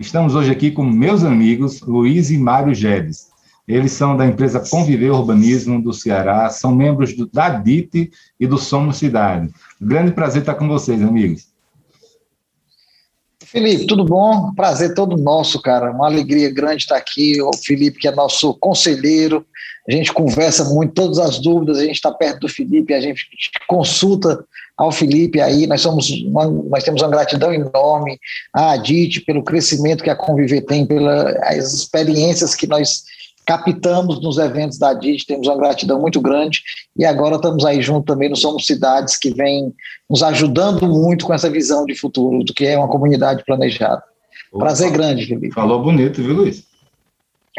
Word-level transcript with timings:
Estamos 0.00 0.36
hoje 0.36 0.52
aqui 0.52 0.70
com 0.70 0.84
meus 0.84 1.24
amigos 1.24 1.80
Luiz 1.80 2.30
e 2.30 2.38
Mário 2.38 2.72
Gedes. 2.72 3.32
Eles 3.66 3.90
são 3.90 4.16
da 4.16 4.24
empresa 4.24 4.62
Conviver 4.70 5.10
Urbanismo 5.10 5.82
do 5.82 5.92
Ceará, 5.92 6.48
são 6.50 6.72
membros 6.72 7.16
do, 7.16 7.26
da 7.26 7.48
DIT 7.48 8.12
e 8.38 8.46
do 8.46 8.56
Somos 8.56 8.96
Cidade. 8.96 9.52
Grande 9.80 10.12
prazer 10.12 10.42
estar 10.42 10.54
com 10.54 10.68
vocês, 10.68 11.02
amigos. 11.02 11.48
Felipe, 13.50 13.86
tudo 13.86 14.04
bom? 14.04 14.52
Prazer 14.54 14.94
todo 14.94 15.16
nosso, 15.16 15.60
cara. 15.62 15.90
Uma 15.90 16.06
alegria 16.06 16.52
grande 16.52 16.82
estar 16.82 16.96
aqui. 16.96 17.40
O 17.40 17.50
Felipe, 17.56 17.98
que 17.98 18.06
é 18.06 18.10
nosso 18.10 18.52
conselheiro, 18.54 19.44
a 19.88 19.92
gente 19.92 20.12
conversa 20.12 20.64
muito, 20.64 20.92
todas 20.92 21.18
as 21.18 21.38
dúvidas, 21.38 21.78
a 21.78 21.84
gente 21.84 21.94
está 21.94 22.12
perto 22.12 22.40
do 22.40 22.48
Felipe, 22.48 22.92
a 22.92 23.00
gente 23.00 23.26
consulta 23.66 24.44
ao 24.76 24.92
Felipe 24.92 25.40
aí, 25.40 25.66
nós 25.66 25.80
somos 25.80 26.10
uma, 26.10 26.46
nós 26.46 26.84
temos 26.84 27.00
uma 27.00 27.10
gratidão 27.10 27.52
enorme 27.52 28.20
à 28.52 28.72
Adit 28.72 29.22
pelo 29.22 29.42
crescimento 29.42 30.04
que 30.04 30.10
a 30.10 30.14
Conviver 30.14 30.60
tem, 30.60 30.86
pelas 30.86 31.72
experiências 31.72 32.54
que 32.54 32.66
nós 32.66 33.04
captamos 33.48 34.20
nos 34.20 34.36
eventos 34.36 34.76
da 34.76 34.90
Adit, 34.90 35.24
temos 35.24 35.48
uma 35.48 35.56
gratidão 35.56 35.98
muito 35.98 36.20
grande 36.20 36.60
e 36.94 37.02
agora 37.06 37.36
estamos 37.36 37.64
aí 37.64 37.80
junto 37.80 38.04
também 38.04 38.28
no 38.28 38.36
Somos 38.36 38.66
Cidades, 38.66 39.16
que 39.16 39.30
vem 39.30 39.72
nos 40.08 40.22
ajudando 40.22 40.86
muito 40.86 41.24
com 41.24 41.32
essa 41.32 41.48
visão 41.48 41.86
de 41.86 41.94
futuro, 41.94 42.44
do 42.44 42.52
que 42.52 42.66
é 42.66 42.76
uma 42.76 42.88
comunidade 42.88 43.42
planejada. 43.46 44.02
Opa. 44.52 44.66
Prazer 44.66 44.90
grande, 44.90 45.24
Felipe. 45.24 45.54
Falou 45.54 45.82
bonito, 45.82 46.22
viu, 46.22 46.34
Luiz? 46.34 46.62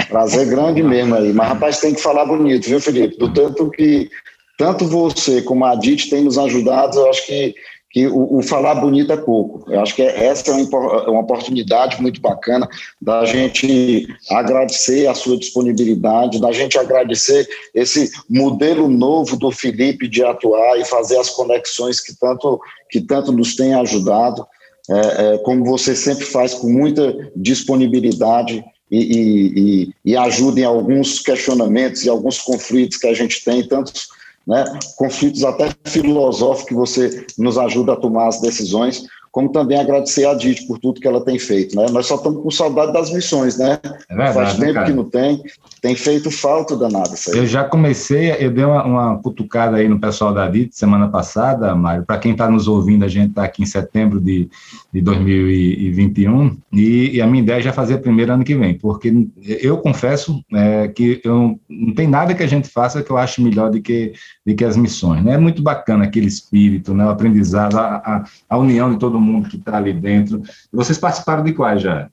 Prazer 0.07 0.47
grande 0.47 0.83
mesmo 0.83 1.15
aí. 1.15 1.33
Mas, 1.33 1.47
rapaz, 1.47 1.79
tem 1.79 1.95
que 1.95 2.01
falar 2.01 2.23
bonito, 2.25 2.67
viu, 2.67 2.79
Felipe? 2.79 3.17
Do 3.17 3.33
tanto 3.33 3.71
que 3.71 4.11
tanto 4.59 4.85
você 4.85 5.41
como 5.41 5.65
a 5.65 5.71
Adit 5.71 6.07
tem 6.11 6.23
nos 6.23 6.37
ajudado, 6.37 6.99
eu 6.99 7.09
acho 7.09 7.25
que, 7.25 7.55
que 7.89 8.07
o, 8.07 8.37
o 8.37 8.43
falar 8.43 8.75
bonito 8.75 9.11
é 9.11 9.17
pouco. 9.17 9.69
Eu 9.71 9.81
acho 9.81 9.95
que 9.95 10.01
é, 10.01 10.25
essa 10.25 10.51
é 10.51 10.53
uma, 10.53 10.63
é 10.63 11.09
uma 11.09 11.21
oportunidade 11.21 11.99
muito 12.01 12.21
bacana 12.21 12.67
da 13.01 13.25
gente 13.25 14.07
agradecer 14.29 15.07
a 15.07 15.15
sua 15.15 15.37
disponibilidade, 15.37 16.39
da 16.39 16.51
gente 16.51 16.77
agradecer 16.77 17.47
esse 17.73 18.11
modelo 18.29 18.87
novo 18.87 19.35
do 19.35 19.51
Felipe 19.51 20.07
de 20.07 20.23
atuar 20.23 20.79
e 20.79 20.85
fazer 20.85 21.17
as 21.17 21.29
conexões 21.29 21.99
que 21.99 22.13
tanto, 22.17 22.59
que 22.91 23.01
tanto 23.01 23.31
nos 23.31 23.55
tem 23.55 23.73
ajudado. 23.73 24.45
É, 24.91 25.35
é, 25.35 25.37
como 25.39 25.65
você 25.65 25.95
sempre 25.95 26.25
faz 26.25 26.53
com 26.53 26.67
muita 26.67 27.31
disponibilidade 27.35 28.63
e, 28.89 28.97
e, 28.97 29.59
e, 29.59 29.93
e 30.03 30.17
ajuda 30.17 30.61
em 30.61 30.63
alguns 30.63 31.19
questionamentos 31.19 32.03
e 32.03 32.09
alguns 32.09 32.39
conflitos 32.39 32.97
que 32.97 33.07
a 33.07 33.13
gente 33.13 33.43
tem, 33.43 33.67
tantos 33.67 34.07
né, 34.49 34.65
conflitos 34.97 35.43
até 35.43 35.69
filosóficos 35.85 36.67
que 36.67 36.73
você 36.73 37.25
nos 37.37 37.55
ajuda 37.55 37.93
a 37.93 37.95
tomar 37.95 38.27
as 38.27 38.41
decisões, 38.41 39.03
como 39.31 39.51
também 39.51 39.79
agradecer 39.79 40.25
a 40.25 40.33
Dite 40.33 40.65
por 40.65 40.79
tudo 40.79 40.99
que 40.99 41.07
ela 41.07 41.23
tem 41.23 41.37
feito. 41.37 41.75
Né? 41.75 41.85
Nós 41.91 42.07
só 42.07 42.15
estamos 42.15 42.41
com 42.41 42.49
saudade 42.49 42.91
das 42.91 43.13
missões, 43.13 43.59
né? 43.59 43.77
É 44.09 44.15
verdade, 44.15 44.33
Faz 44.33 44.57
né, 44.57 44.65
tempo 44.65 44.79
né, 44.79 44.85
que 44.87 44.91
não 44.91 45.03
tem, 45.03 45.43
tem 45.83 45.95
feito 45.95 46.31
falta 46.31 46.75
danada 46.75 47.13
isso 47.13 47.31
aí. 47.31 47.37
Eu 47.37 47.45
já 47.45 47.63
comecei, 47.63 48.31
eu 48.39 48.49
dei 48.49 48.65
uma, 48.65 48.83
uma 48.83 49.21
cutucada 49.21 49.77
aí 49.77 49.87
no 49.87 49.99
pessoal 49.99 50.33
da 50.33 50.49
Dite 50.49 50.75
semana 50.75 51.07
passada, 51.09 51.75
Mário, 51.75 52.03
para 52.03 52.17
quem 52.17 52.31
está 52.31 52.49
nos 52.49 52.67
ouvindo, 52.67 53.05
a 53.05 53.07
gente 53.07 53.29
está 53.29 53.43
aqui 53.43 53.61
em 53.61 53.67
setembro 53.67 54.19
de, 54.19 54.49
de 54.91 55.01
2021, 55.01 56.57
e, 56.73 57.15
e, 57.15 57.21
a 57.21 57.27
minha 57.27 57.43
ideia 57.43 57.59
é 57.59 57.61
já 57.61 57.71
fazer 57.71 57.99
primeiro 57.99 58.33
ano 58.33 58.43
que 58.43 58.55
vem, 58.55 58.75
porque 58.75 59.13
eu 59.37 59.77
confesso 59.77 60.43
é, 60.51 60.87
que 60.87 61.21
eu, 61.23 61.59
não 61.69 61.93
tem 61.93 62.07
nada 62.07 62.33
que 62.33 62.41
a 62.41 62.47
gente 62.47 62.67
faça 62.67 63.03
que 63.03 63.11
eu 63.11 63.17
ache 63.17 63.39
melhor 63.39 63.69
do 63.69 63.79
que, 63.79 64.13
do 64.43 64.55
que 64.55 64.65
as 64.65 64.75
missões. 64.75 65.23
Né? 65.23 65.33
É 65.33 65.37
muito 65.37 65.61
bacana 65.61 66.05
aquele 66.05 66.25
espírito, 66.25 66.93
né? 66.95 67.05
o 67.05 67.09
aprendizado, 67.09 67.77
a, 67.77 67.97
a, 67.97 68.23
a 68.49 68.57
união 68.57 68.91
de 68.91 68.97
todo 68.97 69.21
mundo 69.21 69.47
que 69.47 69.57
está 69.57 69.77
ali 69.77 69.93
dentro. 69.93 70.41
Vocês 70.73 70.97
participaram 70.97 71.43
de 71.43 71.53
quais 71.53 71.83
já? 71.83 72.09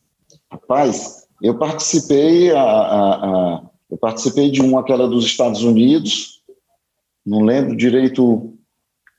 Rapaz, 0.52 1.26
eu 1.42 1.54
participei, 1.56 2.50
a, 2.52 2.60
a, 2.60 3.62
eu 3.90 3.96
participei 3.96 4.50
de 4.50 4.60
uma 4.60 4.84
que 4.84 4.92
era 4.92 5.08
dos 5.08 5.24
Estados 5.24 5.62
Unidos, 5.62 6.42
não 7.24 7.42
lembro 7.42 7.76
direito. 7.76 8.52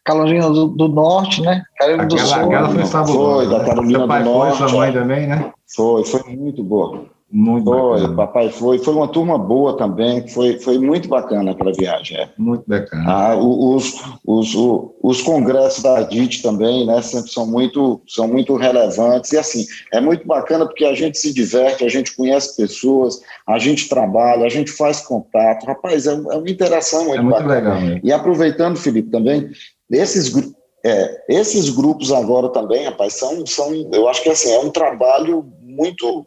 Carolina 0.07 0.49
do, 0.49 0.67
do 0.67 0.87
Norte, 0.87 1.41
né? 1.41 1.63
Carolina 1.77 2.03
aquela, 2.03 2.21
do 2.21 2.27
Sul. 2.27 2.45
Aquela 2.45 2.69
foi 2.69 2.85
fabulosa. 2.85 3.49
Foi, 3.49 3.59
da 3.59 3.65
Carolina 3.65 3.99
do 3.99 4.07
Norte. 4.07 4.57
Foi, 4.57 4.69
sua 4.69 4.79
mãe 4.79 4.93
também, 4.93 5.27
né? 5.27 5.51
Foi, 5.75 6.05
foi 6.05 6.35
muito 6.35 6.63
boa. 6.63 7.05
Muito 7.29 7.65
foi, 7.65 7.99
bacana. 7.99 8.15
papai 8.15 8.49
foi. 8.49 8.79
Foi 8.79 8.93
uma 8.93 9.07
turma 9.09 9.37
boa 9.37 9.75
também, 9.75 10.25
foi, 10.29 10.57
foi 10.59 10.77
muito 10.77 11.09
bacana 11.09 11.51
aquela 11.51 11.73
viagem. 11.73 12.17
É. 12.17 12.29
Muito 12.37 12.63
bacana. 12.65 13.03
Ah, 13.05 13.35
os, 13.35 14.01
os, 14.25 14.55
os, 14.55 14.91
os 15.03 15.21
congressos 15.21 15.83
da 15.83 16.03
DIT 16.03 16.41
também, 16.41 16.85
né, 16.85 17.01
sempre 17.01 17.29
são 17.29 17.45
muito, 17.45 18.01
são 18.07 18.29
muito 18.29 18.55
relevantes. 18.55 19.33
E 19.33 19.37
assim, 19.37 19.65
é 19.91 19.99
muito 19.99 20.25
bacana 20.25 20.65
porque 20.65 20.85
a 20.85 20.93
gente 20.93 21.17
se 21.17 21.33
diverte, 21.33 21.83
a 21.83 21.89
gente 21.89 22.15
conhece 22.15 22.55
pessoas, 22.55 23.19
a 23.45 23.59
gente 23.59 23.89
trabalha, 23.89 24.45
a 24.45 24.49
gente 24.49 24.71
faz 24.71 25.01
contato. 25.01 25.65
Rapaz, 25.65 26.07
é, 26.07 26.13
é 26.13 26.15
uma 26.15 26.49
interação 26.49 27.07
muito, 27.07 27.19
é 27.19 27.21
muito 27.21 27.35
bacana. 27.35 27.55
Legal, 27.55 27.81
né? 27.81 27.99
E 28.05 28.11
aproveitando, 28.13 28.77
Felipe, 28.77 29.11
também, 29.11 29.49
esses. 29.89 30.33
É, 30.85 31.23
esses 31.27 31.69
grupos 31.71 32.11
agora 32.11 32.49
também, 32.49 32.85
rapaz, 32.85 33.13
são, 33.13 33.45
são, 33.45 33.89
eu 33.91 34.07
acho 34.07 34.21
que 34.21 34.29
assim, 34.29 34.51
é 34.51 34.59
um 34.59 34.69
trabalho 34.69 35.43
muito, 35.59 36.25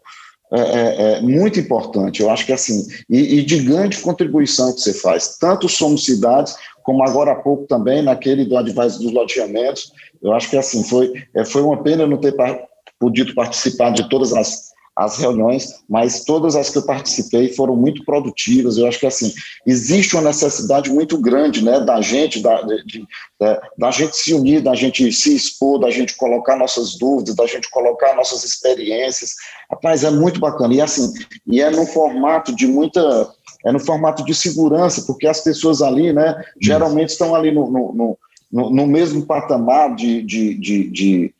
é, 0.51 0.59
é, 0.59 1.13
é, 1.17 1.21
muito 1.21 1.59
importante. 1.59 2.21
Eu 2.21 2.29
acho 2.29 2.45
que 2.45 2.51
assim, 2.51 2.85
e, 3.09 3.39
e, 3.39 3.43
de 3.43 3.59
grande 3.63 3.97
contribuição 3.99 4.73
que 4.73 4.81
você 4.81 4.93
faz. 4.93 5.37
Tanto 5.39 5.69
somos 5.69 6.05
cidades, 6.05 6.55
como 6.83 7.01
agora 7.01 7.31
há 7.31 7.35
pouco 7.35 7.65
também, 7.65 8.03
naquele 8.03 8.45
do 8.45 8.57
advice 8.57 8.99
dos 8.99 9.13
loteamentos. 9.13 9.91
Eu 10.21 10.33
acho 10.33 10.49
que 10.49 10.57
assim, 10.57 10.83
foi, 10.83 11.11
é, 11.33 11.45
foi 11.45 11.61
uma 11.61 11.81
pena 11.81 12.05
não 12.05 12.17
ter 12.17 12.33
par 12.33 12.59
podido 12.99 13.33
participar 13.33 13.91
de 13.91 14.07
todas 14.09 14.31
as 14.31 14.70
as 14.95 15.17
reuniões, 15.17 15.83
mas 15.89 16.25
todas 16.25 16.55
as 16.55 16.69
que 16.69 16.77
eu 16.77 16.85
participei 16.85 17.53
foram 17.53 17.75
muito 17.75 18.03
produtivas. 18.03 18.77
Eu 18.77 18.87
acho 18.87 18.99
que 18.99 19.07
assim 19.07 19.33
existe 19.65 20.15
uma 20.15 20.23
necessidade 20.23 20.89
muito 20.89 21.17
grande, 21.17 21.63
né, 21.63 21.79
da 21.79 22.01
gente, 22.01 22.41
da, 22.41 22.61
de, 22.61 23.05
da, 23.39 23.61
da, 23.77 23.91
gente 23.91 24.15
se 24.15 24.33
unir, 24.33 24.61
da 24.61 24.75
gente 24.75 25.11
se 25.11 25.33
expor, 25.33 25.79
da 25.79 25.89
gente 25.89 26.15
colocar 26.17 26.57
nossas 26.57 26.97
dúvidas, 26.97 27.35
da 27.35 27.45
gente 27.45 27.69
colocar 27.69 28.15
nossas 28.15 28.43
experiências. 28.43 29.31
Rapaz, 29.69 30.03
é 30.03 30.11
muito 30.11 30.39
bacana 30.39 30.73
e 30.73 30.81
assim 30.81 31.11
e 31.47 31.61
é 31.61 31.69
no 31.69 31.85
formato 31.85 32.53
de 32.55 32.67
muita 32.67 33.29
é 33.65 33.71
no 33.71 33.79
formato 33.79 34.25
de 34.25 34.33
segurança, 34.33 35.03
porque 35.05 35.27
as 35.27 35.41
pessoas 35.41 35.81
ali, 35.81 36.11
né, 36.11 36.43
geralmente 36.59 37.09
estão 37.09 37.35
ali 37.35 37.51
no, 37.51 37.69
no, 37.71 38.17
no, 38.51 38.69
no 38.69 38.87
mesmo 38.87 39.25
patamar 39.25 39.95
de, 39.95 40.21
de, 40.23 40.55
de, 40.55 40.89
de 40.89 41.35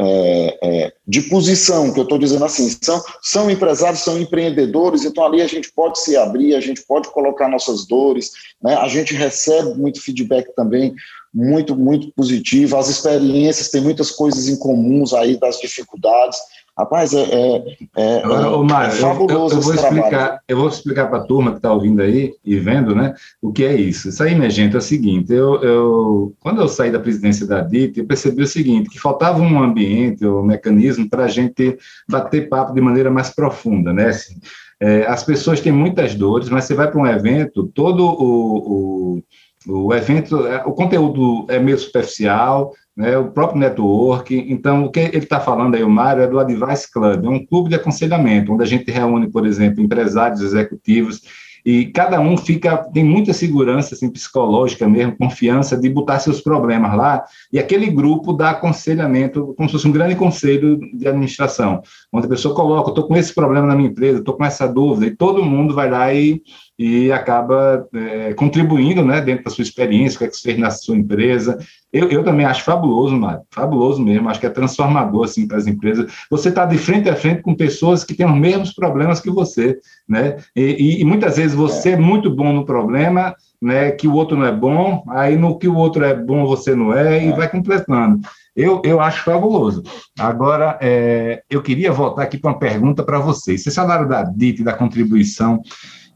é, 0.00 0.58
é, 0.62 0.92
de 1.06 1.22
posição, 1.22 1.92
que 1.92 2.00
eu 2.00 2.04
estou 2.04 2.18
dizendo 2.18 2.44
assim, 2.44 2.68
são, 2.82 3.02
são 3.22 3.50
empresários, 3.50 4.00
são 4.00 4.20
empreendedores, 4.20 5.04
então 5.04 5.24
ali 5.24 5.40
a 5.40 5.46
gente 5.46 5.72
pode 5.72 6.00
se 6.00 6.16
abrir, 6.16 6.54
a 6.54 6.60
gente 6.60 6.82
pode 6.82 7.08
colocar 7.10 7.48
nossas 7.48 7.86
dores, 7.86 8.32
né? 8.62 8.74
a 8.74 8.88
gente 8.88 9.14
recebe 9.14 9.74
muito 9.74 10.00
feedback 10.00 10.52
também, 10.56 10.94
muito, 11.32 11.76
muito 11.76 12.12
positivo, 12.12 12.76
as 12.76 12.88
experiências, 12.88 13.70
tem 13.70 13.80
muitas 13.80 14.10
coisas 14.10 14.48
em 14.48 14.56
comuns 14.56 15.12
aí 15.12 15.36
das 15.36 15.60
dificuldades, 15.60 16.38
Rapaz, 16.76 17.14
é, 17.14 17.22
é, 17.22 17.76
é, 17.96 18.24
Agora, 18.24 18.50
ô, 18.50 18.64
Mário, 18.64 18.92
é 18.92 18.96
fabuloso 18.96 19.32
eu, 19.32 19.38
eu, 19.38 19.48
eu 19.58 19.60
vou 19.60 19.74
explicar, 19.74 20.40
Eu 20.48 20.56
vou 20.56 20.68
explicar 20.68 21.06
para 21.06 21.18
a 21.18 21.24
turma 21.24 21.52
que 21.52 21.58
está 21.58 21.72
ouvindo 21.72 22.02
aí 22.02 22.34
e 22.44 22.56
vendo, 22.58 22.96
né, 22.96 23.14
o 23.40 23.52
que 23.52 23.64
é 23.64 23.76
isso. 23.76 24.08
Isso 24.08 24.20
aí, 24.20 24.34
minha 24.34 24.50
gente, 24.50 24.74
é 24.74 24.78
o 24.78 24.82
seguinte, 24.82 25.32
eu, 25.32 25.62
eu 25.62 26.34
quando 26.40 26.60
eu 26.60 26.66
saí 26.66 26.90
da 26.90 26.98
presidência 26.98 27.46
da 27.46 27.60
DIT, 27.60 28.00
eu 28.00 28.06
percebi 28.06 28.42
o 28.42 28.46
seguinte, 28.46 28.90
que 28.90 28.98
faltava 28.98 29.40
um 29.40 29.62
ambiente, 29.62 30.26
um 30.26 30.42
mecanismo 30.42 31.08
para 31.08 31.26
a 31.26 31.28
gente 31.28 31.78
bater 32.08 32.48
papo 32.48 32.74
de 32.74 32.80
maneira 32.80 33.10
mais 33.10 33.30
profunda, 33.30 33.92
né, 33.92 34.08
assim, 34.08 34.34
é, 34.80 35.06
as 35.06 35.22
pessoas 35.22 35.60
têm 35.60 35.72
muitas 35.72 36.16
dores, 36.16 36.48
mas 36.48 36.64
você 36.64 36.74
vai 36.74 36.90
para 36.90 37.00
um 37.00 37.06
evento, 37.06 37.70
todo 37.72 38.04
o, 38.04 39.22
o, 39.68 39.84
o 39.86 39.94
evento, 39.94 40.44
é, 40.46 40.64
o 40.66 40.72
conteúdo 40.72 41.46
é 41.48 41.60
meio 41.60 41.78
superficial, 41.78 42.72
né, 42.96 43.16
o 43.18 43.30
próprio 43.30 43.60
network. 43.60 44.34
Então, 44.48 44.84
o 44.84 44.90
que 44.90 45.00
ele 45.00 45.18
está 45.18 45.40
falando 45.40 45.74
aí, 45.74 45.82
o 45.82 45.90
Mário, 45.90 46.22
é 46.22 46.26
do 46.26 46.38
Advice 46.38 46.90
Club, 46.90 47.24
é 47.24 47.28
um 47.28 47.44
clube 47.44 47.68
de 47.68 47.74
aconselhamento, 47.74 48.52
onde 48.52 48.62
a 48.62 48.66
gente 48.66 48.90
reúne, 48.90 49.30
por 49.30 49.46
exemplo, 49.46 49.82
empresários 49.82 50.40
executivos 50.40 51.22
e 51.64 51.86
cada 51.86 52.20
um 52.20 52.36
fica 52.36 52.76
tem 52.76 53.02
muita 53.02 53.32
segurança 53.32 53.94
assim, 53.94 54.10
psicológica 54.10 54.86
mesmo, 54.86 55.16
confiança 55.16 55.76
de 55.76 55.88
botar 55.88 56.18
seus 56.18 56.40
problemas 56.40 56.94
lá, 56.94 57.24
e 57.50 57.58
aquele 57.58 57.90
grupo 57.90 58.34
dá 58.34 58.50
aconselhamento, 58.50 59.54
como 59.56 59.68
se 59.68 59.72
fosse 59.72 59.88
um 59.88 59.92
grande 59.92 60.14
conselho 60.14 60.78
de 60.92 61.08
administração, 61.08 61.80
onde 62.12 62.26
a 62.26 62.28
pessoa 62.28 62.54
coloca, 62.54 62.90
estou 62.90 63.08
com 63.08 63.16
esse 63.16 63.34
problema 63.34 63.66
na 63.66 63.74
minha 63.74 63.88
empresa, 63.88 64.18
estou 64.18 64.34
com 64.34 64.44
essa 64.44 64.66
dúvida, 64.68 65.06
e 65.06 65.16
todo 65.16 65.42
mundo 65.42 65.74
vai 65.74 65.88
lá 65.90 66.12
e 66.12 66.42
e 66.78 67.12
acaba 67.12 67.86
é, 67.94 68.34
contribuindo 68.34 69.04
né, 69.04 69.20
dentro 69.20 69.44
da 69.44 69.50
sua 69.50 69.62
experiência, 69.62 70.16
o 70.16 70.18
que, 70.18 70.24
é 70.24 70.28
que 70.28 70.36
você 70.36 70.42
fez 70.42 70.58
na 70.58 70.70
sua 70.70 70.96
empresa. 70.96 71.56
Eu, 71.92 72.08
eu 72.08 72.24
também 72.24 72.44
acho 72.44 72.64
fabuloso, 72.64 73.16
Mário, 73.16 73.42
fabuloso 73.50 74.02
mesmo, 74.02 74.28
acho 74.28 74.40
que 74.40 74.46
é 74.46 74.50
transformador 74.50 75.24
assim, 75.24 75.46
para 75.46 75.56
as 75.56 75.66
empresas. 75.66 76.12
Você 76.28 76.48
está 76.48 76.64
de 76.64 76.76
frente 76.76 77.08
a 77.08 77.14
frente 77.14 77.42
com 77.42 77.54
pessoas 77.54 78.02
que 78.02 78.14
têm 78.14 78.26
os 78.26 78.36
mesmos 78.36 78.72
problemas 78.74 79.20
que 79.20 79.30
você, 79.30 79.78
né? 80.08 80.36
E, 80.56 81.00
e, 81.00 81.04
muitas 81.04 81.36
vezes 81.36 81.54
você 81.54 81.90
é 81.90 81.96
muito 81.96 82.34
bom 82.34 82.52
no 82.52 82.64
problema, 82.64 83.34
né, 83.62 83.92
que 83.92 84.08
o 84.08 84.14
outro 84.14 84.36
não 84.36 84.44
é 84.44 84.52
bom, 84.52 85.04
aí 85.10 85.36
no 85.36 85.56
que 85.56 85.68
o 85.68 85.76
outro 85.76 86.04
é 86.04 86.14
bom 86.14 86.44
você 86.44 86.74
não 86.74 86.92
é, 86.92 87.24
e 87.24 87.32
vai 87.32 87.48
completando. 87.48 88.20
Eu, 88.56 88.82
eu 88.84 89.00
acho 89.00 89.24
fabuloso. 89.24 89.82
Agora, 90.18 90.78
é, 90.80 91.42
eu 91.50 91.60
queria 91.62 91.90
voltar 91.92 92.22
aqui 92.22 92.38
para 92.38 92.52
uma 92.52 92.58
pergunta 92.58 93.02
para 93.02 93.18
vocês. 93.18 93.62
Vocês 93.62 93.74
falaram 93.74 94.06
da 94.06 94.22
DIT, 94.22 94.62
da 94.62 94.72
contribuição 94.72 95.60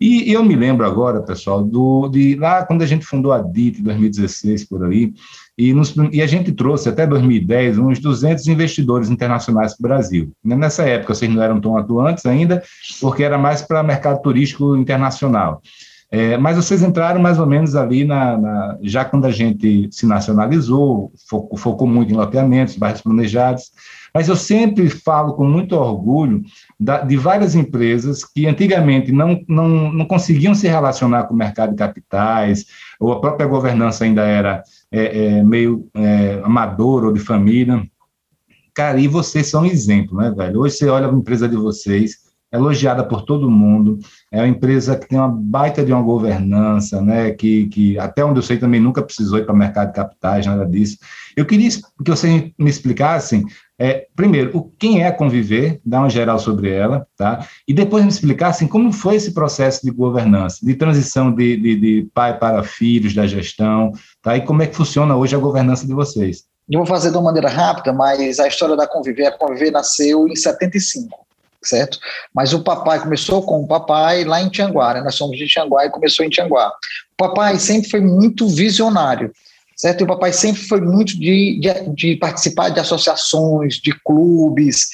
e 0.00 0.32
eu 0.32 0.44
me 0.44 0.54
lembro 0.54 0.86
agora, 0.86 1.22
pessoal, 1.22 1.62
do, 1.62 2.08
de 2.08 2.34
lá 2.36 2.64
quando 2.64 2.82
a 2.82 2.86
gente 2.86 3.04
fundou 3.04 3.32
a 3.32 3.40
DIT, 3.40 3.80
em 3.80 3.84
2016, 3.84 4.64
por 4.64 4.84
aí, 4.84 5.12
e, 5.56 5.72
nos, 5.72 5.94
e, 6.12 6.22
a 6.22 6.26
gente 6.26 6.52
trouxe 6.52 6.88
até 6.88 7.06
2010 7.06 7.78
uns 7.78 7.98
200 7.98 8.46
investidores 8.46 9.10
internacionais 9.10 9.76
para 9.76 9.84
o 9.84 9.88
Brasil. 9.88 10.32
Nessa 10.44 10.84
época, 10.84 11.14
vocês 11.14 11.32
não 11.32 11.42
eram 11.42 11.60
tão 11.60 11.76
atuantes 11.76 12.24
ainda, 12.26 12.62
porque 13.00 13.24
era 13.24 13.36
mais 13.36 13.60
para 13.60 13.82
mercado 13.82 14.22
turístico 14.22 14.76
internacional. 14.76 15.60
É, 16.10 16.38
mas 16.38 16.56
vocês 16.56 16.82
entraram 16.82 17.20
mais 17.20 17.38
ou 17.38 17.46
menos 17.46 17.76
ali 17.76 18.02
na, 18.04 18.38
na, 18.38 18.78
já 18.80 19.04
quando 19.04 19.26
a 19.26 19.30
gente 19.30 19.88
se 19.90 20.06
nacionalizou, 20.06 21.12
focou, 21.28 21.58
focou 21.58 21.86
muito 21.86 22.12
em 22.12 22.16
loteamentos, 22.16 22.76
bairros 22.76 23.02
planejados, 23.02 23.64
mas 24.14 24.28
eu 24.28 24.36
sempre 24.36 24.88
falo 24.88 25.34
com 25.34 25.44
muito 25.44 25.74
orgulho 25.74 26.42
da, 26.78 27.00
de 27.00 27.16
várias 27.16 27.54
empresas 27.54 28.24
que 28.24 28.46
antigamente 28.46 29.12
não, 29.12 29.40
não, 29.48 29.92
não 29.92 30.04
conseguiam 30.04 30.54
se 30.54 30.66
relacionar 30.66 31.24
com 31.24 31.34
o 31.34 31.36
mercado 31.36 31.70
de 31.70 31.76
capitais, 31.76 32.66
ou 32.98 33.12
a 33.12 33.20
própria 33.20 33.46
governança 33.46 34.04
ainda 34.04 34.22
era 34.22 34.62
é, 34.90 35.38
é, 35.38 35.42
meio 35.42 35.88
é, 35.94 36.40
amadora 36.42 37.06
ou 37.06 37.12
de 37.12 37.20
família. 37.20 37.82
Cara, 38.74 38.98
e 39.00 39.08
vocês 39.08 39.48
são 39.48 39.62
um 39.62 39.66
exemplo, 39.66 40.16
né, 40.16 40.30
velho? 40.30 40.60
Hoje 40.60 40.76
você 40.76 40.88
olha 40.88 41.08
a 41.08 41.12
empresa 41.12 41.48
de 41.48 41.56
vocês, 41.56 42.28
elogiada 42.50 43.04
por 43.04 43.22
todo 43.22 43.50
mundo, 43.50 43.98
é 44.32 44.38
uma 44.38 44.48
empresa 44.48 44.96
que 44.96 45.06
tem 45.06 45.18
uma 45.18 45.28
baita 45.28 45.84
de 45.84 45.92
uma 45.92 46.02
governança, 46.02 47.00
né, 47.00 47.32
que, 47.32 47.66
que 47.66 47.98
até 47.98 48.24
onde 48.24 48.38
eu 48.38 48.42
sei 48.42 48.56
também 48.56 48.80
nunca 48.80 49.02
precisou 49.02 49.38
ir 49.38 49.44
para 49.44 49.54
o 49.54 49.58
mercado 49.58 49.88
de 49.88 49.94
capitais, 49.94 50.46
nada 50.46 50.64
disso. 50.64 50.98
Eu 51.36 51.44
queria 51.44 51.68
que 51.68 52.10
vocês 52.10 52.50
me 52.58 52.70
explicassem, 52.70 53.44
é, 53.78 54.08
primeiro, 54.16 54.56
o, 54.56 54.72
quem 54.78 55.04
é 55.04 55.12
Conviver, 55.12 55.80
dar 55.84 56.00
uma 56.00 56.10
geral 56.10 56.38
sobre 56.38 56.70
ela, 56.72 57.06
tá? 57.16 57.46
e 57.66 57.72
depois 57.72 58.02
me 58.02 58.10
explicassem 58.10 58.66
como 58.66 58.92
foi 58.92 59.14
esse 59.14 59.32
processo 59.32 59.84
de 59.84 59.92
governança, 59.92 60.58
de 60.62 60.74
transição 60.74 61.32
de, 61.32 61.56
de, 61.56 61.76
de 61.76 62.08
pai 62.12 62.36
para 62.36 62.64
filhos 62.64 63.14
da 63.14 63.26
gestão, 63.26 63.92
tá? 64.20 64.36
e 64.36 64.40
como 64.40 64.62
é 64.62 64.66
que 64.66 64.76
funciona 64.76 65.16
hoje 65.16 65.36
a 65.36 65.38
governança 65.38 65.86
de 65.86 65.94
vocês. 65.94 66.44
Eu 66.68 66.80
vou 66.80 66.86
fazer 66.86 67.10
de 67.10 67.16
uma 67.16 67.24
maneira 67.24 67.48
rápida, 67.48 67.92
mas 67.92 68.40
a 68.40 68.48
história 68.48 68.76
da 68.76 68.86
Conviver, 68.86 69.26
a 69.26 69.38
Conviver 69.38 69.70
nasceu 69.70 70.26
em 70.26 70.34
75 70.34 71.26
certo? 71.60 71.98
Mas 72.32 72.52
o 72.52 72.62
papai 72.62 73.00
começou 73.00 73.42
com 73.42 73.62
o 73.62 73.66
papai 73.66 74.24
lá 74.24 74.40
em 74.40 74.48
Tianguá, 74.48 74.94
né? 74.94 75.02
nós 75.02 75.16
somos 75.16 75.36
de 75.36 75.46
Tianguá 75.46 75.84
e 75.84 75.90
começou 75.90 76.24
em 76.24 76.28
Tianguá. 76.30 76.68
O 76.68 77.16
papai 77.16 77.58
sempre 77.58 77.90
foi 77.90 78.00
muito 78.00 78.48
visionário, 78.48 79.32
certo? 79.78 80.00
E 80.00 80.04
o 80.04 80.08
papai 80.08 80.32
sempre 80.32 80.60
foi 80.62 80.80
muito 80.80 81.18
de, 81.18 81.60
de, 81.60 81.94
de 81.94 82.16
participar 82.16 82.70
de 82.70 82.80
associações, 82.80 83.76
de 83.76 83.92
clubes, 84.04 84.88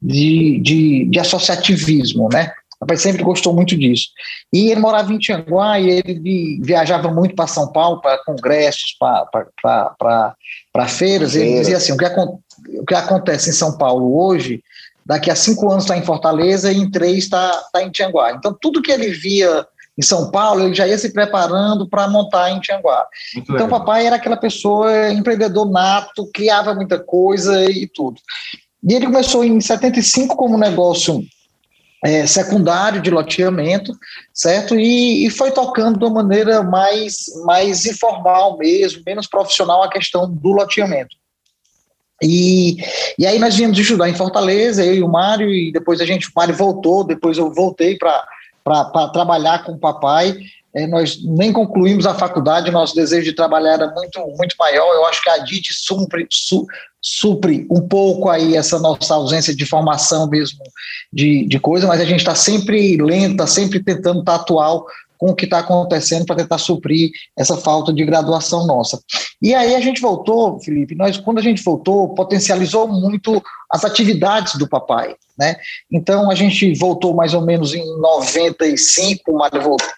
de, 0.00 0.58
de, 0.60 1.04
de 1.04 1.18
associativismo, 1.20 2.28
né? 2.32 2.50
O 2.76 2.80
papai 2.80 2.96
sempre 2.96 3.22
gostou 3.22 3.52
muito 3.52 3.76
disso. 3.76 4.08
E 4.50 4.70
ele 4.70 4.80
morava 4.80 5.12
em 5.12 5.18
Tianguá 5.18 5.78
e 5.78 5.90
ele 5.90 6.58
viajava 6.62 7.12
muito 7.12 7.34
para 7.34 7.46
São 7.46 7.70
Paulo, 7.70 8.00
para 8.00 8.16
congressos, 8.24 8.96
para 8.98 10.88
feiras. 10.88 11.36
Ele 11.36 11.60
dizia 11.60 11.76
assim: 11.76 11.92
o 11.92 11.96
que, 11.98 12.06
o 12.06 12.84
que 12.86 12.94
acontece 12.94 13.50
em 13.50 13.52
São 13.52 13.76
Paulo 13.76 14.18
hoje 14.18 14.62
daqui 15.04 15.30
a 15.30 15.34
cinco 15.34 15.70
anos 15.70 15.84
está 15.84 15.98
em 15.98 16.04
Fortaleza 16.04 16.72
e 16.72 16.76
em 16.76 16.90
três 16.90 17.24
está 17.24 17.50
tá 17.70 17.82
em 17.82 17.90
Tianguá. 17.90 18.32
Então, 18.32 18.56
tudo 18.58 18.80
que 18.80 18.92
ele 18.92 19.10
via 19.10 19.66
em 19.98 20.02
São 20.02 20.30
Paulo, 20.30 20.62
ele 20.62 20.74
já 20.74 20.86
ia 20.86 20.96
se 20.96 21.12
preparando 21.12 21.88
para 21.88 22.08
montar 22.08 22.50
em 22.50 22.60
Tianguá. 22.60 23.06
Muito 23.34 23.52
então, 23.52 23.66
legal. 23.66 23.80
papai 23.80 24.06
era 24.06 24.16
aquela 24.16 24.36
pessoa 24.36 25.12
empreendedor 25.12 25.70
nato, 25.70 26.30
criava 26.32 26.74
muita 26.74 26.98
coisa 26.98 27.70
e 27.70 27.86
tudo. 27.86 28.20
E 28.82 28.94
ele 28.94 29.06
começou 29.06 29.44
em 29.44 29.60
75 29.60 30.36
como 30.36 30.56
negócio 30.56 31.22
é, 32.04 32.26
secundário 32.26 33.02
de 33.02 33.10
loteamento, 33.10 33.92
certo? 34.32 34.74
E, 34.78 35.26
e, 35.26 35.30
foi 35.30 35.50
tocando 35.50 35.98
de 35.98 36.04
uma 36.04 36.22
maneira 36.22 36.62
mais, 36.62 37.26
mais 37.44 37.84
informal 37.84 38.56
mesmo, 38.56 39.02
menos 39.04 39.26
profissional 39.26 39.82
a 39.82 39.90
questão 39.90 40.30
do 40.30 40.52
loteamento. 40.52 41.14
E, 42.22 42.76
e 43.18 43.26
aí 43.26 43.38
nós 43.38 43.56
viemos 43.56 43.78
estudar 43.78 44.08
em 44.08 44.14
Fortaleza, 44.14 44.84
eu 44.84 44.94
e 44.94 45.02
o 45.02 45.08
Mário, 45.08 45.50
e 45.50 45.72
depois 45.72 46.00
a 46.00 46.06
gente, 46.06 46.28
o 46.28 46.32
Mário 46.34 46.54
voltou, 46.54 47.04
depois 47.04 47.36
eu 47.38 47.52
voltei 47.52 47.96
para 47.96 48.26
trabalhar 49.12 49.64
com 49.64 49.72
o 49.72 49.78
papai. 49.78 50.36
É, 50.72 50.86
nós 50.86 51.18
nem 51.24 51.52
concluímos 51.52 52.06
a 52.06 52.14
faculdade, 52.14 52.70
nosso 52.70 52.94
desejo 52.94 53.24
de 53.24 53.32
trabalhar 53.32 53.72
era 53.74 53.90
muito, 53.92 54.20
muito 54.38 54.54
maior. 54.58 54.94
Eu 54.94 55.04
acho 55.06 55.20
que 55.20 55.28
a 55.28 55.38
DIT 55.38 55.74
supre, 55.74 56.26
su, 56.30 56.64
supre 57.02 57.66
um 57.70 57.80
pouco 57.80 58.28
aí 58.28 58.56
essa 58.56 58.78
nossa 58.78 59.14
ausência 59.14 59.54
de 59.54 59.66
formação 59.66 60.28
mesmo 60.28 60.60
de, 61.12 61.44
de 61.46 61.58
coisa, 61.58 61.88
mas 61.88 62.00
a 62.00 62.04
gente 62.04 62.20
está 62.20 62.36
sempre 62.36 62.96
lento, 62.96 63.32
está 63.32 63.46
sempre 63.48 63.82
tentando 63.82 64.20
estar 64.20 64.36
tá 64.36 64.42
atual 64.42 64.86
com 65.20 65.32
o 65.32 65.34
que 65.34 65.44
está 65.44 65.58
acontecendo 65.58 66.24
para 66.24 66.36
tentar 66.36 66.56
suprir 66.56 67.10
essa 67.36 67.54
falta 67.58 67.92
de 67.92 68.02
graduação 68.06 68.66
nossa. 68.66 68.98
E 69.40 69.54
aí 69.54 69.74
a 69.74 69.80
gente 69.80 70.00
voltou, 70.00 70.58
Felipe, 70.60 70.94
nós 70.94 71.18
quando 71.18 71.38
a 71.38 71.42
gente 71.42 71.62
voltou, 71.62 72.14
potencializou 72.14 72.88
muito 72.88 73.42
as 73.70 73.84
atividades 73.84 74.56
do 74.56 74.66
papai, 74.66 75.14
né? 75.40 75.56
Então 75.90 76.30
a 76.30 76.34
gente 76.34 76.74
voltou 76.74 77.14
mais 77.14 77.32
ou 77.32 77.40
menos 77.40 77.74
em 77.74 77.84
95, 77.98 79.32
o 79.32 79.38
Mário 79.38 79.62
voltou 79.62 79.88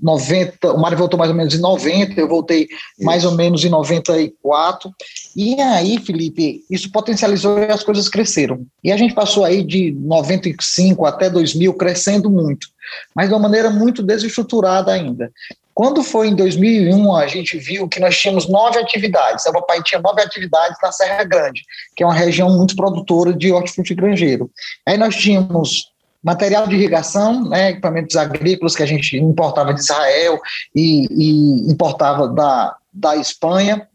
90, 0.00 0.72
o 0.72 0.80
Mário 0.80 0.96
voltou 0.96 1.18
mais 1.18 1.30
ou 1.30 1.36
menos 1.36 1.54
em 1.54 1.60
90, 1.60 2.20
eu 2.20 2.28
voltei 2.28 2.68
mais 3.00 3.24
ou 3.24 3.32
menos 3.32 3.64
em 3.64 3.68
94. 3.68 4.90
E 5.34 5.60
aí, 5.60 5.98
Felipe, 5.98 6.62
isso 6.70 6.92
potencializou 6.92 7.58
e 7.58 7.64
as 7.64 7.82
coisas 7.82 8.08
cresceram. 8.08 8.64
E 8.84 8.92
a 8.92 8.96
gente 8.96 9.12
passou 9.12 9.44
aí 9.44 9.64
de 9.64 9.90
95 9.90 11.04
até 11.04 11.28
2000 11.28 11.74
crescendo 11.74 12.30
muito 12.30 12.68
mas 13.14 13.28
de 13.28 13.34
uma 13.34 13.40
maneira 13.40 13.70
muito 13.70 14.02
desestruturada 14.02 14.92
ainda. 14.92 15.32
Quando 15.76 16.02
foi 16.02 16.28
em 16.28 16.34
2001, 16.34 17.14
a 17.14 17.26
gente 17.26 17.58
viu 17.58 17.86
que 17.86 18.00
nós 18.00 18.18
tínhamos 18.18 18.48
nove 18.48 18.78
atividades. 18.78 19.44
O 19.44 19.52
papai 19.52 19.82
tinha 19.82 20.00
nove 20.00 20.22
atividades 20.22 20.78
na 20.82 20.90
Serra 20.90 21.22
Grande, 21.22 21.62
que 21.94 22.02
é 22.02 22.06
uma 22.06 22.14
região 22.14 22.48
muito 22.48 22.74
produtora 22.74 23.30
de 23.30 23.52
hortifruti 23.52 23.94
grangeiro. 23.94 24.50
Aí 24.86 24.96
nós 24.96 25.14
tínhamos 25.14 25.92
material 26.24 26.66
de 26.66 26.76
irrigação, 26.76 27.46
né, 27.46 27.72
equipamentos 27.72 28.16
agrícolas 28.16 28.74
que 28.74 28.82
a 28.82 28.86
gente 28.86 29.18
importava 29.18 29.74
de 29.74 29.80
Israel 29.80 30.40
e, 30.74 31.08
e 31.10 31.70
importava 31.70 32.26
da, 32.26 32.74
da 32.90 33.14
Espanha. 33.16 33.86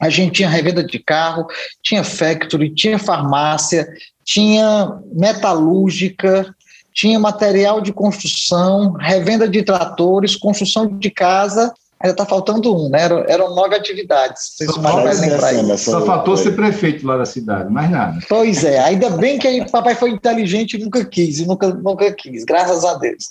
a 0.00 0.08
gente 0.08 0.34
tinha 0.34 0.48
revenda 0.48 0.84
de 0.84 1.00
carro, 1.00 1.48
tinha 1.82 2.04
factory, 2.04 2.72
tinha 2.72 2.96
farmácia, 2.96 3.88
tinha 4.24 5.00
metalúrgica, 5.12 6.54
tinha 6.98 7.20
material 7.20 7.80
de 7.80 7.92
construção, 7.92 8.92
revenda 8.92 9.48
de 9.48 9.62
tratores, 9.62 10.34
construção 10.34 10.98
de 10.98 11.10
casa 11.10 11.72
Ainda 12.00 12.12
está 12.12 12.24
faltando 12.24 12.72
um, 12.76 12.88
né? 12.88 13.02
Eram, 13.02 13.24
eram 13.26 13.54
nove 13.56 13.74
atividades. 13.74 14.54
Só, 14.56 14.80
falta, 14.80 15.12
lembrar 15.20 15.76
só 15.76 16.06
faltou 16.06 16.36
ser 16.36 16.52
prefeito 16.52 17.04
lá 17.04 17.16
da 17.16 17.26
cidade, 17.26 17.72
mais 17.72 17.90
nada. 17.90 18.20
Pois 18.28 18.62
é, 18.62 18.78
ainda 18.78 19.10
bem 19.10 19.36
que 19.36 19.62
o 19.62 19.70
papai 19.70 19.96
foi 19.96 20.10
inteligente 20.10 20.74
e 20.74 20.78
nunca 20.78 21.04
quis, 21.04 21.40
e 21.40 21.46
nunca, 21.46 21.74
nunca 21.74 22.12
quis, 22.12 22.44
graças 22.44 22.84
a 22.84 22.94
Deus. 22.94 23.30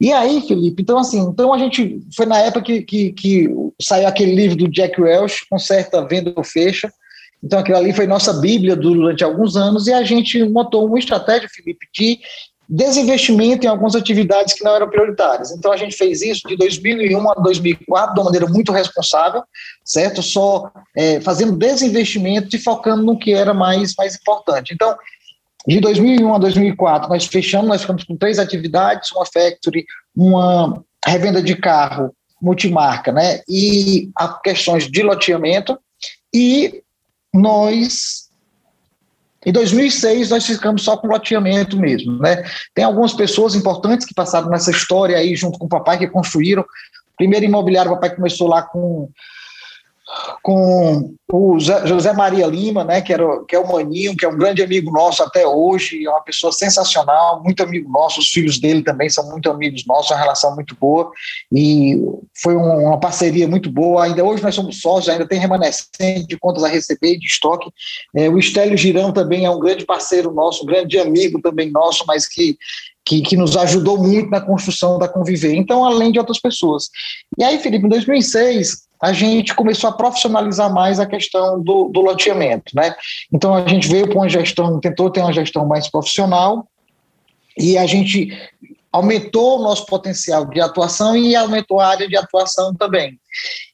E 0.00 0.12
aí, 0.12 0.40
Felipe, 0.40 0.82
então 0.82 0.98
assim, 0.98 1.20
então 1.20 1.54
a 1.54 1.58
gente 1.58 2.00
foi 2.16 2.26
na 2.26 2.38
época 2.38 2.62
que, 2.62 2.82
que, 2.82 3.12
que 3.12 3.48
saiu 3.80 4.08
aquele 4.08 4.34
livro 4.34 4.56
do 4.56 4.68
Jack 4.68 5.00
Welch, 5.00 5.46
Conserta, 5.48 6.04
Venda 6.04 6.32
ou 6.34 6.42
Fecha. 6.42 6.92
Então 7.42 7.60
aquilo 7.60 7.78
ali 7.78 7.92
foi 7.92 8.08
nossa 8.08 8.32
bíblia 8.32 8.74
durante 8.74 9.22
alguns 9.22 9.56
anos 9.56 9.86
e 9.86 9.92
a 9.92 10.02
gente 10.02 10.42
montou 10.48 10.84
uma 10.84 10.98
estratégia, 10.98 11.48
Felipe, 11.48 11.86
de 11.94 12.18
desinvestimento 12.72 13.66
em 13.66 13.68
algumas 13.68 13.96
atividades 13.96 14.54
que 14.54 14.62
não 14.62 14.76
eram 14.76 14.88
prioritárias. 14.88 15.50
Então 15.50 15.72
a 15.72 15.76
gente 15.76 15.96
fez 15.96 16.22
isso 16.22 16.46
de 16.46 16.56
2001 16.56 17.30
a 17.30 17.34
2004 17.34 18.14
de 18.14 18.20
uma 18.20 18.26
maneira 18.26 18.46
muito 18.46 18.70
responsável, 18.70 19.42
certo? 19.84 20.22
Só 20.22 20.70
é, 20.96 21.20
fazendo 21.20 21.56
desinvestimento 21.56 22.54
e 22.54 22.60
focando 22.60 23.02
no 23.02 23.18
que 23.18 23.34
era 23.34 23.52
mais, 23.52 23.92
mais 23.98 24.14
importante. 24.14 24.72
Então, 24.72 24.96
de 25.66 25.80
2001 25.80 26.32
a 26.32 26.38
2004 26.38 27.08
nós 27.08 27.26
fechamos, 27.26 27.66
nós 27.66 27.80
ficamos 27.80 28.04
com 28.04 28.16
três 28.16 28.38
atividades, 28.38 29.10
uma 29.10 29.26
factory, 29.26 29.84
uma 30.14 30.80
revenda 31.04 31.42
de 31.42 31.56
carro 31.56 32.14
multimarca, 32.40 33.10
né? 33.10 33.40
E 33.48 34.10
a 34.16 34.28
questões 34.28 34.88
de 34.88 35.02
loteamento 35.02 35.76
e 36.32 36.82
nós 37.34 38.29
em 39.44 39.52
2006, 39.52 40.30
nós 40.30 40.46
ficamos 40.46 40.82
só 40.82 40.96
com 40.96 41.06
loteamento 41.06 41.78
mesmo, 41.78 42.18
né? 42.18 42.44
Tem 42.74 42.84
algumas 42.84 43.14
pessoas 43.14 43.54
importantes 43.54 44.06
que 44.06 44.14
passaram 44.14 44.50
nessa 44.50 44.70
história 44.70 45.16
aí 45.16 45.34
junto 45.34 45.58
com 45.58 45.64
o 45.64 45.68
papai, 45.68 45.98
que 45.98 46.06
construíram. 46.06 46.64
Primeiro 47.16 47.46
imobiliário, 47.46 47.90
o 47.90 47.94
papai 47.94 48.14
começou 48.14 48.48
lá 48.48 48.62
com 48.62 49.08
com 50.42 51.14
o 51.32 51.58
José 51.60 52.12
Maria 52.12 52.46
Lima, 52.46 52.82
né, 52.82 53.00
que, 53.00 53.12
era, 53.12 53.24
que 53.46 53.54
é 53.54 53.58
o 53.58 53.70
Maninho, 53.70 54.16
que 54.16 54.24
é 54.24 54.28
um 54.28 54.36
grande 54.36 54.62
amigo 54.62 54.90
nosso 54.90 55.22
até 55.22 55.46
hoje, 55.46 56.04
é 56.04 56.10
uma 56.10 56.22
pessoa 56.22 56.52
sensacional, 56.52 57.42
muito 57.42 57.62
amigo 57.62 57.90
nosso, 57.90 58.20
os 58.20 58.28
filhos 58.28 58.58
dele 58.58 58.82
também 58.82 59.08
são 59.08 59.28
muito 59.30 59.48
amigos 59.50 59.86
nossos, 59.86 60.10
uma 60.10 60.18
relação 60.18 60.54
muito 60.54 60.74
boa, 60.74 61.10
e 61.52 62.02
foi 62.42 62.56
uma 62.56 62.98
parceria 62.98 63.46
muito 63.46 63.70
boa, 63.70 64.04
ainda 64.04 64.24
hoje 64.24 64.42
nós 64.42 64.54
somos 64.54 64.80
sócios, 64.80 65.08
ainda 65.08 65.26
tem 65.26 65.38
remanescente 65.38 66.26
de 66.26 66.38
contas 66.38 66.64
a 66.64 66.68
receber, 66.68 67.16
de 67.16 67.26
estoque, 67.26 67.70
é, 68.16 68.28
o 68.28 68.38
Estélio 68.38 68.76
Girão 68.76 69.12
também 69.12 69.44
é 69.44 69.50
um 69.50 69.60
grande 69.60 69.84
parceiro 69.84 70.32
nosso, 70.32 70.64
um 70.64 70.66
grande 70.66 70.98
amigo 70.98 71.40
também 71.40 71.70
nosso, 71.70 72.04
mas 72.06 72.26
que 72.26 72.56
que, 73.02 73.22
que, 73.22 73.36
nos 73.36 73.56
ajudou 73.56 73.98
muito 73.98 74.30
na 74.30 74.40
construção 74.40 74.98
da 74.98 75.08
Conviver, 75.08 75.54
então, 75.54 75.84
além 75.84 76.12
de 76.12 76.18
outras 76.18 76.38
pessoas. 76.38 76.90
E 77.36 77.42
aí, 77.42 77.58
Felipe, 77.58 77.86
em 77.86 77.88
2006, 77.88 78.86
a 79.02 79.12
gente 79.12 79.54
começou 79.54 79.88
a 79.88 79.92
profissionalizar 79.92 80.72
mais 80.72 81.00
a 81.00 81.06
questão 81.06 81.60
do, 81.60 81.88
do 81.88 82.00
loteamento, 82.00 82.72
né? 82.74 82.94
Então 83.32 83.54
a 83.54 83.66
gente 83.66 83.88
veio 83.88 84.06
para 84.06 84.16
uma 84.16 84.28
gestão, 84.28 84.78
tentou 84.78 85.10
ter 85.10 85.20
uma 85.20 85.32
gestão 85.32 85.66
mais 85.66 85.88
profissional 85.88 86.66
e 87.56 87.78
a 87.78 87.86
gente 87.86 88.30
aumentou 88.92 89.58
o 89.58 89.62
nosso 89.62 89.86
potencial 89.86 90.44
de 90.46 90.60
atuação 90.60 91.16
e 91.16 91.36
aumentou 91.36 91.80
a 91.80 91.88
área 91.88 92.08
de 92.08 92.16
atuação 92.16 92.74
também. 92.74 93.18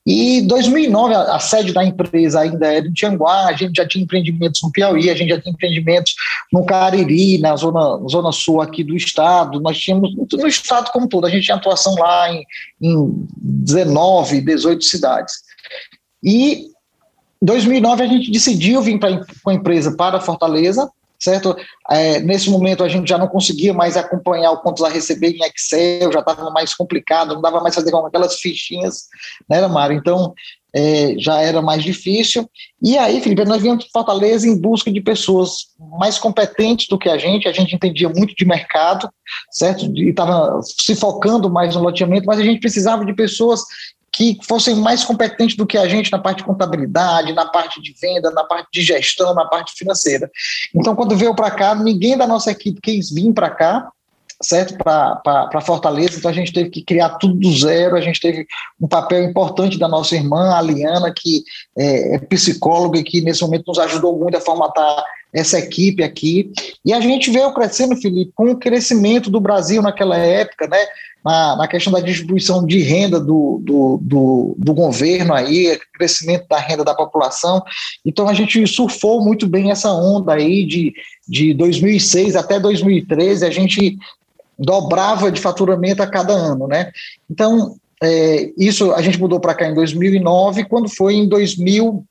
E 0.04 0.42
2009, 0.42 1.14
a, 1.14 1.38
sede 1.38 1.72
da 1.72 1.82
empresa 1.82 2.40
ainda 2.40 2.72
era 2.72 2.86
em 2.86 2.92
Tianguá, 2.92 3.46
a 3.46 3.52
gente 3.54 3.76
já 3.76 3.88
tinha 3.88 4.04
empreendimentos 4.04 4.60
no 4.62 4.70
Piauí, 4.70 5.10
a 5.10 5.14
gente 5.14 5.30
já 5.30 5.40
tinha 5.40 5.52
empreendimentos 5.52 6.14
no 6.52 6.64
Cariri, 6.64 7.38
na 7.38 7.56
zona, 7.56 8.06
zona 8.08 8.30
sul 8.30 8.60
aqui 8.60 8.84
do 8.84 8.94
estado, 8.94 9.58
nós 9.58 9.78
tínhamos, 9.78 10.14
no 10.14 10.46
estado 10.46 10.92
como 10.92 11.08
todo, 11.08 11.26
a 11.26 11.30
gente 11.30 11.44
tinha 11.44 11.56
atuação 11.56 11.94
lá 11.94 12.30
em, 12.30 12.44
em 12.80 13.26
19, 13.38 14.42
18 14.42 14.84
cidades. 14.84 15.34
E 16.22 16.66
em 17.42 17.46
2009 17.46 18.02
a 18.02 18.06
gente 18.06 18.30
decidiu 18.30 18.82
vir 18.82 19.00
pra, 19.00 19.24
com 19.42 19.50
a 19.50 19.54
empresa 19.54 19.96
para 19.96 20.20
Fortaleza, 20.20 20.88
certo? 21.18 21.56
É, 21.90 22.20
nesse 22.20 22.50
momento 22.50 22.84
a 22.84 22.88
gente 22.88 23.08
já 23.08 23.18
não 23.18 23.28
conseguia 23.28 23.72
mais 23.72 23.96
acompanhar 23.96 24.50
o 24.52 24.58
contas 24.58 24.84
a 24.84 24.88
receber 24.88 25.30
em 25.30 25.44
Excel, 25.44 26.12
já 26.12 26.20
estava 26.20 26.50
mais 26.50 26.74
complicado, 26.74 27.34
não 27.34 27.40
dava 27.40 27.60
mais 27.60 27.74
fazer 27.74 27.90
com 27.90 28.06
aquelas 28.06 28.38
fichinhas, 28.38 29.04
né, 29.48 29.66
Mário? 29.66 29.96
Então 29.96 30.34
é, 30.76 31.14
já 31.18 31.40
era 31.40 31.62
mais 31.62 31.82
difícil. 31.82 32.46
E 32.82 32.98
aí, 32.98 33.18
Felipe, 33.22 33.46
nós 33.46 33.62
viemos 33.62 33.86
Fortaleza 33.90 34.46
em 34.46 34.60
busca 34.60 34.92
de 34.92 35.00
pessoas 35.00 35.68
mais 35.98 36.18
competentes 36.18 36.86
do 36.86 36.98
que 36.98 37.08
a 37.08 37.16
gente, 37.16 37.48
a 37.48 37.52
gente 37.52 37.74
entendia 37.74 38.10
muito 38.10 38.34
de 38.34 38.44
mercado, 38.44 39.08
certo? 39.50 39.86
E 39.96 40.10
estava 40.10 40.60
se 40.62 40.94
focando 40.94 41.50
mais 41.50 41.74
no 41.74 41.82
loteamento, 41.82 42.26
mas 42.26 42.38
a 42.38 42.42
gente 42.42 42.60
precisava 42.60 43.06
de 43.06 43.14
pessoas 43.14 43.62
que 44.12 44.38
fossem 44.46 44.74
mais 44.76 45.04
competentes 45.04 45.56
do 45.56 45.66
que 45.66 45.76
a 45.76 45.86
gente 45.86 46.10
na 46.10 46.18
parte 46.18 46.38
de 46.38 46.44
contabilidade, 46.44 47.32
na 47.32 47.46
parte 47.46 47.82
de 47.82 47.94
venda, 48.00 48.30
na 48.30 48.44
parte 48.44 48.68
de 48.72 48.82
gestão, 48.82 49.34
na 49.34 49.44
parte 49.44 49.74
financeira. 49.76 50.30
Então, 50.74 50.96
quando 50.96 51.16
veio 51.16 51.34
para 51.34 51.50
cá, 51.50 51.74
ninguém 51.74 52.16
da 52.16 52.26
nossa 52.26 52.50
equipe 52.50 52.80
quis 52.80 53.10
vir 53.10 53.32
para 53.32 53.50
cá, 53.50 53.88
certo? 54.42 54.76
Para 54.76 55.60
Fortaleza, 55.60 56.18
então 56.18 56.30
a 56.30 56.34
gente 56.34 56.52
teve 56.52 56.70
que 56.70 56.82
criar 56.82 57.10
tudo 57.10 57.34
do 57.34 57.52
zero, 57.56 57.96
a 57.96 58.00
gente 58.00 58.20
teve 58.20 58.46
um 58.80 58.86
papel 58.86 59.22
importante 59.24 59.78
da 59.78 59.88
nossa 59.88 60.14
irmã, 60.14 60.54
a 60.54 60.60
Liana, 60.60 61.12
que 61.14 61.42
é, 61.76 62.16
é 62.16 62.18
psicóloga 62.18 62.98
e 62.98 63.04
que 63.04 63.20
nesse 63.20 63.42
momento 63.42 63.68
nos 63.68 63.78
ajudou 63.78 64.18
muito 64.18 64.36
a 64.36 64.40
formatar 64.40 65.04
essa 65.36 65.58
equipe 65.58 66.02
aqui. 66.02 66.50
E 66.82 66.94
a 66.94 67.00
gente 67.00 67.30
veio 67.30 67.52
crescendo, 67.52 67.94
Felipe, 67.94 68.32
com 68.34 68.50
o 68.50 68.56
crescimento 68.56 69.30
do 69.30 69.38
Brasil 69.38 69.82
naquela 69.82 70.16
época, 70.16 70.66
né? 70.66 70.78
Na, 71.22 71.56
na 71.56 71.68
questão 71.68 71.92
da 71.92 72.00
distribuição 72.00 72.64
de 72.64 72.80
renda 72.80 73.18
do, 73.18 73.60
do, 73.62 73.98
do, 74.00 74.54
do, 74.56 74.72
governo 74.72 75.34
aí, 75.34 75.76
crescimento 75.92 76.46
da 76.48 76.56
renda 76.56 76.84
da 76.84 76.94
população. 76.94 77.62
Então 78.04 78.28
a 78.28 78.32
gente 78.32 78.64
surfou 78.66 79.22
muito 79.22 79.46
bem 79.46 79.70
essa 79.70 79.92
onda 79.92 80.34
aí 80.34 80.64
de, 80.64 80.94
de 81.28 81.52
2006 81.52 82.36
até 82.36 82.60
2013, 82.60 83.44
a 83.44 83.50
gente 83.50 83.98
dobrava 84.56 85.30
de 85.30 85.40
faturamento 85.40 86.00
a 86.00 86.06
cada 86.06 86.32
ano, 86.32 86.68
né? 86.68 86.92
Então, 87.28 87.74
é, 88.00 88.52
isso 88.56 88.92
a 88.92 89.02
gente 89.02 89.18
mudou 89.18 89.40
para 89.40 89.54
cá 89.54 89.68
em 89.68 89.74
2009, 89.74 90.64
quando 90.64 90.88
foi 90.88 91.14
em 91.14 91.28
2000 91.28 92.06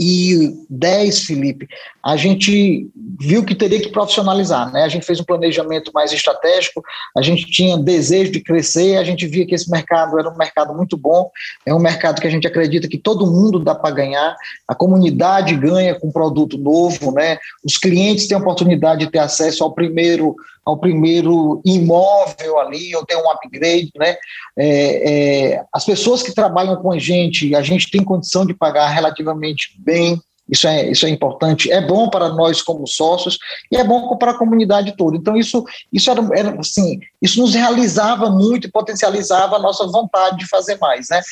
e 0.00 0.54
10, 0.70 1.24
Felipe, 1.24 1.66
a 2.04 2.16
gente 2.16 2.88
viu 3.18 3.44
que 3.44 3.54
teria 3.54 3.80
que 3.80 3.90
profissionalizar, 3.90 4.72
né? 4.72 4.84
A 4.84 4.88
gente 4.88 5.04
fez 5.04 5.18
um 5.18 5.24
planejamento 5.24 5.90
mais 5.92 6.12
estratégico, 6.12 6.82
a 7.16 7.20
gente 7.20 7.46
tinha 7.50 7.76
desejo 7.76 8.30
de 8.30 8.40
crescer, 8.40 8.96
a 8.96 9.02
gente 9.02 9.26
via 9.26 9.44
que 9.44 9.56
esse 9.56 9.68
mercado 9.68 10.16
era 10.16 10.30
um 10.30 10.36
mercado 10.36 10.72
muito 10.72 10.96
bom, 10.96 11.28
é 11.66 11.74
um 11.74 11.80
mercado 11.80 12.20
que 12.20 12.28
a 12.28 12.30
gente 12.30 12.46
acredita 12.46 12.86
que 12.86 12.96
todo 12.96 13.26
mundo 13.26 13.58
dá 13.58 13.74
para 13.74 13.94
ganhar, 13.94 14.36
a 14.68 14.74
comunidade 14.74 15.56
ganha 15.56 15.98
com 15.98 16.12
produto 16.12 16.56
novo, 16.56 17.10
né? 17.10 17.38
Os 17.64 17.76
clientes 17.76 18.28
têm 18.28 18.36
a 18.36 18.40
oportunidade 18.40 19.04
de 19.04 19.10
ter 19.10 19.18
acesso 19.18 19.64
ao 19.64 19.74
primeiro 19.74 20.36
ao 20.68 20.76
primeiro 20.76 21.62
imóvel 21.64 22.58
ali, 22.58 22.94
ou 22.94 23.04
ter 23.06 23.16
um 23.16 23.30
upgrade, 23.30 23.90
né? 23.96 24.16
É, 24.56 25.54
é, 25.54 25.64
as 25.72 25.86
pessoas 25.86 26.22
que 26.22 26.34
trabalham 26.34 26.76
com 26.76 26.92
a 26.92 26.98
gente, 26.98 27.54
a 27.54 27.62
gente 27.62 27.90
tem 27.90 28.04
condição 28.04 28.44
de 28.44 28.52
pagar 28.52 28.88
relativamente 28.88 29.74
bem, 29.78 30.20
isso 30.46 30.68
é, 30.68 30.90
isso 30.90 31.06
é 31.06 31.08
importante, 31.08 31.70
é 31.70 31.80
bom 31.80 32.10
para 32.10 32.28
nós 32.28 32.60
como 32.60 32.86
sócios 32.86 33.38
e 33.72 33.78
é 33.78 33.84
bom 33.84 34.14
para 34.18 34.32
a 34.32 34.38
comunidade 34.38 34.94
toda. 34.94 35.16
Então, 35.16 35.38
isso, 35.38 35.64
isso 35.90 36.10
era, 36.10 36.22
era 36.34 36.60
assim, 36.60 37.00
isso 37.20 37.40
nos 37.40 37.54
realizava 37.54 38.28
muito 38.28 38.66
e 38.66 38.70
potencializava 38.70 39.56
a 39.56 39.58
nossa 39.58 39.86
vontade 39.86 40.36
de 40.38 40.48
fazer 40.48 40.76
mais, 40.78 41.08
né? 41.08 41.22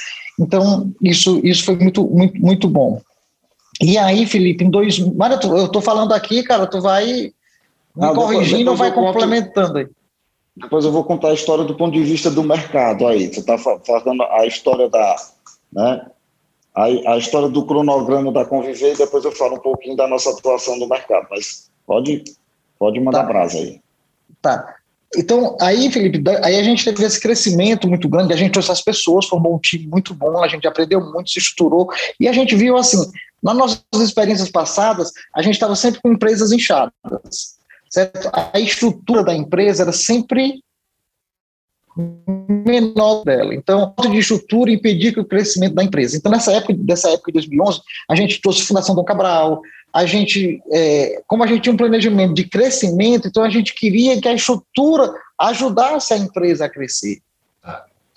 Então, 0.41 0.91
isso, 1.03 1.41
isso 1.45 1.63
foi 1.63 1.77
muito, 1.77 2.07
muito, 2.07 2.41
muito 2.41 2.69
bom. 2.69 3.03
E 3.83 3.99
aí, 3.99 4.25
Felipe, 4.25 4.65
em 4.65 4.71
dois. 4.71 4.99
Mara, 4.99 5.39
eu 5.43 5.67
estou 5.67 5.83
falando 5.83 6.13
aqui, 6.13 6.43
cara, 6.43 6.67
tu 6.67 6.81
vai 6.81 7.33
me 7.97 8.15
corrigindo 8.15 8.71
ou 8.71 8.77
vai 8.77 8.93
complementando 8.93 9.79
aí? 9.79 9.89
Depois 10.57 10.85
eu 10.85 10.93
vou 10.93 11.05
contar 11.05 11.29
a 11.29 11.35
história 11.35 11.65
do 11.65 11.77
ponto 11.77 11.93
de 11.93 12.03
vista 12.03 12.31
do 12.31 12.43
mercado 12.43 13.07
aí. 13.07 13.33
Você 13.33 13.41
está 13.41 13.59
falando 13.59 14.23
a 14.23 14.47
história 14.47 14.89
da. 14.89 15.17
Né, 15.73 16.07
a, 16.75 16.85
a 16.85 17.19
história 17.19 17.49
do 17.49 17.65
cronograma 17.65 18.33
da 18.33 18.45
Conviver 18.45 18.95
e 18.95 18.99
depois 18.99 19.25
eu 19.25 19.33
falo 19.33 19.57
um 19.57 19.61
pouquinho 19.61 19.97
da 19.97 20.07
nossa 20.07 20.31
atuação 20.31 20.79
no 20.79 20.89
mercado. 20.89 21.27
Mas 21.31 21.71
pode, 21.87 22.25
pode 22.79 23.01
mandar 23.01 23.23
tá. 23.23 23.27
brasa 23.27 23.59
aí. 23.59 23.81
Tá. 24.41 24.77
Então, 25.17 25.57
aí, 25.61 25.91
Felipe, 25.91 26.23
aí 26.43 26.59
a 26.59 26.63
gente 26.63 26.85
teve 26.85 27.05
esse 27.05 27.21
crescimento 27.21 27.89
muito 27.89 28.09
grande, 28.09 28.33
a 28.33 28.37
gente 28.37 28.53
trouxe 28.53 28.73
as 28.73 28.83
pessoas, 28.83 29.27
formou 29.27 29.55
um 29.55 29.59
time 29.59 29.87
muito 29.87 30.13
bom, 30.13 30.43
a 30.43 30.49
gente 30.49 30.67
aprendeu 30.67 31.01
muito, 31.01 31.31
se 31.31 31.39
estruturou, 31.39 31.89
e 32.19 32.29
a 32.29 32.33
gente 32.33 32.55
viu 32.55 32.77
assim, 32.77 32.99
nas 33.43 33.57
nossas 33.57 33.83
experiências 33.95 34.51
passadas, 34.51 35.13
a 35.35 35.41
gente 35.41 35.55
estava 35.55 35.77
sempre 35.77 36.03
com 36.03 36.13
empresas 36.13 36.53
inchadas 36.53 37.56
certo? 37.91 38.31
A 38.33 38.59
estrutura 38.59 39.25
da 39.25 39.35
empresa 39.35 39.83
era 39.83 39.93
sempre 39.93 40.61
menor 42.65 43.25
dela. 43.25 43.55
Então, 43.55 43.95
a 43.97 44.09
de 44.09 44.19
estrutura 44.19 44.71
impedia 44.71 45.13
que 45.13 45.21
o 45.21 45.25
crescimento 45.25 45.75
da 45.75 45.85
empresa. 45.85 46.17
Então, 46.17 46.31
nessa 46.31 46.53
época, 46.53 46.75
dessa 46.75 47.11
época 47.11 47.33
de 47.33 47.35
2011, 47.35 47.81
a 48.09 48.15
gente 48.15 48.41
trouxe 48.41 48.63
Fundação 48.63 48.95
Dom 48.95 49.05
Cabral, 49.05 49.63
a 49.95 50.05
gente, 50.05 50.61
é, 50.71 51.23
como 51.27 51.43
a 51.43 51.47
gente 51.47 51.63
tinha 51.63 51.73
um 51.73 51.77
planejamento 51.77 52.35
de 52.35 52.45
crescimento, 52.45 53.29
então 53.29 53.43
a 53.43 53.49
gente 53.49 53.75
queria 53.75 54.21
que 54.21 54.29
a 54.29 54.35
estrutura 54.35 55.15
ajudasse 55.41 56.13
a 56.13 56.19
empresa 56.19 56.67
a 56.67 56.69
crescer. 56.69 57.21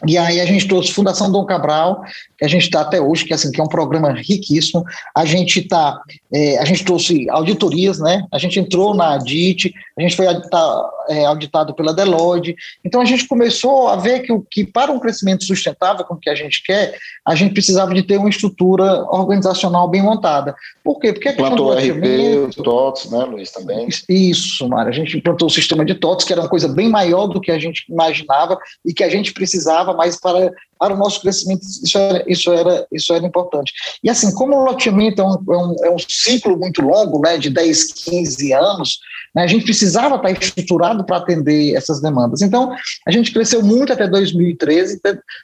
E 0.08 0.18
aí 0.18 0.40
a 0.40 0.46
gente 0.46 0.68
trouxe 0.68 0.94
Fundação 0.94 1.32
Dom 1.32 1.46
Cabral, 1.46 2.02
que 2.38 2.46
a 2.46 2.48
gente 2.48 2.64
está 2.64 2.82
até 2.82 3.02
hoje, 3.02 3.26
que, 3.26 3.34
assim, 3.34 3.52
que 3.52 3.60
é 3.60 3.64
um 3.64 3.68
programa 3.68 4.14
riquíssimo. 4.14 4.84
A 5.16 5.26
gente 5.26 5.62
tá, 5.64 6.00
é, 6.34 6.58
a 6.58 6.66
gente 6.66 6.86
trouxe 6.86 7.30
auditorias, 7.30 8.00
né? 8.00 8.24
A 8.32 8.38
gente 8.38 8.60
entrou 8.60 8.94
na 8.94 9.16
ADIT, 9.16 9.74
a 9.98 10.02
gente 10.02 10.16
foi 10.16 10.26
tá, 10.50 10.90
é, 11.10 11.26
auditado 11.26 11.74
pela 11.74 11.94
Deloitte. 11.94 12.56
Então 12.86 13.02
a 13.02 13.06
gente 13.06 13.28
começou 13.28 13.88
a 13.88 13.96
ver 13.96 14.20
que, 14.20 14.34
que 14.50 14.66
para 14.66 14.92
um 14.92 15.00
crescimento 15.00 15.44
sustentável, 15.44 16.06
como 16.06 16.20
que 16.20 16.30
a 16.30 16.36
gente 16.36 16.64
quer, 16.64 16.98
a 17.26 17.36
gente 17.36 17.54
precisava 17.54 17.94
de 17.94 18.04
ter 18.04 18.18
uma 18.18 18.30
estrutura 18.30 19.04
organizacional 19.10 19.88
bem 19.88 20.02
montada. 20.02 20.56
Por 20.84 21.00
quê? 21.00 21.12
Porque 21.12 21.30
a 21.30 21.34
Plantou 21.34 21.72
o 21.72 21.74
RP, 21.74 22.58
o 22.58 22.64
TOTS, 22.64 23.12
né, 23.12 23.24
Luiz, 23.26 23.52
também? 23.52 23.88
Isso, 24.08 24.68
Mário. 24.68 24.90
A 24.90 24.96
gente 24.96 25.18
implantou 25.18 25.48
o 25.48 25.52
sistema 25.52 25.84
de 25.84 25.96
TOTS, 25.96 26.26
que 26.26 26.34
era 26.34 26.42
uma 26.42 26.50
coisa 26.50 26.68
bem 26.68 26.90
maior 26.90 27.28
do 27.28 27.42
que 27.42 27.52
a 27.52 27.60
gente 27.60 27.86
imaginava 27.90 28.58
e 28.86 28.94
que 28.94 29.04
a 29.04 29.10
gente 29.10 29.34
precisava 29.34 29.94
mais 29.94 30.20
para 30.20 30.52
para 30.80 30.94
o 30.94 30.98
nosso 30.98 31.20
crescimento, 31.22 31.62
isso 31.62 31.98
era, 31.98 32.24
isso 32.26 32.52
era, 32.54 32.88
isso 32.90 33.14
era 33.14 33.26
importante. 33.26 33.74
E 34.02 34.10
assim, 34.10 34.34
como 34.34 34.56
o 34.56 34.64
loteamento 34.64 35.22
é 35.22 35.26
um, 35.26 35.34
é 35.34 35.58
um, 35.58 35.76
é 35.84 35.92
um 35.92 36.00
ciclo 36.00 36.58
muito 36.58 36.82
longo, 36.82 37.20
né, 37.20 37.38
de 37.38 37.50
10, 37.50 37.92
15 38.06 38.54
anos, 38.54 39.00
né, 39.36 39.44
a 39.44 39.48
gente 39.48 39.64
precisava 39.64 40.16
estar 40.16 40.32
estruturado 40.32 41.04
para 41.06 41.18
atender 41.18 41.76
essas 41.76 42.02
demandas. 42.02 42.42
Então, 42.42 42.76
a 43.08 43.12
gente 43.12 43.32
cresceu 43.32 43.64
muito 43.64 43.94
até 43.94 44.08
2013, 44.08 45.02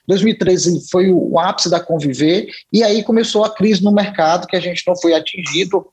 2013 0.08 0.90
foi 0.90 1.12
o 1.12 1.40
ápice 1.40 1.70
da 1.70 1.80
Conviver, 1.80 2.48
e 2.72 2.84
aí 2.84 3.04
começou 3.04 3.44
a 3.44 3.54
crise 3.54 3.84
no 3.84 3.92
mercado, 3.92 4.48
que 4.48 4.56
a 4.56 4.62
gente 4.62 4.84
não 4.88 4.96
foi 4.96 5.14
atingido 5.14 5.86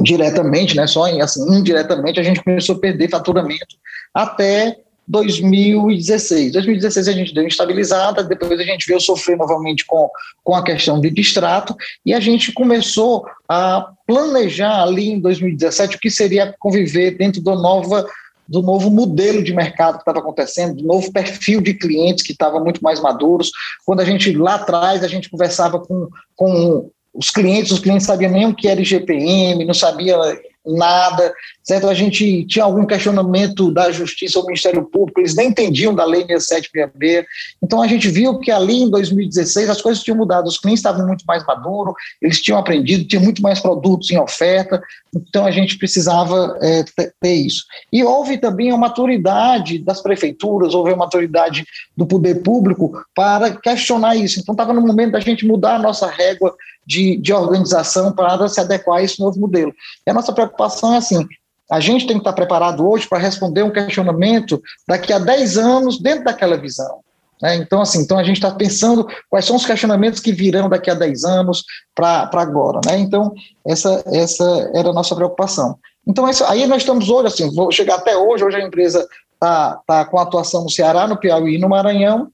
diretamente, 0.00 0.76
né, 0.76 0.86
só 0.86 1.04
assim, 1.20 1.42
indiretamente, 1.56 2.18
a 2.18 2.22
gente 2.22 2.42
começou 2.42 2.76
a 2.76 2.80
perder 2.80 3.10
faturamento 3.10 3.76
até 4.12 4.76
2016. 5.06 6.52
2016 6.52 7.08
a 7.08 7.12
gente 7.12 7.34
deu 7.34 7.46
estabilizada, 7.46 8.22
depois 8.22 8.58
a 8.58 8.64
gente 8.64 8.86
veio 8.86 9.00
sofrer 9.00 9.36
novamente 9.36 9.84
com, 9.84 10.08
com 10.42 10.54
a 10.54 10.64
questão 10.64 11.00
de 11.00 11.10
distrato, 11.10 11.76
e 12.04 12.14
a 12.14 12.20
gente 12.20 12.52
começou 12.52 13.24
a 13.48 13.92
planejar 14.06 14.82
ali 14.82 15.10
em 15.10 15.20
2017 15.20 15.96
o 15.96 16.00
que 16.00 16.10
seria 16.10 16.54
conviver 16.58 17.16
dentro 17.16 17.40
do 17.40 17.54
nova 17.54 18.06
do 18.46 18.60
novo 18.60 18.90
modelo 18.90 19.42
de 19.42 19.54
mercado 19.54 19.94
que 19.94 20.02
estava 20.02 20.18
acontecendo, 20.18 20.76
do 20.76 20.84
novo 20.84 21.10
perfil 21.10 21.62
de 21.62 21.72
clientes 21.72 22.22
que 22.22 22.32
estava 22.32 22.60
muito 22.60 22.82
mais 22.82 23.00
maduros. 23.00 23.50
Quando 23.86 24.00
a 24.00 24.04
gente 24.04 24.30
lá 24.36 24.56
atrás 24.56 25.02
a 25.02 25.08
gente 25.08 25.30
conversava 25.30 25.80
com, 25.80 26.08
com 26.36 26.90
os 27.14 27.30
clientes, 27.30 27.72
os 27.72 27.78
clientes 27.78 28.06
sabiam 28.06 28.30
nem 28.30 28.46
o 28.46 28.54
que 28.54 28.68
era 28.68 28.82
IGPM, 28.82 29.64
não 29.64 29.72
sabia 29.72 30.18
nada, 30.66 31.32
certo? 31.64 31.88
A 31.88 31.94
gente 31.94 32.44
tinha 32.44 32.64
algum 32.64 32.84
questionamento 32.84 33.72
da 33.72 33.90
Justiça 33.90 34.38
ou 34.38 34.44
Ministério 34.44 34.84
Público, 34.84 35.20
eles 35.20 35.34
nem 35.34 35.48
entendiam 35.48 35.94
da 35.94 36.04
Lei 36.04 36.20
6766. 36.26 37.26
Então 37.62 37.80
a 37.80 37.88
gente 37.88 38.08
viu 38.08 38.38
que 38.38 38.50
ali 38.50 38.82
em 38.82 38.90
2016 38.90 39.70
as 39.70 39.80
coisas 39.80 40.02
tinham 40.02 40.18
mudado, 40.18 40.46
os 40.46 40.58
clientes 40.58 40.80
estavam 40.80 41.06
muito 41.06 41.24
mais 41.26 41.44
maduros, 41.46 41.94
eles 42.20 42.40
tinham 42.40 42.58
aprendido, 42.58 43.08
tinha 43.08 43.20
muito 43.20 43.40
mais 43.40 43.60
produtos 43.60 44.10
em 44.10 44.18
oferta, 44.18 44.80
então 45.16 45.46
a 45.46 45.50
gente 45.50 45.78
precisava 45.78 46.58
é, 46.60 46.84
ter 47.20 47.34
isso. 47.34 47.64
E 47.90 48.04
houve 48.04 48.36
também 48.36 48.70
a 48.70 48.76
maturidade 48.76 49.78
das 49.78 50.02
prefeituras, 50.02 50.74
houve 50.74 50.92
a 50.92 50.96
maturidade 50.96 51.64
do 51.96 52.06
poder 52.06 52.42
público 52.42 52.92
para 53.14 53.52
questionar 53.52 54.16
isso. 54.16 54.38
Então 54.38 54.52
estava 54.52 54.74
no 54.74 54.82
momento 54.82 55.12
da 55.12 55.20
gente 55.20 55.46
mudar 55.46 55.76
a 55.76 55.78
nossa 55.78 56.06
régua 56.06 56.54
de, 56.86 57.16
de 57.16 57.32
organização 57.32 58.12
para 58.12 58.46
se 58.48 58.60
adequar 58.60 58.98
a 58.98 59.02
esse 59.02 59.18
novo 59.18 59.40
modelo. 59.40 59.72
E 60.06 60.10
a 60.10 60.14
nossa 60.14 60.32
preocupação 60.32 60.92
é 60.92 60.98
assim, 60.98 61.26
a 61.70 61.80
gente 61.80 62.06
tem 62.06 62.16
que 62.16 62.20
estar 62.20 62.32
preparado 62.32 62.88
hoje 62.88 63.08
para 63.08 63.18
responder 63.18 63.62
um 63.62 63.70
questionamento 63.70 64.62
daqui 64.86 65.12
a 65.12 65.18
10 65.18 65.58
anos 65.58 66.00
dentro 66.00 66.24
daquela 66.24 66.56
visão. 66.56 67.00
Né? 67.40 67.56
Então, 67.56 67.80
assim, 67.80 68.00
então 68.00 68.18
a 68.18 68.24
gente 68.24 68.36
está 68.36 68.50
pensando 68.50 69.06
quais 69.28 69.44
são 69.44 69.56
os 69.56 69.66
questionamentos 69.66 70.20
que 70.20 70.32
virão 70.32 70.68
daqui 70.68 70.90
a 70.90 70.94
10 70.94 71.24
anos 71.24 71.64
para 71.94 72.28
agora. 72.34 72.80
Né? 72.86 72.98
Então, 72.98 73.32
essa, 73.66 74.02
essa 74.06 74.70
era 74.74 74.90
a 74.90 74.92
nossa 74.92 75.14
preocupação. 75.14 75.78
Então, 76.06 76.28
isso, 76.28 76.44
aí 76.44 76.66
nós 76.66 76.82
estamos 76.82 77.08
hoje, 77.08 77.28
assim, 77.28 77.54
vou 77.54 77.72
chegar 77.72 77.96
até 77.96 78.16
hoje, 78.16 78.44
hoje 78.44 78.56
a 78.56 78.64
empresa 78.64 79.06
está 79.32 79.80
tá 79.86 80.04
com 80.04 80.18
atuação 80.18 80.64
no 80.64 80.70
Ceará, 80.70 81.06
no 81.06 81.16
Piauí 81.16 81.54
e 81.54 81.58
no 81.58 81.68
Maranhão, 81.68 82.28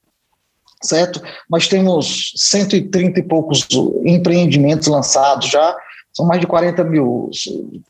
certo? 0.83 1.23
Nós 1.49 1.69
temos 1.69 2.33
130 2.37 3.21
e 3.21 3.23
poucos 3.23 3.66
empreendimentos 4.05 4.88
lançados 4.88 5.49
já, 5.49 5.77
são 6.12 6.27
mais 6.27 6.40
de 6.40 6.46
40 6.46 6.85
mil 6.85 7.31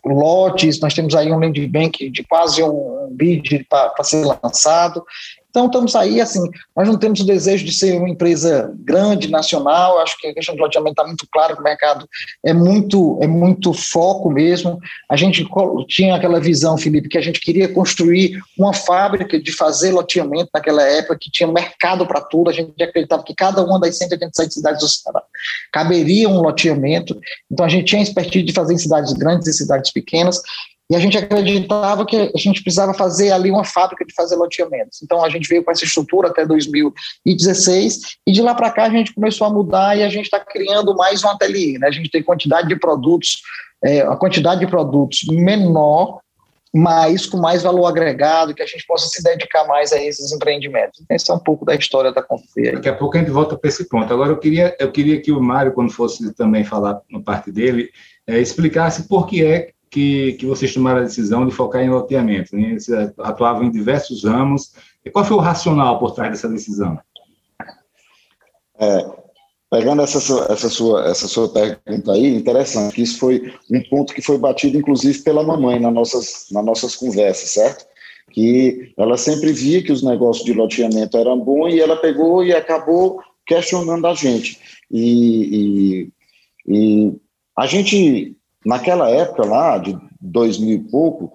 lotes, 0.05 0.81
nós 0.81 0.95
temos 0.95 1.15
aí 1.15 1.33
um 1.33 1.39
land 1.39 1.67
bank 1.67 2.11
de 2.11 2.23
quase 2.25 2.63
um 2.63 3.09
bid 3.11 3.67
para 3.69 4.05
ser 4.05 4.25
lançado, 4.25 5.05
então, 5.51 5.67
estamos 5.67 5.97
aí, 5.97 6.21
assim, 6.21 6.41
nós 6.77 6.87
não 6.87 6.97
temos 6.97 7.21
o 7.21 7.27
desejo 7.27 7.65
de 7.65 7.73
ser 7.73 7.99
uma 7.99 8.09
empresa 8.09 8.73
grande, 8.79 9.29
nacional, 9.29 9.99
acho 9.99 10.17
que 10.17 10.29
a 10.29 10.35
questão 10.35 10.55
do 10.55 10.63
loteamento 10.63 10.93
está 10.93 11.05
muito 11.05 11.27
claro 11.31 11.57
que 11.57 11.61
o 11.61 11.65
mercado 11.65 12.09
é 12.45 12.53
muito, 12.53 13.19
é 13.21 13.27
muito 13.27 13.73
foco 13.73 14.31
mesmo. 14.31 14.79
A 15.11 15.17
gente 15.17 15.45
tinha 15.89 16.15
aquela 16.15 16.39
visão, 16.39 16.79
Felipe, 16.79 17.09
que 17.09 17.19
a 17.19 17.21
gente 17.21 17.41
queria 17.41 17.69
construir 17.69 18.41
uma 18.57 18.73
fábrica 18.73 19.41
de 19.41 19.51
fazer 19.51 19.91
loteamento 19.91 20.51
naquela 20.55 20.85
época, 20.85 21.19
que 21.21 21.31
tinha 21.33 21.51
mercado 21.51 22.07
para 22.07 22.21
tudo, 22.21 22.49
a 22.49 22.53
gente 22.53 22.81
acreditava 22.81 23.25
que 23.25 23.35
cada 23.35 23.65
uma 23.65 23.81
das 23.81 23.99
187 23.99 24.55
cidades 24.55 24.81
do 24.81 24.89
Ceará 24.89 25.23
caberia 25.73 26.29
um 26.29 26.41
loteamento, 26.41 27.19
então 27.51 27.67
a 27.67 27.69
gente 27.69 27.87
tinha 27.87 28.03
expertise 28.03 28.45
de 28.45 28.53
fazer 28.53 28.75
em 28.75 28.79
cidades 28.79 29.13
grandes 29.15 29.49
e 29.49 29.53
cidades 29.53 29.91
pequenas, 29.91 30.41
e 30.91 30.97
a 30.97 30.99
gente 30.99 31.17
acreditava 31.17 32.05
que 32.05 32.33
a 32.35 32.39
gente 32.39 32.65
precisava 32.65 32.93
fazer 32.93 33.31
ali 33.31 33.49
uma 33.49 33.65
fábrica 33.65 34.05
de 34.05 34.13
fazer 34.13 34.35
loteamentos. 34.35 35.01
Então 35.03 35.25
a 35.25 35.29
gente 35.29 35.49
veio 35.49 35.63
com 35.63 35.71
essa 35.71 35.85
estrutura 35.85 36.29
até 36.29 36.45
2016 36.45 38.17
e 38.27 38.33
de 38.33 38.43
lá 38.43 38.57
para 38.57 38.73
cá 38.73 38.85
a 38.87 38.91
gente 38.91 39.15
começou 39.15 39.47
a 39.47 39.51
mudar 39.51 39.97
e 39.97 40.03
a 40.03 40.09
gente 40.09 40.25
está 40.25 40.41
criando 40.41 40.97
mais 40.97 41.23
um 41.23 41.29
ateliê. 41.29 41.79
Né? 41.79 41.87
A 41.87 41.93
gente 41.93 42.11
tem 42.11 42.25
quantidade 42.25 42.67
de 42.67 42.75
produtos, 42.75 43.41
é, 43.85 44.01
a 44.01 44.17
quantidade 44.17 44.61
de 44.61 44.67
produtos 44.67 45.21
menor, 45.31 46.19
mas 46.75 47.25
com 47.25 47.37
mais 47.37 47.63
valor 47.63 47.87
agregado, 47.87 48.53
que 48.53 48.63
a 48.63 48.67
gente 48.67 48.85
possa 48.85 49.07
se 49.09 49.23
dedicar 49.23 49.69
mais 49.69 49.93
a 49.93 50.03
esses 50.03 50.33
empreendimentos. 50.33 51.05
Esse 51.09 51.31
é 51.31 51.35
um 51.35 51.39
pouco 51.39 51.65
da 51.65 51.75
história 51.77 52.11
da 52.13 52.23
Confeia. 52.23 52.73
Daqui 52.73 52.89
a 52.89 52.97
pouco 52.97 53.17
a 53.17 53.21
gente 53.21 53.31
volta 53.31 53.57
para 53.57 53.69
esse 53.69 53.89
ponto. 53.89 54.13
Agora 54.13 54.31
eu 54.31 54.39
queria, 54.39 54.77
eu 54.81 54.91
queria 54.91 55.21
que 55.21 55.31
o 55.31 55.41
Mário, 55.41 55.73
quando 55.73 55.93
fosse 55.93 56.35
também 56.35 56.65
falar 56.65 57.01
na 57.09 57.21
parte 57.21 57.53
dele, 57.53 57.91
é, 58.27 58.41
explicasse 58.41 59.07
por 59.07 59.29
que 59.29 59.45
é 59.45 59.71
que, 59.91 60.35
que 60.35 60.47
vocês 60.47 60.73
tomaram 60.73 61.01
a 61.01 61.05
decisão 61.05 61.45
de 61.45 61.53
focar 61.53 61.83
em 61.83 61.91
loteamento? 61.91 62.57
Né? 62.57 62.79
Vocês 62.79 63.13
atuavam 63.19 63.65
em 63.65 63.71
diversos 63.71 64.25
ramos. 64.25 64.73
E 65.05 65.11
qual 65.11 65.25
foi 65.25 65.37
o 65.37 65.41
racional 65.41 65.99
por 65.99 66.13
trás 66.13 66.31
dessa 66.31 66.49
decisão? 66.49 66.99
É, 68.79 69.07
pegando 69.71 70.03
essa 70.03 70.19
essa, 70.51 70.69
sua, 70.69 71.07
essa 71.07 71.27
sua 71.27 71.49
pergunta 71.53 72.13
aí, 72.13 72.35
interessante, 72.35 72.95
que 72.95 73.03
isso 73.03 73.19
foi 73.19 73.53
um 73.71 73.83
ponto 73.91 74.15
que 74.15 74.23
foi 74.23 74.39
batido, 74.39 74.79
inclusive, 74.79 75.23
pela 75.23 75.43
mamãe 75.43 75.81
nas 75.81 75.93
nossas, 75.93 76.47
nas 76.53 76.65
nossas 76.65 76.95
conversas, 76.95 77.51
certo? 77.51 77.85
Que 78.33 78.93
ela 78.97 79.17
sempre 79.17 79.53
via 79.53 79.83
que 79.83 79.91
os 79.91 80.05
negócios 80.05 80.45
de 80.45 80.53
loteamento 80.53 81.19
eram 81.19 81.39
bons 81.39 81.75
e 81.75 81.81
ela 81.81 81.97
pegou 81.97 82.45
e 82.45 82.55
acabou 82.55 83.21
questionando 83.45 84.07
a 84.07 84.15
gente. 84.15 84.59
E, 84.89 86.09
e, 86.69 86.69
e 86.69 87.13
a 87.57 87.67
gente 87.67 88.37
Naquela 88.65 89.09
época 89.09 89.45
lá, 89.45 89.79
de 89.79 89.99
2000 90.21 90.71
e 90.71 90.79
pouco, 90.91 91.33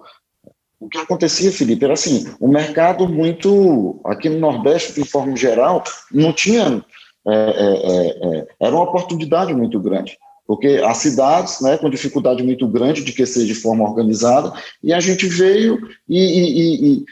o 0.78 0.88
que 0.88 0.98
acontecia, 0.98 1.50
Felipe, 1.50 1.84
era 1.84 1.94
assim, 1.94 2.32
o 2.38 2.46
mercado 2.46 3.08
muito, 3.08 4.00
aqui 4.04 4.28
no 4.28 4.38
Nordeste, 4.38 5.00
de 5.00 5.08
forma 5.08 5.34
geral, 5.34 5.82
não 6.12 6.32
tinha, 6.32 6.84
é, 7.26 7.34
é, 7.34 8.38
é, 8.38 8.46
era 8.60 8.74
uma 8.74 8.84
oportunidade 8.84 9.54
muito 9.54 9.80
grande, 9.80 10.18
porque 10.46 10.80
as 10.84 10.98
cidades, 10.98 11.60
né, 11.60 11.76
com 11.78 11.90
dificuldade 11.90 12.42
muito 12.42 12.68
grande 12.68 13.02
de 13.02 13.12
crescer 13.12 13.46
de 13.46 13.54
forma 13.54 13.88
organizada, 13.88 14.52
e 14.82 14.92
a 14.92 15.00
gente 15.00 15.26
veio 15.26 15.78
e, 16.08 16.18
e, 16.18 16.92
e, 16.92 17.04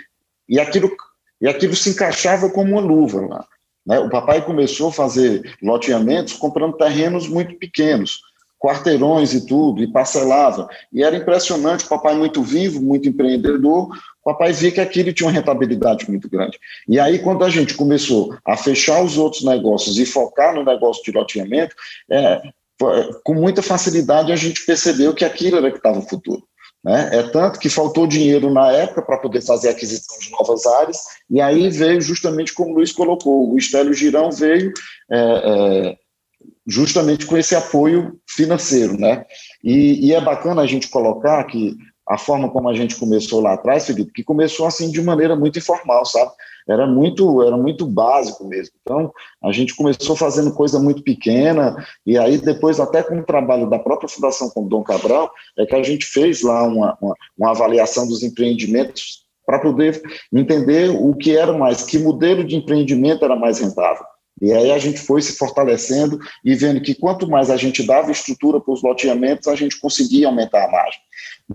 e 0.50 0.60
aquilo, 0.60 0.90
e 1.40 1.48
aquilo 1.48 1.74
se 1.74 1.90
encaixava 1.90 2.48
como 2.50 2.72
uma 2.72 2.80
luva 2.80 3.26
lá. 3.26 3.46
Né? 3.84 3.98
O 3.98 4.08
papai 4.08 4.44
começou 4.44 4.88
a 4.88 4.92
fazer 4.92 5.56
loteamentos 5.62 6.34
comprando 6.34 6.76
terrenos 6.76 7.26
muito 7.28 7.54
pequenos, 7.56 8.20
quarteirões 8.64 9.34
e 9.34 9.46
tudo, 9.46 9.82
e 9.82 9.86
parcelava. 9.86 10.66
E 10.90 11.04
era 11.04 11.14
impressionante, 11.14 11.84
o 11.84 11.88
papai 11.88 12.14
muito 12.14 12.42
vivo, 12.42 12.80
muito 12.80 13.06
empreendedor, 13.06 13.88
o 13.88 14.24
papai 14.24 14.54
via 14.54 14.72
que 14.72 14.80
aquilo 14.80 15.12
tinha 15.12 15.26
uma 15.26 15.34
rentabilidade 15.34 16.08
muito 16.08 16.30
grande. 16.30 16.58
E 16.88 16.98
aí, 16.98 17.18
quando 17.18 17.44
a 17.44 17.50
gente 17.50 17.74
começou 17.74 18.34
a 18.42 18.56
fechar 18.56 19.02
os 19.02 19.18
outros 19.18 19.44
negócios 19.44 19.98
e 19.98 20.06
focar 20.06 20.54
no 20.54 20.64
negócio 20.64 21.04
de 21.04 21.12
loteamento, 21.12 21.76
é, 22.10 22.40
com 23.22 23.34
muita 23.34 23.60
facilidade 23.60 24.32
a 24.32 24.36
gente 24.36 24.64
percebeu 24.64 25.12
que 25.12 25.26
aquilo 25.26 25.58
era 25.58 25.70
que 25.70 25.76
estava 25.76 25.98
o 25.98 26.08
futuro. 26.08 26.42
Né? 26.82 27.10
É 27.12 27.22
tanto 27.22 27.58
que 27.58 27.68
faltou 27.68 28.06
dinheiro 28.06 28.50
na 28.50 28.72
época 28.72 29.02
para 29.02 29.18
poder 29.18 29.42
fazer 29.42 29.68
aquisição 29.68 30.18
de 30.18 30.30
novas 30.30 30.64
áreas, 30.64 30.98
e 31.28 31.38
aí 31.38 31.68
veio 31.68 32.00
justamente 32.00 32.54
como 32.54 32.70
o 32.70 32.74
Luiz 32.76 32.92
colocou, 32.92 33.52
o 33.52 33.58
Estélio 33.58 33.92
Girão 33.92 34.30
veio 34.30 34.72
é, 35.10 35.18
é, 35.18 35.96
justamente 36.66 37.26
com 37.26 37.36
esse 37.36 37.54
apoio 37.54 38.18
financeiro. 38.28 38.98
Né? 38.98 39.24
E, 39.62 40.08
e, 40.08 40.14
é 40.14 40.20
bacana 40.20 40.62
a 40.62 40.66
gente 40.66 40.88
colocar 40.88 41.44
que 41.44 41.76
a 42.08 42.18
forma 42.18 42.50
como 42.50 42.68
a 42.68 42.74
gente 42.74 42.96
começou 42.96 43.40
lá 43.40 43.54
atrás, 43.54 43.86
Felipe, 43.86 44.12
que 44.12 44.22
começou 44.22 44.66
assim 44.66 44.90
de 44.90 45.00
maneira 45.00 45.34
muito 45.34 45.58
informal, 45.58 46.04
sabe? 46.04 46.30
Era 46.68 46.86
muito, 46.86 47.42
era 47.42 47.56
muito 47.56 47.86
básico 47.86 48.46
mesmo. 48.46 48.74
Então, 48.82 49.12
a 49.42 49.52
gente 49.52 49.74
começou 49.74 50.16
fazendo 50.16 50.52
coisa 50.52 50.78
muito 50.78 51.02
pequena, 51.02 51.76
e 52.06 52.16
aí 52.16 52.38
depois, 52.38 52.80
até 52.80 53.02
com 53.02 53.18
o 53.18 53.24
trabalho 53.24 53.68
da 53.68 53.78
própria 53.78 54.08
Fundação 54.08 54.50
com 54.50 54.66
Dom 54.66 54.82
Cabral, 54.82 55.30
é 55.58 55.66
que 55.66 55.74
a 55.74 55.82
gente 55.82 56.06
fez 56.06 56.42
lá 56.42 56.64
uma, 56.64 56.96
uma, 57.00 57.14
uma 57.38 57.50
avaliação 57.50 58.06
dos 58.06 58.22
empreendimentos 58.22 59.24
para 59.46 59.58
poder 59.58 60.00
entender 60.32 60.90
o 60.90 61.14
que 61.14 61.36
era 61.36 61.52
mais, 61.52 61.82
que 61.82 61.98
modelo 61.98 62.42
de 62.44 62.56
empreendimento 62.56 63.24
era 63.24 63.36
mais 63.36 63.58
rentável. 63.58 64.04
E 64.44 64.52
aí 64.52 64.70
a 64.70 64.78
gente 64.78 65.00
foi 65.00 65.22
se 65.22 65.38
fortalecendo 65.38 66.18
e 66.44 66.54
vendo 66.54 66.80
que 66.80 66.94
quanto 66.94 67.28
mais 67.28 67.50
a 67.50 67.56
gente 67.56 67.82
dava 67.86 68.10
estrutura 68.10 68.60
para 68.60 68.74
os 68.74 68.82
loteamentos, 68.82 69.48
a 69.48 69.54
gente 69.54 69.80
conseguia 69.80 70.26
aumentar 70.26 70.64
a 70.64 70.70
margem. 70.70 71.00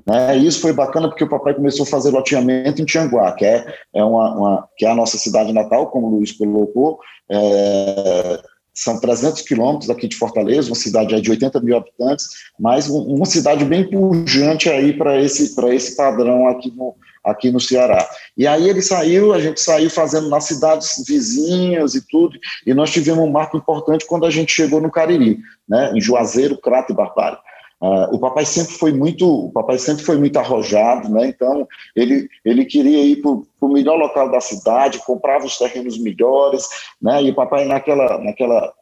Né? 0.07 0.39
E 0.39 0.47
isso 0.47 0.59
foi 0.59 0.73
bacana 0.73 1.07
porque 1.07 1.23
o 1.23 1.29
papai 1.29 1.53
começou 1.53 1.83
a 1.83 1.89
fazer 1.89 2.09
loteamento 2.09 2.81
em 2.81 2.85
Tianguá, 2.85 3.31
que 3.33 3.45
é, 3.45 3.65
é, 3.93 4.03
uma, 4.03 4.35
uma, 4.35 4.69
que 4.75 4.85
é 4.85 4.89
a 4.89 4.95
nossa 4.95 5.17
cidade 5.17 5.53
natal, 5.53 5.87
como 5.87 6.07
o 6.07 6.09
Luiz 6.17 6.31
colocou, 6.31 6.99
é, 7.29 8.41
são 8.73 8.99
300 8.99 9.41
quilômetros 9.43 9.89
aqui 9.89 10.07
de 10.07 10.15
Fortaleza, 10.15 10.69
uma 10.69 10.75
cidade 10.75 11.21
de 11.21 11.29
80 11.29 11.59
mil 11.59 11.77
habitantes, 11.77 12.27
mas 12.59 12.89
uma 12.89 13.25
cidade 13.25 13.65
bem 13.65 13.89
pujante 13.89 14.69
aí 14.69 14.93
para 14.93 15.21
esse, 15.21 15.53
esse 15.69 15.95
padrão 15.95 16.47
aqui 16.47 16.71
no, 16.75 16.95
aqui 17.23 17.51
no 17.51 17.59
Ceará. 17.59 18.07
E 18.37 18.47
aí 18.47 18.69
ele 18.69 18.81
saiu, 18.81 19.33
a 19.33 19.39
gente 19.39 19.61
saiu 19.61 19.89
fazendo 19.89 20.29
nas 20.29 20.45
cidades 20.45 21.03
vizinhas 21.07 21.95
e 21.95 22.07
tudo, 22.07 22.37
e 22.65 22.73
nós 22.73 22.91
tivemos 22.91 23.23
um 23.23 23.31
marco 23.31 23.57
importante 23.57 24.05
quando 24.05 24.25
a 24.25 24.29
gente 24.29 24.51
chegou 24.51 24.81
no 24.81 24.91
Cariri, 24.91 25.39
né, 25.67 25.91
em 25.93 26.01
Juazeiro, 26.01 26.57
Crato 26.57 26.91
e 26.91 26.95
Barbário. 26.95 27.37
Uh, 27.81 28.13
o 28.13 28.19
papai 28.19 28.45
sempre 28.45 28.73
foi 28.73 28.91
muito, 28.91 29.25
o 29.25 29.51
papai 29.53 29.79
sempre 29.79 30.03
foi 30.03 30.17
muito 30.17 30.37
arrojado, 30.37 31.07
né? 31.09 31.27
Então 31.27 31.65
ele 31.95 32.27
ele 32.43 32.65
queria 32.65 33.01
ir 33.01 33.21
para 33.21 33.31
o 33.31 33.71
melhor 33.71 33.95
local 33.97 34.29
da 34.29 34.41
cidade, 34.41 34.99
comprava 35.05 35.45
os 35.45 35.57
terrenos 35.57 35.97
melhores, 35.97 36.67
né? 37.01 37.23
E 37.23 37.31
o 37.31 37.35
papai 37.35 37.63
naquela 37.63 38.17
naquela 38.17 38.73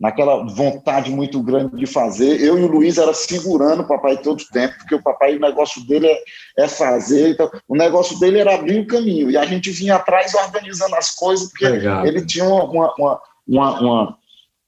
naquela 0.00 0.42
vontade 0.46 1.10
muito 1.10 1.42
grande 1.42 1.76
de 1.76 1.84
fazer. 1.84 2.40
Eu 2.40 2.58
e 2.58 2.62
o 2.62 2.66
Luiz 2.66 2.96
era 2.96 3.12
segurando 3.12 3.82
o 3.82 3.86
papai 3.86 4.16
todo 4.16 4.40
o 4.40 4.48
tempo, 4.50 4.74
porque 4.78 4.94
o 4.94 5.02
papai, 5.02 5.36
o 5.36 5.40
negócio 5.40 5.86
dele 5.86 6.06
é, 6.06 6.22
é, 6.58 6.66
fazer, 6.66 7.28
então 7.28 7.50
o 7.68 7.76
negócio 7.76 8.18
dele 8.18 8.38
era 8.38 8.54
abrir 8.54 8.80
o 8.80 8.86
caminho, 8.86 9.30
e 9.30 9.36
a 9.36 9.44
gente 9.44 9.70
vinha 9.70 9.96
atrás 9.96 10.34
organizando 10.34 10.96
as 10.96 11.10
coisas, 11.10 11.50
porque 11.50 11.68
Legal. 11.68 12.06
ele 12.06 12.24
tinha 12.24 12.46
uma, 12.46 12.94
uma, 12.94 13.20
uma, 13.46 13.80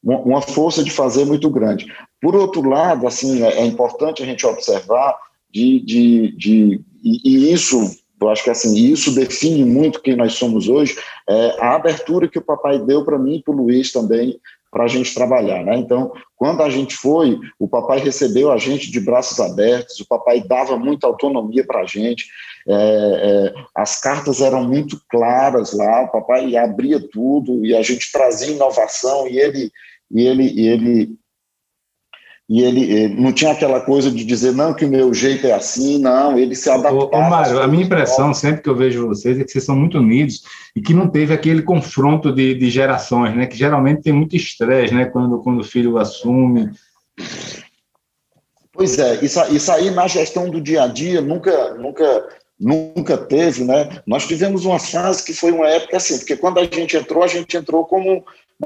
uma, 0.03 0.19
uma 0.21 0.43
força 0.43 0.85
de 0.85 0.91
fazer 0.91 1.25
muito 1.25 1.49
grande. 1.49 1.87
Por 2.21 2.37
outro 2.37 2.69
lado, 2.69 3.07
assim, 3.07 3.43
é, 3.43 3.61
é 3.61 3.65
importante 3.65 4.23
a 4.23 4.27
gente 4.27 4.47
observar 4.47 5.17
de, 5.51 5.81
de, 5.81 6.37
de 6.37 6.81
e, 7.03 7.49
e 7.49 7.53
isso 7.53 7.91
eu 8.21 8.29
acho 8.29 8.45
que 8.45 8.51
assim, 8.51 8.77
isso 8.77 9.13
define 9.13 9.65
muito 9.65 10.01
quem 10.01 10.15
nós 10.15 10.35
somos 10.35 10.69
hoje, 10.69 10.97
é 11.29 11.57
a 11.59 11.75
abertura 11.75 12.29
que 12.29 12.39
o 12.39 12.45
papai 12.45 12.79
deu 12.79 13.05
para 13.05 13.19
mim 13.19 13.37
e 13.37 13.43
para 13.43 13.53
o 13.53 13.57
Luiz 13.57 13.91
também, 13.91 14.39
para 14.73 14.85
a 14.85 14.89
gente 14.89 15.15
trabalhar. 15.15 15.63
Né? 15.63 15.77
Então, 15.77 16.11
quando 16.35 16.63
a 16.63 16.71
gente 16.71 16.97
foi, 16.97 17.39
o 17.59 17.69
papai 17.69 17.99
recebeu 17.99 18.51
a 18.51 18.57
gente 18.57 18.91
de 18.91 18.99
braços 18.99 19.39
abertos, 19.39 20.01
o 20.01 20.09
papai 20.09 20.41
dava 20.41 20.79
muita 20.79 21.07
autonomia 21.07 21.65
para 21.65 21.83
a 21.83 21.87
gente, 21.87 22.27
é, 22.67 22.73
é, 22.75 23.55
as 23.77 24.01
cartas 24.01 24.41
eram 24.41 24.65
muito 24.65 24.99
claras 25.11 25.75
lá, 25.75 26.03
o 26.03 26.09
papai 26.09 26.57
abria 26.57 26.99
tudo 26.99 27.65
e 27.67 27.77
a 27.77 27.83
gente 27.83 28.11
trazia 28.11 28.55
inovação 28.55 29.29
e 29.29 29.39
ele, 29.39 29.71
e 30.11 30.27
ele, 30.27 30.45
e 30.45 30.67
ele 30.67 31.22
e 32.53 32.61
ele, 32.61 32.83
ele, 32.93 33.15
não 33.15 33.33
tinha 33.33 33.51
aquela 33.51 33.81
coisa 33.81 34.11
de 34.11 34.23
dizer, 34.27 34.53
não, 34.53 34.75
que 34.75 34.85
o 34.85 34.89
meu 34.89 35.15
jeito 35.15 35.47
é 35.47 35.55
assim, 35.55 35.99
não, 35.99 36.39
ele 36.39 36.55
se 36.55 36.69
adaptava. 36.69 36.97
Ô, 36.97 37.09
ô 37.09 37.31
Mário, 37.31 37.63
a 37.63 37.67
minha 37.67 37.83
impressão, 37.83 38.35
sempre 38.35 38.61
que 38.61 38.69
eu 38.69 38.77
vejo 38.77 39.09
vocês, 39.09 39.41
é 39.41 39.43
que 39.43 39.51
vocês 39.51 39.65
são 39.65 39.75
muito 39.75 39.97
unidos 39.97 40.43
e 40.77 40.83
que 40.83 40.93
não 40.93 41.09
teve 41.09 41.33
aquele 41.33 41.63
confronto 41.63 42.31
de, 42.31 42.55
de 42.55 42.69
gerações, 42.69 43.35
né? 43.35 43.47
Que 43.47 43.57
geralmente 43.57 44.03
tem 44.03 44.13
muito 44.13 44.37
estresse, 44.37 44.93
né? 44.93 45.07
Quando, 45.07 45.39
quando 45.39 45.61
o 45.61 45.65
filho 45.65 45.97
assume. 45.97 46.71
Pois 48.71 48.99
é, 48.99 49.25
isso, 49.25 49.41
isso 49.51 49.73
aí 49.73 49.91
na 49.91 50.07
gestão 50.07 50.51
do 50.51 50.61
dia 50.61 50.83
a 50.83 50.89
dia 50.89 51.23
nunca, 51.23 51.73
nunca, 51.79 52.29
nunca 52.61 53.17
teve, 53.17 53.65
né? 53.65 54.03
Nós 54.07 54.27
tivemos 54.27 54.67
uma 54.67 54.79
fase 54.79 55.25
que 55.25 55.33
foi 55.33 55.53
uma 55.53 55.69
época 55.69 55.97
assim, 55.97 56.19
porque 56.19 56.37
quando 56.37 56.59
a 56.59 56.65
gente 56.65 56.99
entrou, 56.99 57.23
a 57.23 57.29
gente 57.29 57.57
entrou 57.57 57.87
como 57.87 58.23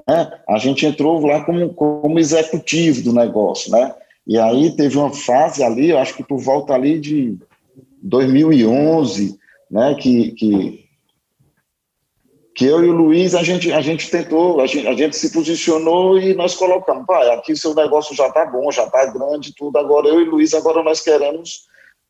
né? 0.09 0.41
A 0.49 0.59
gente 0.59 0.85
entrou 0.85 1.25
lá 1.27 1.45
como, 1.45 1.73
como 1.75 2.19
executivo 2.19 3.03
do 3.03 3.13
negócio, 3.13 3.71
né? 3.71 3.95
E 4.27 4.39
aí 4.39 4.75
teve 4.75 4.99
uma 4.99 5.13
fase 5.13 5.63
ali, 5.63 5.93
acho 5.93 6.17
que 6.17 6.25
por 6.25 6.39
volta 6.39 6.75
ali 6.75 6.99
de 6.99 7.39
2011, 8.03 9.39
né, 9.71 9.95
que, 9.95 10.33
que, 10.33 10.85
que 12.55 12.65
eu 12.65 12.85
e 12.85 12.89
o 12.89 12.93
Luiz, 12.93 13.37
a 13.37 13.45
gente, 13.45 13.73
a 13.73 13.81
gente 13.81 14.11
tentou, 14.11 14.61
a 14.61 14.67
gente, 14.67 14.87
a 14.87 14.95
gente 14.95 15.17
se 15.17 15.33
posicionou 15.33 16.19
e 16.19 16.35
nós 16.35 16.55
colocamos, 16.55 17.07
pai, 17.07 17.31
aqui 17.31 17.55
seu 17.55 17.73
negócio 17.73 18.17
já 18.17 18.27
está 18.27 18.45
bom, 18.47 18.71
já 18.73 18.85
está 18.85 19.07
grande 19.07 19.55
tudo, 19.55 19.79
agora 19.79 20.09
eu 20.09 20.21
e 20.21 20.25
o 20.25 20.31
Luiz, 20.33 20.55
agora 20.55 20.83
nós 20.83 21.01
queremos 21.01 21.67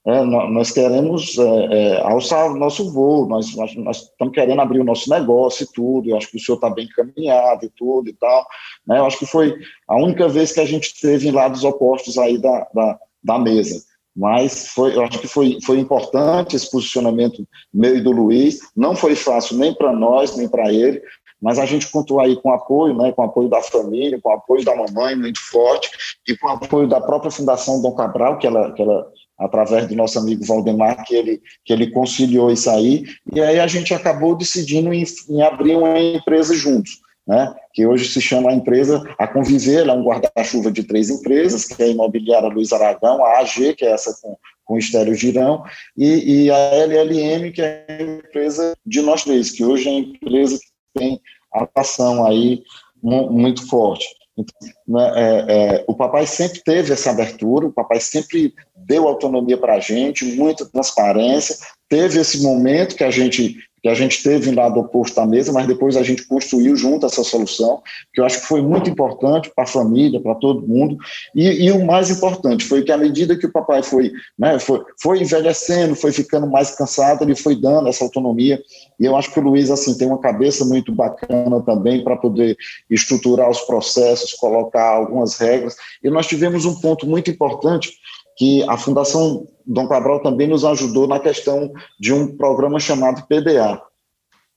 é, 0.07 0.23
nós 0.23 0.71
queremos 0.71 1.37
é, 1.37 1.43
é, 1.43 2.01
alçar 2.03 2.47
o 2.53 2.57
nosso 2.57 2.93
voo, 2.93 3.27
nós, 3.27 3.57
nós, 3.57 3.75
nós, 3.75 4.03
estamos 4.03 4.33
querendo 4.33 4.61
abrir 4.61 4.79
o 4.79 4.85
nosso 4.85 5.11
negócio 5.11 5.65
e 5.65 5.73
tudo, 5.73 6.09
eu 6.09 6.17
acho 6.17 6.31
que 6.31 6.37
o 6.37 6.41
senhor 6.41 6.55
está 6.55 6.71
bem 6.71 6.85
encaminhado 6.85 7.65
e 7.65 7.71
tudo 7.71 8.09
e 8.09 8.13
tal, 8.13 8.47
né? 8.87 9.01
eu 9.01 9.05
acho 9.05 9.19
que 9.19 9.27
foi 9.27 9.53
a 9.89 9.97
única 9.97 10.29
vez 10.29 10.53
que 10.53 10.61
a 10.61 10.65
gente 10.65 10.95
teve 11.01 11.27
em 11.27 11.33
lados 11.33 11.65
opostos 11.65 12.17
aí 12.19 12.39
da, 12.39 12.69
da, 12.73 12.99
da 13.25 13.37
mesa, 13.37 13.83
mas 14.15 14.69
foi, 14.69 14.95
eu 14.97 15.03
acho 15.03 15.19
que 15.19 15.27
foi, 15.27 15.59
foi 15.67 15.81
importante 15.81 16.55
esse 16.55 16.71
posicionamento 16.71 17.45
meu 17.75 17.97
e 17.97 18.01
do 18.01 18.13
Luiz, 18.13 18.61
não 18.77 18.95
foi 18.95 19.17
fácil 19.17 19.59
nem 19.59 19.75
para 19.75 19.93
nós, 19.93 20.37
nem 20.37 20.49
para 20.49 20.73
ele, 20.73 21.03
mas 21.43 21.59
a 21.59 21.67
gente 21.67 21.91
contou 21.91 22.21
aí 22.21 22.41
com 22.41 22.53
apoio, 22.53 22.97
né, 22.97 23.11
com 23.11 23.23
apoio 23.23 23.49
da 23.49 23.61
família, 23.61 24.21
com 24.23 24.31
apoio 24.31 24.65
da 24.65 24.75
mamãe 24.75 25.17
muito 25.17 25.41
forte, 25.41 25.91
e 26.27 26.37
com 26.37 26.49
apoio 26.49 26.89
da 26.89 27.01
própria 27.01 27.31
Fundação 27.31 27.83
Dom 27.83 27.95
Cabral, 27.95 28.39
que 28.39 28.47
ela, 28.47 28.73
que 28.73 28.81
ela 28.81 29.07
através 29.39 29.87
do 29.87 29.95
nosso 29.95 30.19
amigo 30.19 30.45
Valdemar, 30.45 31.05
que 31.05 31.15
ele, 31.15 31.43
que 31.65 31.73
ele 31.73 31.91
conciliou 31.91 32.51
isso 32.51 32.71
aí, 32.71 33.05
e 33.33 33.41
aí 33.41 33.61
a 33.61 33.67
gente 33.67 33.93
acabou 33.93 34.37
decidindo 34.37 34.93
em, 34.93 35.05
em 35.29 35.43
abrir 35.43 35.77
uma 35.77 35.99
empresa 35.99 36.55
juntos, 36.55 37.01
né? 37.27 37.55
que 37.73 37.87
hoje 37.87 38.09
se 38.09 38.21
chama 38.21 38.51
a 38.51 38.55
empresa 38.55 39.03
A 39.19 39.27
Conviver, 39.27 39.81
ela 39.81 39.93
é 39.93 39.97
um 39.97 40.05
guarda-chuva 40.05 40.73
de 40.73 40.85
três 40.85 41.11
empresas, 41.11 41.67
que 41.67 41.83
é 41.83 41.87
a 41.87 41.89
Imobiliária 41.89 42.49
Luiz 42.49 42.73
Aragão, 42.73 43.25
a 43.25 43.41
AG, 43.41 43.75
que 43.75 43.85
é 43.85 43.91
essa 43.91 44.17
com, 44.23 44.37
com 44.65 44.79
Estéreo 44.79 45.15
Girão, 45.15 45.63
e, 45.97 46.45
e, 46.45 46.51
a 46.51 46.57
LLM, 46.57 47.53
que 47.53 47.61
é 47.61 47.85
a 47.89 48.03
empresa 48.03 48.75
de 48.87 49.03
nós 49.03 49.25
três, 49.25 49.51
que 49.51 49.65
hoje 49.65 49.89
é 49.89 49.93
a 49.93 49.99
empresa 49.99 50.59
que 50.59 50.99
tem 50.99 51.21
atuação 51.53 52.27
aí 52.27 52.63
muito 53.03 53.69
forte. 53.69 54.07
Então, 54.37 55.01
é, 55.01 55.45
é, 55.49 55.85
o 55.87 55.95
papai 55.95 56.27
sempre 56.27 56.61
teve 56.63 56.93
essa 56.93 57.11
abertura, 57.11 57.67
o 57.67 57.73
papai 57.73 58.01
sempre 58.01 58.55
deu 58.75 59.09
autonomia 59.09 59.57
para 59.57 59.75
a 59.75 59.81
gente, 59.81 60.25
muita 60.37 60.67
transparência, 60.67 61.57
teve 61.89 62.21
esse 62.21 62.43
momento 62.43 62.97
que 62.97 63.05
a 63.05 63.11
gente 63.11 63.57
que 63.87 63.91
a 63.91 63.95
gente 63.95 64.21
teve 64.21 64.51
lá 64.51 64.69
do 64.69 64.81
oposto 64.81 65.15
da 65.15 65.25
mesa, 65.25 65.53
mas 65.53 65.65
depois 65.65 65.97
a 65.97 66.03
gente 66.03 66.27
construiu 66.27 66.75
junto 66.75 67.07
essa 67.07 67.23
solução, 67.23 67.81
que 68.13 68.21
eu 68.21 68.25
acho 68.25 68.41
que 68.41 68.47
foi 68.49 68.61
muito 68.61 68.91
importante 68.91 69.49
para 69.55 69.63
a 69.63 69.67
família, 69.67 70.21
para 70.21 70.35
todo 70.35 70.67
mundo, 70.67 70.97
e, 71.33 71.67
e, 71.67 71.71
o 71.71 71.87
mais 71.87 72.11
importante 72.11 72.65
foi 72.65 72.83
que 72.83 72.91
à 72.91 72.99
medida 72.99 73.37
que 73.39 73.47
o 73.47 73.53
papai 73.53 73.85
foi, 73.85 74.11
né, 74.37 74.59
foi, 74.59 74.83
foi 75.01 75.21
envelhecendo, 75.21 75.95
foi 75.95 76.11
ficando 76.11 76.49
mais 76.49 76.73
cansado, 76.73 77.23
ele 77.23 77.37
foi 77.37 77.55
dando 77.55 77.89
essa 77.89 78.03
autonomia, 78.03 78.61
e 78.99 79.05
eu 79.05 79.15
acho 79.15 79.33
que 79.33 79.39
o 79.39 79.43
Luiz, 79.43 79.71
assim, 79.71 79.97
tem 79.97 80.09
uma 80.09 80.19
cabeça 80.19 80.65
muito 80.65 80.93
bacana 80.93 81.63
também 81.63 82.03
para 82.03 82.17
poder 82.17 82.57
estruturar 82.91 83.49
os 83.49 83.61
processos, 83.61 84.33
colocar 84.33 84.97
algumas 84.97 85.39
regras, 85.39 85.77
e 86.03 86.11
nós 86.11 86.27
tivemos 86.27 86.65
um 86.65 86.81
ponto 86.81 87.07
muito 87.07 87.31
importante, 87.31 87.93
que 88.37 88.63
a 88.69 88.77
Fundação 88.77 89.47
Dom 89.67 89.89
Cabral 89.89 90.23
também 90.23 90.47
nos 90.47 90.65
ajudou 90.65 91.07
na 91.09 91.19
questão 91.19 91.73
de 91.99 92.13
um 92.13 92.37
programa 92.37 92.79
chamado 92.79 93.27
PDA, 93.27 93.83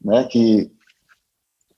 né, 0.03 0.27
que, 0.29 0.69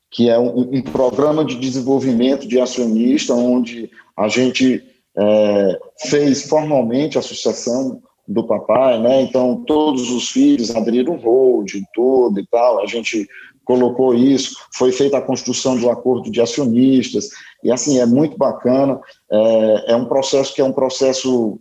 que 0.09 0.29
é 0.29 0.37
um, 0.37 0.59
um 0.59 0.81
programa 0.81 1.45
de 1.45 1.55
desenvolvimento 1.55 2.47
de 2.47 2.59
acionista, 2.59 3.33
onde 3.33 3.89
a 4.17 4.27
gente 4.27 4.83
é, 5.17 5.79
fez 6.09 6.43
formalmente 6.43 7.17
a 7.17 7.21
sucessão 7.21 8.01
do 8.27 8.45
papai, 8.45 8.99
né? 8.99 9.21
Então 9.21 9.63
todos 9.65 10.09
os 10.11 10.29
filhos 10.29 10.73
aderiram 10.73 11.15
o 11.15 11.19
hold, 11.19 11.73
tudo 11.93 12.39
e 12.39 12.47
tal. 12.47 12.81
A 12.81 12.85
gente 12.85 13.27
colocou 13.65 14.13
isso, 14.13 14.55
foi 14.73 14.91
feita 14.91 15.17
a 15.17 15.21
construção 15.21 15.77
do 15.77 15.89
acordo 15.89 16.31
de 16.31 16.41
acionistas 16.41 17.29
e 17.63 17.71
assim 17.71 17.99
é 17.99 18.05
muito 18.05 18.37
bacana. 18.37 18.99
É, 19.31 19.91
é 19.93 19.95
um 19.95 20.05
processo 20.05 20.53
que 20.53 20.61
é 20.61 20.63
um 20.63 20.73
processo 20.73 21.59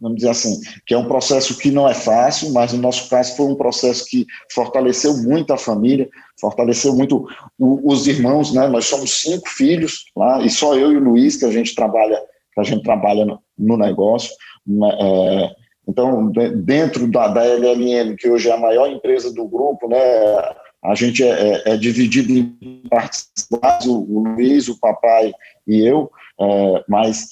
vamos 0.00 0.18
dizer 0.18 0.30
assim, 0.30 0.60
que 0.86 0.94
é 0.94 0.98
um 0.98 1.08
processo 1.08 1.56
que 1.56 1.70
não 1.70 1.88
é 1.88 1.94
fácil, 1.94 2.52
mas 2.52 2.72
no 2.72 2.80
nosso 2.80 3.08
caso 3.08 3.36
foi 3.36 3.46
um 3.46 3.54
processo 3.54 4.04
que 4.06 4.26
fortaleceu 4.52 5.16
muito 5.22 5.52
a 5.52 5.58
família, 5.58 6.08
fortaleceu 6.40 6.94
muito 6.94 7.26
o, 7.58 7.90
os 7.90 8.06
irmãos, 8.06 8.52
né? 8.52 8.68
Nós 8.68 8.86
somos 8.86 9.20
cinco 9.20 9.48
filhos 9.48 10.04
lá 10.14 10.42
e 10.42 10.50
só 10.50 10.74
eu 10.76 10.92
e 10.92 10.96
o 10.96 11.00
Luiz 11.00 11.36
que 11.36 11.44
a 11.44 11.50
gente 11.50 11.74
trabalha, 11.74 12.20
que 12.52 12.60
a 12.60 12.62
gente 12.62 12.82
trabalha 12.82 13.24
no, 13.24 13.40
no 13.58 13.76
negócio. 13.76 14.30
Né? 14.66 14.88
É, 15.00 15.50
então, 15.88 16.30
dentro 16.30 17.10
da, 17.10 17.28
da 17.28 17.44
LLM, 17.44 18.16
que 18.16 18.28
hoje 18.28 18.50
é 18.50 18.52
a 18.52 18.58
maior 18.58 18.90
empresa 18.90 19.32
do 19.32 19.48
grupo, 19.48 19.88
né? 19.88 19.98
A 20.84 20.94
gente 20.94 21.24
é, 21.24 21.28
é, 21.28 21.62
é 21.72 21.76
dividido 21.76 22.32
em 22.32 22.82
partes, 22.88 23.28
o, 23.86 23.92
o 23.92 24.28
Luiz, 24.28 24.68
o 24.68 24.78
papai 24.78 25.32
e 25.66 25.80
eu, 25.80 26.10
é, 26.38 26.84
mas 26.88 27.30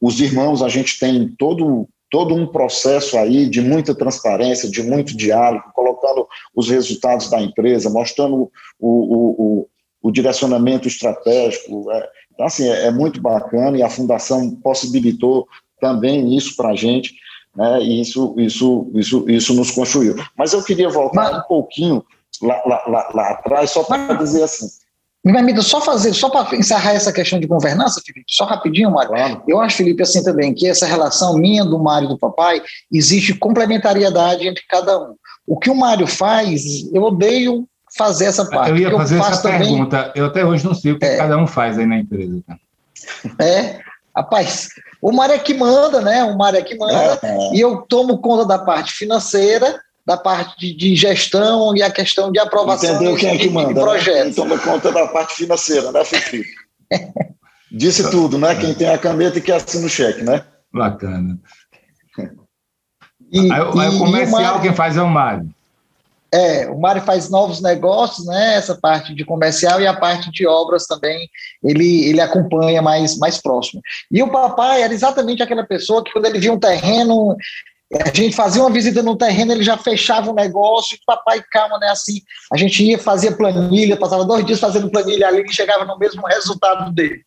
os 0.00 0.20
irmãos, 0.20 0.62
a 0.62 0.68
gente 0.68 0.98
tem 0.98 1.28
todo 1.36 1.88
todo 2.14 2.32
um 2.32 2.46
processo 2.46 3.18
aí 3.18 3.48
de 3.50 3.60
muita 3.60 3.92
transparência, 3.92 4.70
de 4.70 4.84
muito 4.84 5.16
diálogo, 5.16 5.64
colocando 5.74 6.28
os 6.54 6.70
resultados 6.70 7.28
da 7.28 7.42
empresa, 7.42 7.90
mostrando 7.90 8.52
o, 8.78 8.88
o, 8.88 9.34
o, 9.42 9.68
o 10.00 10.12
direcionamento 10.12 10.86
estratégico. 10.86 11.90
É, 11.90 12.08
então, 12.32 12.46
assim, 12.46 12.68
é, 12.68 12.86
é, 12.86 12.90
muito 12.92 13.20
bacana 13.20 13.76
e 13.76 13.82
a 13.82 13.90
Fundação 13.90 14.48
possibilitou 14.62 15.48
também 15.80 16.36
isso 16.36 16.54
para 16.54 16.68
a 16.68 16.76
gente, 16.76 17.16
né, 17.56 17.82
e 17.82 18.00
isso, 18.00 18.32
isso, 18.38 18.88
isso, 18.94 19.28
isso 19.28 19.52
nos 19.52 19.72
construiu. 19.72 20.14
Mas 20.38 20.52
eu 20.52 20.62
queria 20.62 20.88
voltar 20.88 21.32
Mas... 21.32 21.38
um 21.38 21.48
pouquinho 21.48 22.04
lá, 22.40 22.62
lá, 22.64 22.84
lá, 22.86 23.10
lá 23.12 23.30
atrás, 23.30 23.72
só 23.72 23.82
para 23.82 24.14
dizer 24.14 24.44
assim, 24.44 24.68
me 25.24 25.32
permita 25.32 25.62
só 25.62 25.80
fazer, 25.80 26.12
só 26.12 26.28
para 26.28 26.54
encerrar 26.54 26.92
essa 26.92 27.12
questão 27.12 27.40
de 27.40 27.46
governança, 27.46 28.02
Felipe, 28.04 28.26
só 28.28 28.44
rapidinho, 28.44 28.90
Mário. 28.90 29.10
Claro. 29.10 29.42
Eu 29.48 29.58
acho, 29.58 29.78
Felipe, 29.78 30.02
assim 30.02 30.22
também, 30.22 30.52
que 30.52 30.68
essa 30.68 30.86
relação 30.86 31.38
minha 31.38 31.64
do 31.64 31.78
Mário 31.78 32.06
e 32.06 32.08
do 32.10 32.18
papai, 32.18 32.62
existe 32.92 33.32
complementariedade 33.32 34.46
entre 34.46 34.62
cada 34.68 34.98
um. 34.98 35.14
O 35.46 35.58
que 35.58 35.70
o 35.70 35.74
Mário 35.74 36.06
faz, 36.06 36.62
eu 36.92 37.02
odeio 37.02 37.66
fazer 37.96 38.26
essa 38.26 38.44
parte. 38.44 38.70
Eu 38.70 38.76
ia 38.76 38.90
fazer 38.90 39.16
eu 39.16 39.24
essa 39.24 39.42
também... 39.42 39.60
pergunta. 39.60 40.12
Eu 40.14 40.26
até 40.26 40.44
hoje 40.44 40.64
não 40.64 40.74
sei 40.74 40.92
o 40.92 40.98
que 40.98 41.06
é. 41.06 41.16
cada 41.16 41.38
um 41.38 41.46
faz 41.46 41.78
aí 41.78 41.86
na 41.86 41.98
empresa. 41.98 42.42
É, 43.40 43.80
rapaz, 44.14 44.68
o 45.00 45.10
Mário 45.10 45.34
é 45.34 45.38
que 45.38 45.54
manda, 45.54 46.02
né? 46.02 46.22
O 46.24 46.36
Mário 46.36 46.58
é 46.58 46.62
que 46.62 46.76
manda, 46.76 47.18
é. 47.22 47.54
e 47.54 47.60
eu 47.60 47.78
tomo 47.88 48.18
conta 48.18 48.44
da 48.44 48.58
parte 48.58 48.92
financeira 48.92 49.80
da 50.06 50.16
parte 50.16 50.58
de, 50.58 50.74
de, 50.74 50.94
gestão 50.94 51.74
e 51.76 51.82
a 51.82 51.90
questão 51.90 52.30
de 52.30 52.38
aprovação 52.38 52.94
Entendeu 52.94 53.16
quem 53.16 53.30
é 53.30 53.38
que 53.38 53.48
manda, 53.48 53.68
de 53.68 53.80
projetos. 53.80 54.16
Né? 54.16 54.24
Quem 54.24 54.34
toma 54.34 54.58
conta 54.58 54.92
da 54.92 55.06
parte 55.06 55.34
financeira, 55.34 55.90
né, 55.90 56.04
Felipe? 56.04 56.48
Disse 57.72 58.08
tudo, 58.10 58.38
né? 58.38 58.54
Quem 58.54 58.72
tem 58.72 58.88
a 58.88 58.98
caneta 58.98 59.38
e 59.38 59.40
que 59.40 59.50
assina 59.50 59.86
o 59.86 59.88
cheque, 59.88 60.22
né? 60.22 60.44
Bacana. 60.72 61.38
E, 63.32 63.52
aí, 63.52 63.60
aí 63.60 63.88
o 63.88 63.98
comercial 63.98 64.42
Mário, 64.42 64.62
quem 64.62 64.74
faz 64.74 64.96
é 64.96 65.02
o 65.02 65.08
Mário. 65.08 65.50
É, 66.32 66.68
o 66.68 66.78
Mário 66.80 67.02
faz 67.02 67.30
novos 67.30 67.60
negócios, 67.60 68.26
né? 68.26 68.54
Essa 68.54 68.76
parte 68.76 69.14
de 69.14 69.24
comercial 69.24 69.80
e 69.80 69.86
a 69.86 69.94
parte 69.94 70.30
de 70.30 70.46
obras 70.46 70.86
também, 70.86 71.28
ele, 71.62 72.08
ele 72.08 72.20
acompanha 72.20 72.82
mais, 72.82 73.16
mais 73.18 73.40
próximo. 73.40 73.80
E 74.10 74.22
o 74.22 74.30
papai 74.30 74.82
era 74.82 74.92
exatamente 74.92 75.42
aquela 75.42 75.64
pessoa 75.64 76.02
que, 76.02 76.12
quando 76.12 76.26
ele 76.26 76.38
via 76.38 76.52
um 76.52 76.58
terreno, 76.58 77.36
a 77.92 78.08
gente 78.08 78.34
fazia 78.34 78.62
uma 78.62 78.70
visita 78.70 79.02
no 79.02 79.16
terreno, 79.16 79.52
ele 79.52 79.62
já 79.62 79.76
fechava 79.76 80.30
o 80.30 80.34
negócio, 80.34 80.98
papai, 81.06 81.42
calma, 81.50 81.78
né? 81.78 81.88
Assim, 81.88 82.20
a 82.52 82.56
gente 82.56 82.82
ia, 82.82 82.98
fazia 82.98 83.30
planilha, 83.30 83.96
passava 83.96 84.24
dois 84.24 84.44
dias 84.44 84.58
fazendo 84.58 84.90
planilha 84.90 85.28
ali 85.28 85.42
e 85.42 85.52
chegava 85.52 85.84
no 85.84 85.98
mesmo 85.98 86.26
resultado 86.26 86.92
dele. 86.92 87.22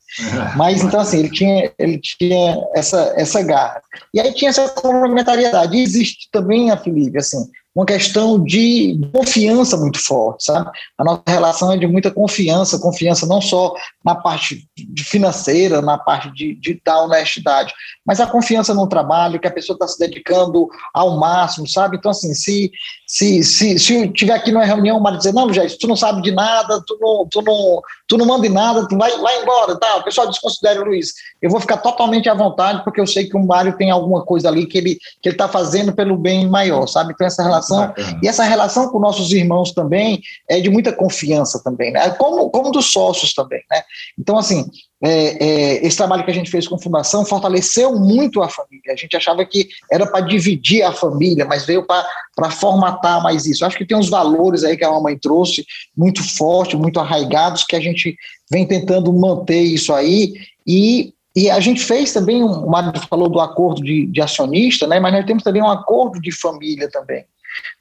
Mas 0.56 0.84
então, 0.84 1.00
assim, 1.00 1.20
ele 1.20 1.30
tinha, 1.30 1.72
ele 1.78 2.00
tinha 2.00 2.58
essa, 2.76 3.14
essa 3.16 3.42
garra. 3.44 3.82
E 4.14 4.20
aí 4.20 4.34
tinha 4.34 4.50
essa 4.50 4.68
complementariedade. 4.70 5.78
E 5.78 5.82
existe 5.82 6.28
também, 6.32 6.72
a 6.72 6.78
Felipe, 6.78 7.18
assim, 7.18 7.46
uma 7.78 7.86
questão 7.86 8.44
de 8.44 9.00
confiança 9.14 9.78
muito 9.78 10.04
forte, 10.04 10.46
sabe? 10.46 10.72
A 10.98 11.04
nossa 11.04 11.22
relação 11.28 11.72
é 11.72 11.78
de 11.78 11.86
muita 11.86 12.10
confiança, 12.10 12.80
confiança 12.80 13.28
não 13.28 13.40
só 13.40 13.72
na 14.04 14.16
parte 14.16 14.68
financeira, 14.98 15.80
na 15.80 15.96
parte 15.96 16.34
de, 16.34 16.56
de 16.56 16.82
da 16.84 17.00
honestidade, 17.04 17.72
mas 18.04 18.20
a 18.20 18.26
confiança 18.26 18.74
no 18.74 18.88
trabalho, 18.88 19.40
que 19.40 19.48
a 19.48 19.54
pessoa 19.54 19.76
está 19.76 19.88
se 19.88 20.00
dedicando 20.00 20.68
ao 20.92 21.20
máximo, 21.20 21.68
sabe? 21.68 21.98
Então, 21.98 22.10
assim, 22.10 22.34
se, 22.34 22.72
se, 23.06 23.44
se, 23.44 23.78
se 23.78 23.94
eu 23.94 24.06
estiver 24.06 24.34
aqui 24.34 24.52
numa 24.52 24.66
reunião, 24.66 24.98
o 25.00 25.18
dizer, 25.18 25.34
não, 25.34 25.54
Jair, 25.54 25.78
tu 25.78 25.88
não 25.88 25.96
sabe 25.96 26.24
de 26.24 26.32
nada, 26.32 26.82
tu 26.84 26.98
não, 27.00 27.28
tu 27.30 27.44
não, 27.44 27.80
tu 28.08 28.18
não 28.18 28.26
manda 28.26 28.48
em 28.48 28.50
nada, 28.50 28.88
tu 28.88 28.98
vai, 28.98 29.12
vai 29.20 29.42
embora, 29.42 29.78
tá? 29.78 29.98
O 29.98 30.04
pessoal 30.04 30.28
desconsidera 30.28 30.82
o 30.82 30.86
Luiz. 30.86 31.14
Eu 31.42 31.50
vou 31.50 31.60
ficar 31.60 31.78
totalmente 31.78 32.30
à 32.30 32.34
vontade, 32.34 32.84
porque 32.84 33.02
eu 33.02 33.08
sei 33.08 33.28
que 33.28 33.36
o 33.36 33.46
Mário 33.46 33.76
tem 33.78 33.92
alguma 33.92 34.24
coisa 34.24 34.48
ali 34.48 34.66
que 34.66 34.78
ele 34.78 34.98
que 35.22 35.30
ele 35.30 35.36
está 35.36 35.48
fazendo 35.48 35.94
pelo 35.94 36.18
bem 36.18 36.48
maior, 36.48 36.88
sabe? 36.88 37.14
Então, 37.14 37.28
essa 37.28 37.44
relação 37.44 37.94
e 38.24 38.28
essa 38.28 38.44
relação 38.44 38.90
com 38.90 39.00
nossos 39.00 39.32
irmãos 39.32 39.72
também 39.72 40.22
é 40.50 40.60
de 40.60 40.70
muita 40.70 40.94
confiança 40.94 41.62
também, 41.64 41.92
né? 41.92 42.10
Como, 42.12 42.50
como 42.50 42.72
dos 42.72 42.92
sócios 42.92 43.34
também, 43.34 43.62
né? 43.70 43.82
Então, 44.18 44.38
assim, 44.38 44.70
é, 45.04 45.46
é, 45.46 45.86
esse 45.86 45.96
trabalho 45.96 46.26
que 46.26 46.32
a 46.32 46.34
gente 46.34 46.50
fez 46.50 46.68
com 46.68 46.76
a 46.76 46.80
Fundação 46.80 47.26
fortaleceu 47.26 47.98
muito 48.00 48.42
a 48.42 48.50
família. 48.50 48.94
A 48.94 48.96
gente 48.96 49.16
achava 49.16 49.46
que 49.46 49.68
era 49.92 50.08
para 50.08 50.26
dividir 50.26 50.84
a 50.84 50.92
família, 50.92 51.46
mas 51.46 51.66
veio 51.66 51.86
para 51.86 52.52
formatar 52.52 53.22
mais 53.22 53.46
isso. 53.46 53.66
Acho 53.66 53.78
que 53.78 53.86
tem 53.86 53.98
uns 53.98 54.10
valores 54.10 54.64
aí 54.64 54.76
que 54.76 54.84
a 54.84 54.92
mamãe 54.92 55.18
trouxe, 55.18 55.66
muito 55.96 56.24
fortes, 56.38 56.80
muito 56.80 57.00
arraigados, 57.00 57.64
que 57.64 57.76
a 57.76 57.80
gente 57.80 58.18
vem 58.50 58.66
tentando 58.66 59.14
manter 59.14 59.62
isso 59.62 59.94
aí. 59.94 60.34
E 60.66 61.14
e 61.36 61.52
a 61.52 61.60
gente 61.60 61.86
fez 61.86 62.12
também, 62.12 62.44
um, 62.44 62.66
o 62.66 62.68
Mário 62.68 63.00
falou 63.08 63.30
do 63.30 63.40
acordo 63.40 63.84
de, 63.84 64.08
de, 64.08 64.20
acionista, 64.20 64.88
né, 64.88 65.00
mas 65.00 65.14
nós 65.14 65.24
temos 65.24 65.44
também 65.44 65.62
um 65.62 65.70
acordo 65.70 66.20
de 66.20 66.32
família 66.32 66.90
também 66.90 67.26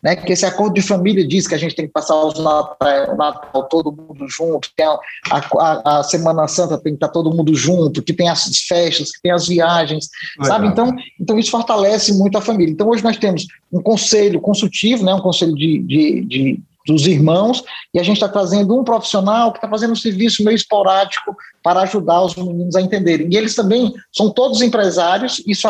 né? 0.03 0.17
Que 0.17 0.33
esse 0.33 0.47
acordo 0.47 0.75
de 0.75 0.83
família 0.83 1.27
diz 1.27 1.47
que 1.47 1.55
a 1.55 1.59
gente 1.59 1.75
tem 1.75 1.87
que 1.87 1.93
passar 1.93 2.15
os 2.17 2.39
Natal, 2.39 3.13
o 3.13 3.17
Natal 3.17 3.65
todo 3.65 3.93
mundo 3.93 4.27
junto, 4.29 4.71
que 4.77 4.83
a, 4.83 4.99
a, 5.31 5.99
a, 5.99 6.03
Semana 6.03 6.47
Santa 6.49 6.79
tem 6.79 6.93
que 6.93 6.97
estar 6.97 7.09
todo 7.09 7.35
mundo 7.35 7.55
junto, 7.55 8.03
que 8.03 8.13
tem 8.13 8.29
as 8.29 8.45
festas, 8.61 9.13
que 9.13 9.23
tem 9.23 9.33
as 9.33 9.47
viagens, 9.47 10.09
Legal. 10.39 10.57
sabe? 10.57 10.69
Então, 10.69 10.95
então 11.21 11.39
isso 11.39 11.51
fortalece 11.51 12.13
muito 12.15 12.39
a 12.39 12.41
família. 12.41 12.73
Então 12.73 12.89
hoje 12.89 13.03
nós 13.03 13.17
temos 13.17 13.47
um 13.73 13.83
conselho 13.83 14.41
consultivo, 14.41 15.05
né? 15.05 15.15
Um 15.15 15.21
conselho 15.21 15.55
de, 15.55 15.79
de, 15.83 16.25
de 16.25 16.63
dos 16.87 17.07
irmãos, 17.07 17.65
e 17.93 17.99
a 17.99 18.03
gente 18.03 18.17
está 18.17 18.29
trazendo 18.29 18.79
um 18.79 18.85
profissional 18.85 19.53
que 19.53 19.59
está 19.59 19.69
fazendo 19.69 19.93
um 19.93 19.97
serviço 19.97 20.45
meio 20.45 20.55
esporádico 20.55 21.37
para 21.63 21.81
ajudar 21.81 22.23
os 22.23 22.37
meninos 22.37 22.77
a 22.77 22.81
entenderem. 22.81 23.29
E 23.31 23.37
eles 23.37 23.55
também 23.55 23.93
são 24.13 24.31
todos 24.31 24.63
empresários, 24.63 25.43
isso 25.47 25.67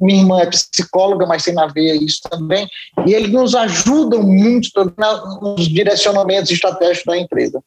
minha 0.00 0.20
irmã 0.20 0.40
é 0.40 0.46
psicóloga, 0.46 1.26
mas 1.26 1.44
tem 1.44 1.58
a 1.58 1.66
ver 1.66 1.94
isso 1.94 2.20
também, 2.28 2.68
e 3.06 3.14
eles 3.14 3.30
nos 3.30 3.54
ajudam 3.54 4.22
muito 4.22 4.70
nos 5.40 5.68
direcionamentos 5.68 6.50
estratégicos 6.50 7.06
da 7.06 7.18
empresa. 7.18 7.62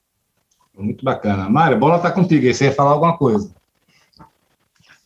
Muito 0.78 1.04
bacana. 1.04 1.50
Mário, 1.50 1.78
a 1.78 1.80
bola 1.80 1.98
está 1.98 2.12
contigo, 2.12 2.54
você 2.54 2.66
ia 2.66 2.72
falar 2.72 2.92
alguma 2.92 3.18
coisa. 3.18 3.50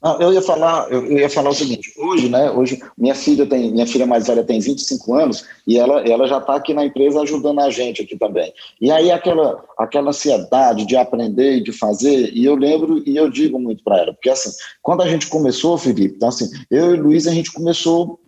Não, 0.04 0.20
eu 0.20 0.34
ia 0.34 0.42
falar, 0.42 0.92
eu 0.92 1.18
ia 1.18 1.30
falar 1.30 1.52
o 1.52 1.54
seguinte, 1.54 1.94
hoje, 1.98 2.28
né, 2.28 2.52
hoje 2.52 2.78
minha 2.98 3.16
filha 3.16 3.46
tem, 3.46 3.72
minha 3.72 3.88
filha 3.88 4.06
mais 4.06 4.28
velha 4.28 4.44
tem 4.44 4.60
25 4.60 5.14
anos 5.16 5.46
e 5.66 5.80
ela, 5.80 6.02
ela 6.02 6.28
já 6.28 6.40
está 6.40 6.56
aqui 6.56 6.74
na 6.74 6.84
empresa 6.84 7.22
ajudando 7.22 7.62
a 7.62 7.70
gente 7.70 8.02
aqui 8.02 8.18
também. 8.18 8.54
E 8.82 8.92
aí 8.92 9.10
aquela, 9.10 9.64
aquela 9.78 10.10
ansiedade 10.10 10.86
de 10.86 10.98
aprender 10.98 11.56
e 11.56 11.64
de 11.64 11.72
fazer, 11.72 12.34
e 12.34 12.44
eu 12.44 12.56
lembro 12.56 13.02
e 13.08 13.16
eu 13.16 13.30
digo 13.30 13.58
muito 13.58 13.82
para 13.82 14.00
ela, 14.00 14.14
porque 14.14 14.30
assim, 14.30 14.52
quando 14.82 15.04
a 15.04 15.08
gente 15.08 15.28
começou, 15.28 15.78
Felipe, 15.78 16.16
então 16.18 16.28
assim, 16.28 16.50
eu 16.70 16.94
e 16.94 16.98
Luiz 17.00 17.26
a 17.26 17.32
gente 17.32 17.54
começou 17.54 18.20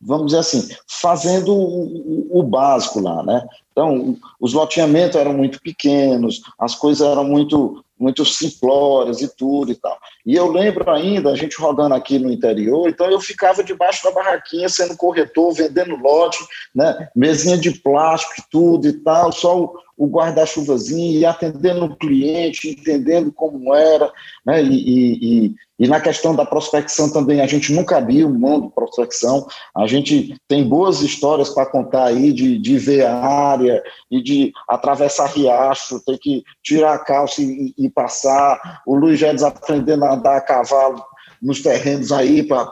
vamos 0.00 0.26
dizer 0.26 0.38
assim, 0.38 0.68
fazendo 0.86 1.52
o, 1.52 2.38
o, 2.38 2.42
básico 2.44 3.00
lá, 3.00 3.20
né? 3.24 3.44
Então, 3.72 4.16
os 4.40 4.52
loteamentos 4.52 5.16
eram 5.16 5.34
muito 5.34 5.60
pequenos, 5.60 6.40
as 6.56 6.76
coisas 6.76 7.04
eram 7.04 7.24
muito 7.24 7.84
muito 7.98 8.24
simplórias 8.24 9.20
e 9.20 9.36
tudo 9.36 9.72
e 9.72 9.74
tal. 9.74 9.98
E 10.24 10.34
eu 10.34 10.50
lembro 10.50 10.88
ainda, 10.90 11.30
a 11.30 11.34
gente 11.34 11.60
rodando 11.60 11.94
aqui 11.94 12.18
no 12.18 12.30
interior, 12.30 12.88
então 12.88 13.10
eu 13.10 13.20
ficava 13.20 13.64
debaixo 13.64 14.04
da 14.04 14.12
barraquinha 14.12 14.68
sendo 14.68 14.96
corretor, 14.96 15.52
vendendo 15.52 15.96
lote, 15.96 16.38
né, 16.74 17.08
mesinha 17.14 17.56
de 17.56 17.70
plástico 17.70 18.34
e 18.38 18.44
tudo 18.50 18.86
e 18.86 18.92
tal, 18.92 19.32
só 19.32 19.58
o, 19.58 19.78
o 19.98 20.06
guarda-chuvazinho 20.06 21.18
e 21.18 21.26
atendendo 21.26 21.86
o 21.86 21.96
cliente, 21.96 22.70
entendendo 22.70 23.32
como 23.32 23.74
era, 23.74 24.10
né, 24.46 24.62
e, 24.62 25.48
e, 25.48 25.54
e, 25.76 25.88
na 25.88 26.00
questão 26.00 26.36
da 26.36 26.46
prospecção 26.46 27.12
também, 27.12 27.40
a 27.40 27.46
gente 27.48 27.72
nunca 27.72 27.98
abriu 27.98 28.30
mão 28.30 28.60
de 28.60 28.70
prospecção, 28.70 29.46
a 29.76 29.88
gente 29.88 30.36
tem 30.46 30.66
boas 30.66 31.00
histórias 31.00 31.50
para 31.50 31.66
contar 31.66 32.04
aí 32.04 32.32
de, 32.32 32.58
de 32.58 32.78
ver 32.78 33.06
a 33.06 33.16
área 33.16 33.82
e 34.08 34.22
de 34.22 34.52
atravessar 34.68 35.26
riacho, 35.26 36.00
ter 36.06 36.16
que 36.18 36.44
tirar 36.62 36.94
a 36.94 36.98
calça 36.98 37.42
e, 37.42 37.74
e 37.76 37.90
passar, 37.90 38.80
o 38.86 38.94
Luiz 38.94 39.18
Jedes 39.18 39.42
aprendendo 39.42 40.04
a 40.04 40.14
andar 40.14 40.36
a 40.36 40.40
cavalo 40.40 41.04
nos 41.42 41.60
terrenos 41.60 42.12
aí 42.12 42.44
para 42.44 42.66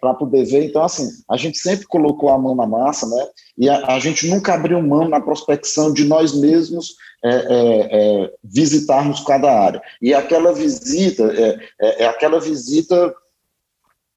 para 0.00 0.14
poder 0.14 0.44
ver. 0.44 0.64
Então, 0.64 0.82
assim, 0.82 1.08
a 1.28 1.36
gente 1.36 1.58
sempre 1.58 1.86
colocou 1.86 2.30
a 2.30 2.38
mão 2.38 2.54
na 2.54 2.66
massa, 2.66 3.06
né? 3.06 3.26
E 3.58 3.68
a, 3.68 3.94
a 3.94 3.98
gente 3.98 4.26
nunca 4.28 4.54
abriu 4.54 4.82
mão 4.82 5.08
na 5.08 5.20
prospecção 5.20 5.92
de 5.92 6.04
nós 6.04 6.32
mesmos 6.32 6.94
é, 7.22 7.28
é, 7.28 7.88
é, 8.24 8.32
visitarmos 8.42 9.20
cada 9.20 9.50
área. 9.52 9.82
E 10.00 10.14
aquela 10.14 10.52
visita 10.52 11.24
é, 11.24 11.58
é, 11.80 12.04
é 12.04 12.06
aquela 12.06 12.40
visita 12.40 13.14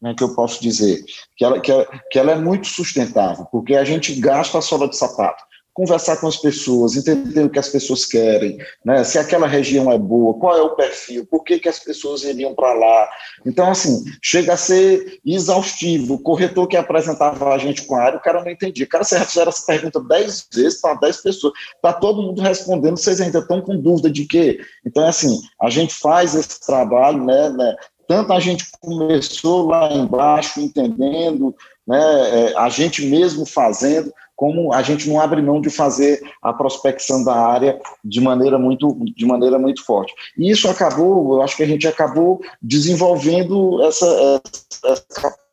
é 0.06 0.14
que 0.14 0.24
eu 0.24 0.36
posso 0.36 0.62
dizer? 0.62 1.02
Que 1.38 1.46
ela, 1.46 1.62
que, 1.62 1.72
ela, 1.72 1.88
que 2.12 2.20
ela 2.20 2.32
é 2.34 2.36
muito 2.36 2.68
sustentável, 2.68 3.46
porque 3.46 3.74
a 3.74 3.86
gente 3.86 4.14
gasta 4.20 4.58
a 4.58 4.62
sola 4.62 4.90
de 4.90 4.98
sapato 4.98 5.42
conversar 5.74 6.18
com 6.18 6.28
as 6.28 6.38
pessoas, 6.38 6.96
entender 6.96 7.44
o 7.44 7.50
que 7.50 7.58
as 7.58 7.70
pessoas 7.70 8.06
querem, 8.06 8.58
né? 8.86 9.04
se 9.04 9.18
aquela 9.18 9.48
região 9.48 9.92
é 9.92 9.98
boa, 9.98 10.36
qual 10.36 10.56
é 10.56 10.62
o 10.62 10.76
perfil, 10.76 11.26
por 11.26 11.44
que, 11.44 11.60
que 11.60 11.68
as 11.68 11.80
pessoas 11.80 12.24
iriam 12.24 12.54
para 12.54 12.74
lá. 12.74 13.10
Então, 13.46 13.70
assim, 13.70 14.04
chega 14.22 14.54
a 14.54 14.58
ser 14.58 15.20
exaustivo. 15.26 16.16
O 16.16 16.20
corretor 16.20 16.68
que 16.68 16.78
apresentava 16.78 17.54
a 17.54 17.58
gente 17.58 17.84
com 17.84 17.96
a 17.96 18.04
área, 18.04 18.20
o 18.20 18.22
cara 18.22 18.44
não 18.44 18.52
entendia. 18.52 18.86
Cara, 18.86 19.04
você 19.04 19.20
fizeram 19.26 19.50
essa 19.50 19.66
pergunta 19.66 20.00
dez 20.02 20.48
vezes 20.54 20.80
para 20.80 21.00
dez 21.00 21.18
pessoas, 21.18 21.54
está 21.76 21.92
todo 21.92 22.22
mundo 22.22 22.42
respondendo, 22.42 22.98
vocês 22.98 23.20
ainda 23.20 23.40
estão 23.40 23.62
com 23.62 23.76
dúvida 23.80 24.12
de 24.12 24.26
quê? 24.26 24.60
Então, 24.86 25.06
assim, 25.08 25.42
a 25.60 25.70
gente 25.70 25.94
faz 25.94 26.36
esse 26.36 26.60
trabalho, 26.62 27.24
né, 27.26 27.50
né 27.50 27.76
tanto 28.08 28.34
a 28.34 28.40
gente 28.40 28.66
começou 28.80 29.68
lá 29.68 29.92
embaixo 29.92 30.60
entendendo, 30.60 31.56
né, 31.88 32.52
é, 32.52 32.58
a 32.58 32.70
gente 32.70 33.06
mesmo 33.06 33.46
fazendo, 33.46 34.14
como 34.44 34.74
a 34.74 34.82
gente 34.82 35.08
não 35.08 35.22
abre 35.22 35.42
mão 35.42 35.62
de 35.62 35.70
fazer 35.70 36.22
a 36.42 36.52
prospecção 36.52 37.24
da 37.24 37.34
área 37.34 37.80
de 38.04 38.20
maneira 38.20 38.60
muito, 38.60 38.94
de 39.16 39.26
maneira 39.26 39.58
muito 39.58 39.86
forte. 39.86 40.14
E 40.38 40.52
isso 40.52 40.68
acabou, 40.68 41.36
eu 41.36 41.42
acho 41.42 41.56
que 41.56 41.64
a 41.64 41.66
gente 41.66 41.88
acabou 41.88 42.42
desenvolvendo 42.62 43.82
essa, 43.84 44.42
essa 44.84 45.06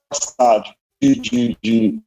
capacidade 0.08 0.74
de, 1.00 1.14
de, 1.20 1.56
de 1.62 2.00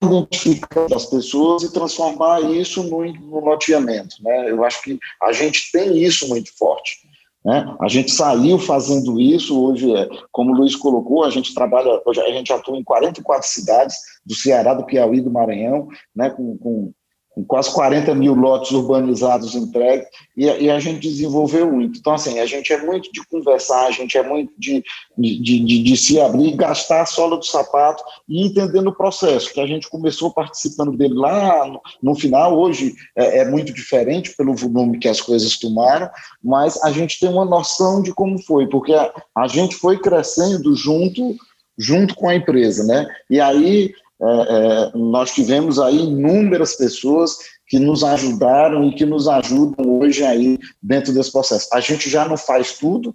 identificar 0.00 0.86
as 0.94 1.06
pessoas 1.06 1.64
e 1.64 1.72
transformar 1.72 2.42
isso 2.42 2.84
no, 2.84 3.04
no 3.04 3.40
loteamento. 3.40 4.22
Né? 4.22 4.52
Eu 4.52 4.64
acho 4.64 4.80
que 4.84 5.00
a 5.20 5.32
gente 5.32 5.72
tem 5.72 6.00
isso 6.00 6.28
muito 6.28 6.56
forte. 6.56 7.07
Né? 7.48 7.64
A 7.80 7.88
gente 7.88 8.10
saiu 8.10 8.58
fazendo 8.58 9.18
isso, 9.18 9.58
hoje, 9.58 9.90
é, 9.96 10.06
como 10.30 10.52
o 10.52 10.54
Luiz 10.54 10.76
colocou, 10.76 11.24
a 11.24 11.30
gente 11.30 11.54
trabalha, 11.54 11.98
hoje 12.04 12.20
a 12.20 12.30
gente 12.30 12.52
atua 12.52 12.76
em 12.76 12.84
44 12.84 13.48
cidades 13.48 13.96
do 14.22 14.34
Ceará, 14.34 14.74
do 14.74 14.84
Piauí, 14.84 15.22
do 15.22 15.30
Maranhão, 15.30 15.88
né? 16.14 16.28
com, 16.28 16.58
com 16.58 16.92
com 17.38 17.44
quase 17.44 17.72
40 17.72 18.14
mil 18.14 18.34
lotes 18.34 18.72
urbanizados 18.72 19.54
entregues, 19.54 20.08
e, 20.36 20.46
e, 20.46 20.70
a 20.70 20.80
gente 20.80 21.08
desenvolveu 21.08 21.70
muito. 21.70 21.98
Então, 21.98 22.14
assim, 22.14 22.40
a 22.40 22.46
gente 22.46 22.72
é 22.72 22.84
muito 22.84 23.12
de 23.12 23.24
conversar, 23.28 23.86
a 23.86 23.90
gente 23.92 24.18
é 24.18 24.22
muito 24.22 24.52
de, 24.58 24.82
de, 25.16 25.38
de, 25.38 25.82
de 25.82 25.96
se 25.96 26.20
abrir, 26.20 26.56
gastar 26.56 27.02
a 27.02 27.06
sola 27.06 27.36
do 27.36 27.44
sapato 27.44 28.02
e 28.28 28.44
entendendo 28.44 28.88
o 28.88 28.96
processo, 28.96 29.52
que 29.52 29.60
a 29.60 29.66
gente 29.66 29.88
começou 29.88 30.32
participando 30.32 30.96
dele 30.96 31.14
lá 31.14 31.66
no, 31.66 31.80
no 32.02 32.14
final, 32.16 32.58
hoje 32.58 32.94
é, 33.14 33.38
é, 33.38 33.44
muito 33.44 33.72
diferente 33.72 34.34
pelo 34.36 34.54
volume 34.54 34.98
que 34.98 35.08
as 35.08 35.20
coisas 35.20 35.58
tomaram, 35.58 36.10
mas 36.42 36.82
a 36.82 36.90
gente 36.90 37.20
tem 37.20 37.28
uma 37.28 37.44
noção 37.44 38.02
de 38.02 38.12
como 38.12 38.42
foi, 38.42 38.66
porque 38.66 38.92
a, 38.92 39.12
a 39.36 39.46
gente 39.46 39.76
foi 39.76 39.98
crescendo 39.98 40.74
junto 40.74 41.36
junto 41.80 42.16
com 42.16 42.28
a 42.28 42.34
empresa, 42.34 42.82
né? 42.82 43.06
E 43.30 43.40
aí 43.40 43.92
é, 44.20 44.26
é, 44.26 44.90
nós 44.94 45.30
tivemos 45.30 45.78
aí 45.78 45.96
inúmeras 45.96 46.74
pessoas 46.74 47.38
que 47.68 47.78
nos 47.78 48.02
ajudaram 48.02 48.84
e 48.84 48.94
que 48.94 49.06
nos 49.06 49.28
ajudam 49.28 50.00
hoje 50.00 50.24
aí 50.24 50.58
dentro 50.82 51.12
desse 51.12 51.30
processo. 51.30 51.68
A 51.72 51.80
gente 51.80 52.10
já 52.10 52.26
não 52.26 52.36
faz 52.36 52.76
tudo, 52.78 53.14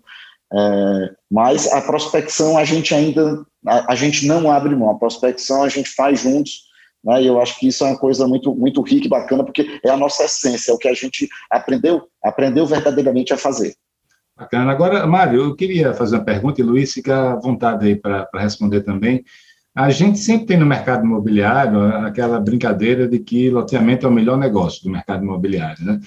é, 0.54 1.12
mas 1.30 1.72
a 1.72 1.82
prospecção 1.82 2.58
a 2.58 2.64
gente 2.64 2.96
ainda, 2.96 3.46
a, 3.68 3.94
a, 3.94 3.96
gente 3.96 4.26
não 4.26 4.50
abre 4.50 4.76
mão, 4.76 4.92
a 4.92 4.98
prospecção 4.98 5.64
a 5.64 5.70
gente 5.70 5.90
faz 5.90 6.22
juntos, 6.22 6.72
né, 7.04 7.22
e 7.22 7.28
eu 7.28 7.42
acho 7.42 7.60
que 7.60 7.68
isso 7.68 7.84
é 7.84 7.88
uma 7.88 8.00
coisa 8.00 8.26
muito, 8.26 8.56
muito 8.56 8.82
rica 8.82 9.08
e 9.08 9.10
bacana, 9.10 9.44
porque 9.44 9.80
é 9.84 9.90
a 9.90 9.98
nossa 9.98 10.24
essência, 10.24 10.72
é 10.72 10.74
o 10.74 10.78
que 10.78 10.88
a 10.88 10.94
gente 10.94 11.28
aprendeu, 11.52 12.08
aprendeu 12.24 12.66
verdadeiramente 12.66 13.34
a 13.34 13.38
fazer. 13.38 13.76
Bacana. 14.38 14.72
Agora, 14.72 15.06
Mário, 15.06 15.42
eu 15.42 15.56
queria 15.56 15.94
fazer 15.94 16.16
uma 16.16 16.26
pergunta, 16.26 16.62
e 16.62 16.64
Luiz 16.64 16.94
fica 16.94 17.34
à 17.34 17.36
vontade 17.36 17.86
aí 17.86 17.96
para 17.96 18.28
responder 18.36 18.82
também. 18.82 19.24
A 19.76 19.90
gente 19.90 20.20
sempre 20.20 20.46
tem 20.46 20.58
no 20.58 20.68
mercado 20.68 21.04
imobiliário 21.04 21.84
aquela 22.06 22.40
brincadeira 22.40 23.08
de 23.08 23.18
que 23.18 23.50
loteamento 23.50 24.06
é 24.06 24.10
o 24.10 24.14
melhor 24.14 24.38
negócio 24.38 24.84
do 24.84 24.92
mercado 24.92 25.24
imobiliário, 25.24 25.84
né? 25.84 26.00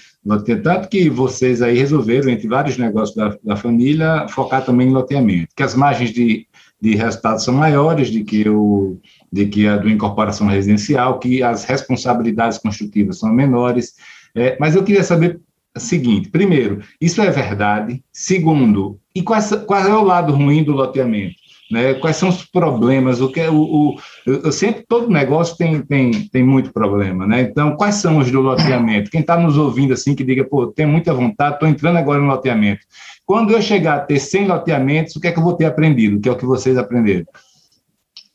Tanto 0.62 0.88
que 0.88 1.10
vocês 1.10 1.60
aí 1.60 1.76
resolveram, 1.76 2.30
entre 2.30 2.46
vários 2.46 2.78
negócios 2.78 3.16
da, 3.16 3.36
da 3.42 3.56
família, 3.56 4.28
focar 4.28 4.64
também 4.64 4.88
em 4.88 4.92
loteamento, 4.92 5.48
que 5.56 5.64
as 5.64 5.74
margens 5.74 6.12
de, 6.12 6.46
de 6.80 6.94
resultados 6.94 7.42
são 7.42 7.54
maiores 7.54 8.08
de 8.08 8.22
que, 8.22 8.48
o, 8.48 9.00
de 9.32 9.46
que 9.46 9.66
a 9.66 9.76
do 9.76 9.90
incorporação 9.90 10.46
residencial, 10.46 11.18
que 11.18 11.42
as 11.42 11.64
responsabilidades 11.64 12.58
construtivas 12.58 13.18
são 13.18 13.32
menores. 13.32 13.94
É, 14.32 14.56
mas 14.60 14.76
eu 14.76 14.84
queria 14.84 15.02
saber 15.02 15.40
o 15.76 15.80
seguinte: 15.80 16.28
primeiro, 16.28 16.82
isso 17.00 17.20
é 17.20 17.30
verdade? 17.30 18.00
Segundo, 18.12 19.00
e 19.12 19.22
qual, 19.22 19.40
qual 19.66 19.80
é 19.80 19.92
o 19.92 20.04
lado 20.04 20.32
ruim 20.32 20.62
do 20.62 20.70
loteamento? 20.70 21.45
Né? 21.70 21.94
Quais 21.94 22.16
são 22.16 22.28
os 22.28 22.44
problemas? 22.44 23.20
O 23.20 23.30
que 23.30 23.40
é 23.40 23.50
o, 23.50 23.56
o 23.56 23.96
eu 24.26 24.52
sempre 24.52 24.84
todo 24.88 25.10
negócio 25.10 25.56
tem, 25.56 25.82
tem, 25.82 26.28
tem 26.28 26.44
muito 26.44 26.72
problema, 26.72 27.26
né? 27.26 27.42
Então, 27.42 27.76
quais 27.76 27.96
são 27.96 28.18
os 28.18 28.30
do 28.30 28.40
loteamento? 28.40 29.10
Quem 29.10 29.20
está 29.20 29.36
nos 29.36 29.56
ouvindo 29.56 29.92
assim 29.92 30.14
que 30.14 30.24
diga, 30.24 30.44
pô, 30.44 30.66
tenho 30.68 30.88
muita 30.88 31.12
vontade, 31.12 31.54
estou 31.54 31.68
entrando 31.68 31.98
agora 31.98 32.20
no 32.20 32.28
loteamento. 32.28 32.80
Quando 33.24 33.52
eu 33.52 33.60
chegar 33.60 33.96
a 33.96 34.00
ter 34.00 34.20
100 34.20 34.46
loteamentos, 34.46 35.16
o 35.16 35.20
que 35.20 35.26
é 35.26 35.32
que 35.32 35.38
eu 35.38 35.44
vou 35.44 35.56
ter 35.56 35.64
aprendido? 35.64 36.16
O 36.16 36.20
que 36.20 36.28
é 36.28 36.32
o 36.32 36.36
que 36.36 36.46
vocês 36.46 36.78
aprenderam? 36.78 37.26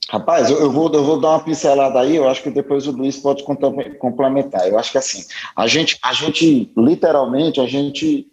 Rapaz, 0.10 0.50
eu, 0.50 0.70
vou, 0.70 0.92
eu 0.94 1.06
vou 1.06 1.22
dar 1.22 1.30
uma 1.30 1.40
pincelada 1.40 1.98
aí, 1.98 2.18
eu 2.18 2.28
acho 2.28 2.44
que 2.44 2.50
depois 2.50 2.86
o 2.86 2.92
Luiz 2.92 3.18
pode 3.18 3.46
complementar. 3.46 4.68
Eu 4.68 4.78
acho 4.78 4.92
que 4.92 4.98
assim, 4.98 5.24
a 5.56 5.66
gente, 5.68 5.98
a 6.04 6.12
gente 6.12 6.70
literalmente, 6.76 7.62
a 7.62 7.66
gente 7.66 8.28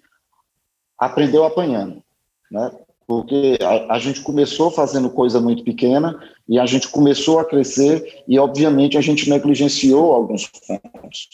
aprendeu 0.98 1.44
apanhando, 1.44 2.02
né? 2.50 2.72
Porque 3.08 3.58
a, 3.62 3.94
a, 3.94 3.98
gente 3.98 4.20
começou 4.20 4.70
fazendo 4.70 5.08
coisa 5.08 5.40
muito 5.40 5.64
pequena 5.64 6.22
e 6.46 6.58
a 6.58 6.66
gente 6.66 6.88
começou 6.88 7.38
a 7.38 7.44
crescer 7.44 8.22
e, 8.28 8.38
obviamente, 8.38 8.98
a 8.98 9.00
gente 9.00 9.30
negligenciou 9.30 10.12
alguns 10.12 10.46
pontos. 10.46 11.28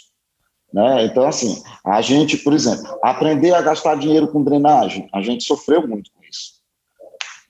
Né? 0.73 1.05
Então, 1.07 1.27
assim, 1.27 1.61
a 1.85 2.01
gente, 2.01 2.37
por 2.37 2.53
exemplo, 2.53 2.97
aprender 3.03 3.53
a 3.53 3.61
gastar 3.61 3.97
dinheiro 3.97 4.29
com 4.29 4.45
drenagem, 4.45 5.09
a 5.13 5.21
gente 5.21 5.43
sofreu 5.43 5.85
muito 5.87 6.13
com 6.13 6.23
isso. 6.23 6.55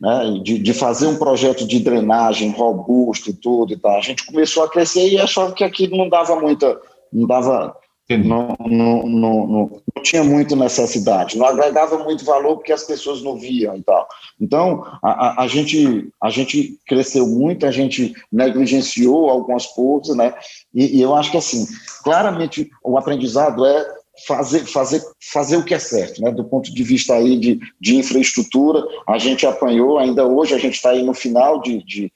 Né? 0.00 0.40
De, 0.42 0.58
de 0.58 0.72
fazer 0.72 1.06
um 1.06 1.18
projeto 1.18 1.66
de 1.66 1.78
drenagem 1.80 2.50
robusto 2.50 3.28
e 3.28 3.34
tudo 3.34 3.74
e 3.74 3.76
tal. 3.76 3.98
A 3.98 4.00
gente 4.00 4.24
começou 4.24 4.64
a 4.64 4.70
crescer 4.70 5.06
e 5.06 5.20
achava 5.20 5.52
que 5.52 5.62
aquilo 5.62 5.98
não 5.98 6.08
dava 6.08 6.40
muita, 6.40 6.80
não 7.12 7.26
dava 7.26 7.76
não, 8.10 8.54
não, 8.60 9.02
não, 9.06 9.46
não, 9.46 10.02
tinha 10.02 10.22
muito 10.22 10.54
necessidade, 10.54 11.38
não 11.38 11.46
agregava 11.46 11.96
muito 12.04 12.22
valor 12.22 12.56
porque 12.56 12.72
as 12.72 12.84
pessoas 12.84 13.22
não 13.22 13.38
viam 13.38 13.74
e 13.76 13.82
tal. 13.82 14.06
Então, 14.38 14.84
a, 15.02 15.10
a, 15.10 15.42
a, 15.44 15.48
gente, 15.48 16.10
a 16.22 16.28
gente 16.28 16.78
cresceu 16.86 17.26
muito, 17.26 17.64
a 17.64 17.70
gente 17.70 18.14
negligenciou 18.30 19.30
algumas 19.30 19.64
coisas, 19.66 20.14
né? 20.14 20.34
E, 20.74 20.98
e, 20.98 21.00
eu 21.00 21.14
acho 21.14 21.30
que, 21.30 21.38
assim, 21.38 21.66
claramente 22.02 22.70
o 22.82 22.98
aprendizado 22.98 23.64
é 23.64 23.86
fazer, 24.26 24.66
fazer, 24.66 25.02
fazer 25.32 25.56
o 25.56 25.64
que 25.64 25.72
é 25.72 25.78
certo, 25.78 26.20
né? 26.20 26.30
Do 26.30 26.44
ponto 26.44 26.72
de 26.74 26.82
vista 26.82 27.14
aí 27.14 27.38
de, 27.38 27.58
de 27.80 27.96
infraestrutura, 27.96 28.84
a 29.08 29.16
gente 29.16 29.46
apanhou, 29.46 29.98
ainda 29.98 30.26
hoje 30.26 30.54
a 30.54 30.58
gente 30.58 30.74
está 30.74 30.90
aí 30.90 31.02
no 31.02 31.14
final 31.14 31.62
de, 31.62 31.82
de, 31.82 32.12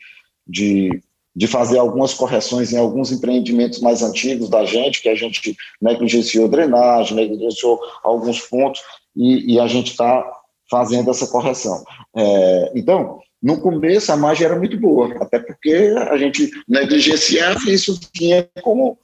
de 0.46 1.02
de 1.38 1.46
fazer 1.46 1.78
algumas 1.78 2.12
correções 2.12 2.72
em 2.72 2.76
alguns 2.76 3.12
empreendimentos 3.12 3.80
mais 3.80 4.02
antigos 4.02 4.50
da 4.50 4.64
gente, 4.64 5.00
que 5.00 5.08
a 5.08 5.14
gente 5.14 5.56
negligenciou 5.80 6.48
drenagem, 6.48 7.14
negligenciou 7.14 7.78
alguns 8.02 8.40
pontos, 8.40 8.82
e, 9.14 9.54
e 9.54 9.60
a 9.60 9.68
gente 9.68 9.92
está 9.92 10.28
fazendo 10.68 11.08
essa 11.12 11.28
correção. 11.28 11.84
É, 12.16 12.72
então, 12.74 13.20
no 13.40 13.60
começo 13.60 14.10
a 14.10 14.16
margem 14.16 14.46
era 14.46 14.58
muito 14.58 14.76
boa, 14.80 15.14
até 15.20 15.38
porque 15.38 15.94
a 16.10 16.16
gente 16.16 16.50
negligenciava 16.66 17.60
e 17.68 17.74
isso 17.74 18.00
tinha 18.12 18.48
como, 18.60 18.98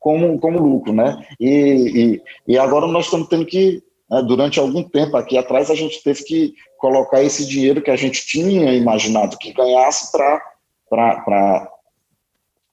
como, 0.00 0.40
como 0.40 0.58
lucro, 0.58 0.92
né? 0.92 1.24
E, 1.38 2.18
e, 2.48 2.52
e 2.54 2.58
agora 2.58 2.88
nós 2.88 3.04
estamos 3.04 3.28
tendo 3.28 3.46
que, 3.46 3.80
né, 4.10 4.24
durante 4.26 4.58
algum 4.58 4.82
tempo 4.82 5.16
aqui 5.16 5.38
atrás, 5.38 5.70
a 5.70 5.76
gente 5.76 6.02
teve 6.02 6.24
que 6.24 6.52
colocar 6.78 7.22
esse 7.22 7.46
dinheiro 7.46 7.80
que 7.80 7.92
a 7.92 7.96
gente 7.96 8.26
tinha 8.26 8.74
imaginado 8.74 9.38
que 9.38 9.52
ganhasse 9.52 10.10
para 10.10 11.70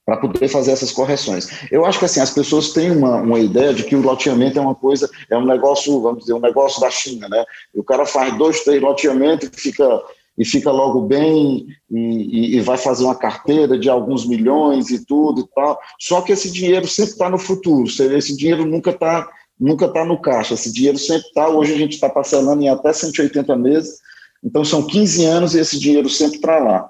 para 0.06 0.18
poder 0.18 0.48
fazer 0.48 0.72
essas 0.72 0.92
correções. 0.92 1.48
Eu 1.72 1.86
acho 1.86 2.00
que 2.00 2.06
assim 2.06 2.20
as 2.20 2.32
pessoas 2.32 2.72
têm 2.72 2.92
uma, 2.92 3.18
uma 3.22 3.40
ideia 3.40 3.74
de 3.74 3.84
que 3.84 3.96
o 3.96 4.02
loteamento 4.02 4.60
é 4.60 4.62
uma 4.62 4.76
coisa, 4.76 5.10
é 5.30 5.38
um 5.38 5.46
negócio, 5.46 6.02
vamos 6.02 6.22
dizer, 6.22 6.34
um 6.34 6.40
negócio 6.40 6.82
da 6.82 6.90
China, 6.90 7.30
né? 7.30 7.44
O 7.74 7.84
cara 7.84 8.06
faz 8.06 8.38
dois, 8.38 8.64
três 8.64 8.82
loteamentos 8.82 9.50
e 9.54 9.62
fica 9.62 10.04
e 10.38 10.44
fica 10.44 10.72
logo 10.72 11.02
bem 11.02 11.68
e, 11.92 12.58
e, 12.58 12.62
vai 12.62 12.76
fazer 12.76 13.04
uma 13.04 13.16
carteira 13.16 13.78
de 13.78 13.88
alguns 13.88 14.26
milhões 14.28 14.90
e 14.90 15.06
tudo 15.06 15.42
e 15.42 15.48
tal. 15.54 15.80
Só 16.00 16.22
que 16.22 16.32
esse 16.32 16.52
dinheiro 16.52 16.88
sempre 16.88 17.12
está 17.12 17.30
no 17.30 17.38
futuro, 17.38 17.88
esse 17.88 18.36
dinheiro 18.36 18.66
nunca 18.66 18.90
está 18.90 19.30
nunca 19.60 19.88
tá 19.88 20.04
no 20.04 20.20
caixa, 20.20 20.56
esse 20.56 20.74
dinheiro 20.74 20.98
sempre 20.98 21.28
está. 21.28 21.48
Hoje 21.50 21.74
a 21.74 21.78
gente 21.78 21.94
está 21.94 22.10
parcelando 22.10 22.64
em 22.64 22.68
até 22.68 22.92
180 22.92 23.56
meses, 23.56 24.00
então 24.44 24.66
são 24.66 24.86
15 24.86 25.24
anos 25.26 25.54
e 25.54 25.60
esse 25.60 25.80
dinheiro 25.80 26.10
sempre 26.10 26.38
está 26.38 26.58
lá. 26.58 26.90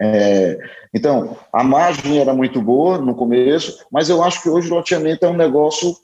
É, 0.00 0.58
então, 0.94 1.36
a 1.52 1.64
margem 1.64 2.18
era 2.18 2.34
muito 2.34 2.60
boa 2.60 2.98
no 2.98 3.14
começo, 3.14 3.84
mas 3.90 4.08
eu 4.08 4.22
acho 4.22 4.42
que 4.42 4.48
hoje 4.48 4.70
o 4.70 4.74
loteamento 4.74 5.24
é 5.24 5.28
um 5.28 5.36
negócio 5.36 5.96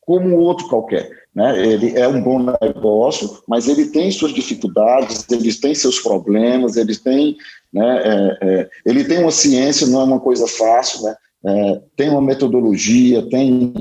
como 0.00 0.36
outro 0.36 0.68
qualquer. 0.68 1.10
Né? 1.34 1.66
Ele 1.66 1.98
é 1.98 2.08
um 2.08 2.22
bom 2.22 2.38
negócio, 2.62 3.42
mas 3.46 3.68
ele 3.68 3.86
tem 3.86 4.10
suas 4.10 4.32
dificuldades, 4.32 5.26
ele 5.30 5.52
tem 5.52 5.74
seus 5.74 5.98
problemas, 5.98 6.76
ele 6.76 6.96
tem, 6.96 7.36
né, 7.72 8.02
é, 8.04 8.38
é, 8.40 8.70
ele 8.86 9.04
tem 9.04 9.18
uma 9.18 9.32
ciência, 9.32 9.86
não 9.86 10.00
é 10.00 10.04
uma 10.04 10.20
coisa 10.20 10.46
fácil, 10.46 11.02
né? 11.02 11.16
É, 11.44 11.80
tem 11.94 12.08
uma 12.08 12.22
metodologia, 12.22 13.28
tem, 13.28 13.72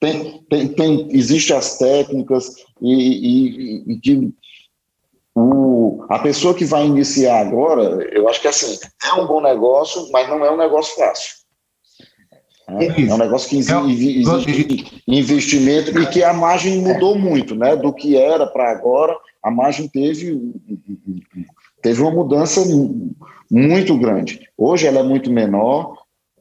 tem, 0.00 0.44
tem, 0.48 0.68
tem 0.68 1.08
as 1.56 1.78
técnicas 1.78 2.56
e, 2.80 2.92
e, 2.92 3.92
e 3.92 4.00
que 4.00 4.34
o, 5.34 6.04
a 6.08 6.18
pessoa 6.20 6.54
que 6.54 6.64
vai 6.64 6.86
iniciar 6.86 7.40
agora, 7.40 8.08
eu 8.12 8.28
acho 8.28 8.40
que 8.40 8.48
assim, 8.48 8.78
é 9.04 9.14
um 9.14 9.26
bom 9.26 9.40
negócio, 9.40 10.08
mas 10.12 10.28
não 10.28 10.44
é 10.44 10.50
um 10.50 10.56
negócio 10.56 10.94
fácil. 10.94 11.44
É, 12.66 13.02
é 13.02 13.14
um 13.14 13.18
negócio 13.18 13.50
que 13.50 13.58
exige 13.58 15.02
investimento 15.06 15.98
e 16.00 16.06
que 16.06 16.22
a 16.22 16.32
margem 16.32 16.80
mudou 16.80 17.18
muito, 17.18 17.54
né? 17.54 17.76
Do 17.76 17.92
que 17.92 18.16
era 18.16 18.46
para 18.46 18.70
agora, 18.70 19.14
a 19.42 19.50
margem 19.50 19.86
teve, 19.86 20.40
teve 21.82 22.00
uma 22.00 22.10
mudança 22.10 22.62
muito 23.50 23.98
grande. 23.98 24.48
Hoje 24.56 24.86
ela 24.86 25.00
é 25.00 25.02
muito 25.02 25.30
menor, 25.30 25.94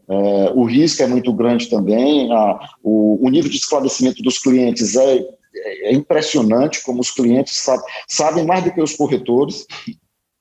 é, 0.07 0.51
o 0.55 0.63
risco 0.63 1.03
é 1.03 1.07
muito 1.07 1.33
grande 1.33 1.69
também, 1.69 2.31
a, 2.31 2.59
o, 2.81 3.25
o 3.25 3.29
nível 3.29 3.49
de 3.49 3.57
esclarecimento 3.57 4.23
dos 4.23 4.39
clientes 4.39 4.95
é 4.95 5.25
é, 5.55 5.89
é 5.89 5.93
impressionante 5.93 6.83
como 6.83 7.01
os 7.01 7.11
clientes 7.11 7.57
sabem, 7.57 7.85
sabem 8.07 8.45
mais 8.45 8.63
do 8.63 8.71
que 8.71 8.81
os 8.81 8.95
corretores. 8.95 9.65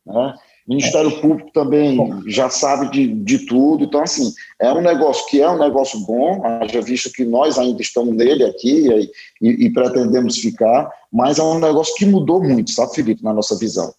Né? 0.06 0.34
O 0.66 0.70
Ministério 0.74 1.10
é. 1.10 1.20
Público 1.20 1.50
também 1.52 1.98
já 2.26 2.48
sabe 2.48 2.90
de, 2.90 3.08
de 3.08 3.46
tudo. 3.46 3.84
Então, 3.84 4.02
assim, 4.02 4.32
é 4.60 4.72
um 4.72 4.80
negócio 4.80 5.26
que 5.26 5.40
é 5.40 5.50
um 5.50 5.58
negócio 5.58 5.98
bom, 6.00 6.40
já 6.68 6.80
visto 6.80 7.10
que 7.12 7.24
nós 7.24 7.58
ainda 7.58 7.82
estamos 7.82 8.14
nele 8.14 8.44
aqui 8.44 8.88
e, 8.88 9.10
e, 9.40 9.66
e 9.66 9.72
pretendemos 9.72 10.38
ficar, 10.38 10.88
mas 11.12 11.38
é 11.38 11.42
um 11.42 11.58
negócio 11.58 11.94
que 11.96 12.06
mudou 12.06 12.42
muito, 12.42 12.70
sabe, 12.70 12.94
Felipe, 12.94 13.24
na 13.24 13.32
nossa 13.32 13.58
visão. 13.58 13.92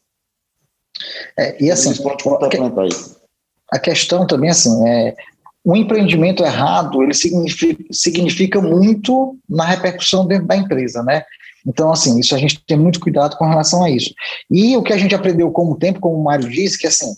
É, 1.38 1.62
e 1.64 1.70
assim, 1.70 1.94
pode 2.02 2.24
complementar 2.24 2.88
isso. 2.88 3.22
A 3.72 3.80
questão 3.80 4.26
também, 4.26 4.52
assim, 4.52 4.88
é, 4.88 5.16
o 5.64 5.76
empreendimento 5.76 6.44
errado 6.44 7.02
ele 7.02 7.14
significa, 7.14 7.84
significa 7.92 8.62
muito 8.62 9.38
na 9.50 9.66
repercussão 9.66 10.26
dentro 10.26 10.48
da 10.48 10.58
empresa, 10.58 11.02
né? 11.04 11.24
Então, 11.66 11.92
assim, 11.92 12.20
isso 12.20 12.36
a 12.36 12.38
gente 12.38 12.62
tem 12.66 12.78
muito 12.78 13.00
cuidado 13.00 13.38
com 13.38 13.48
relação 13.48 13.84
a 13.84 13.90
isso. 13.90 14.14
E 14.52 14.76
o 14.76 14.84
que 14.84 14.92
a 14.92 14.98
gente 14.98 15.16
aprendeu 15.16 15.50
com 15.50 15.72
o 15.72 15.78
tempo, 15.78 16.00
como 16.00 16.18
o 16.18 16.24
Mário 16.24 16.50
disse, 16.50 16.78
que 16.78 16.88
assim, 16.88 17.16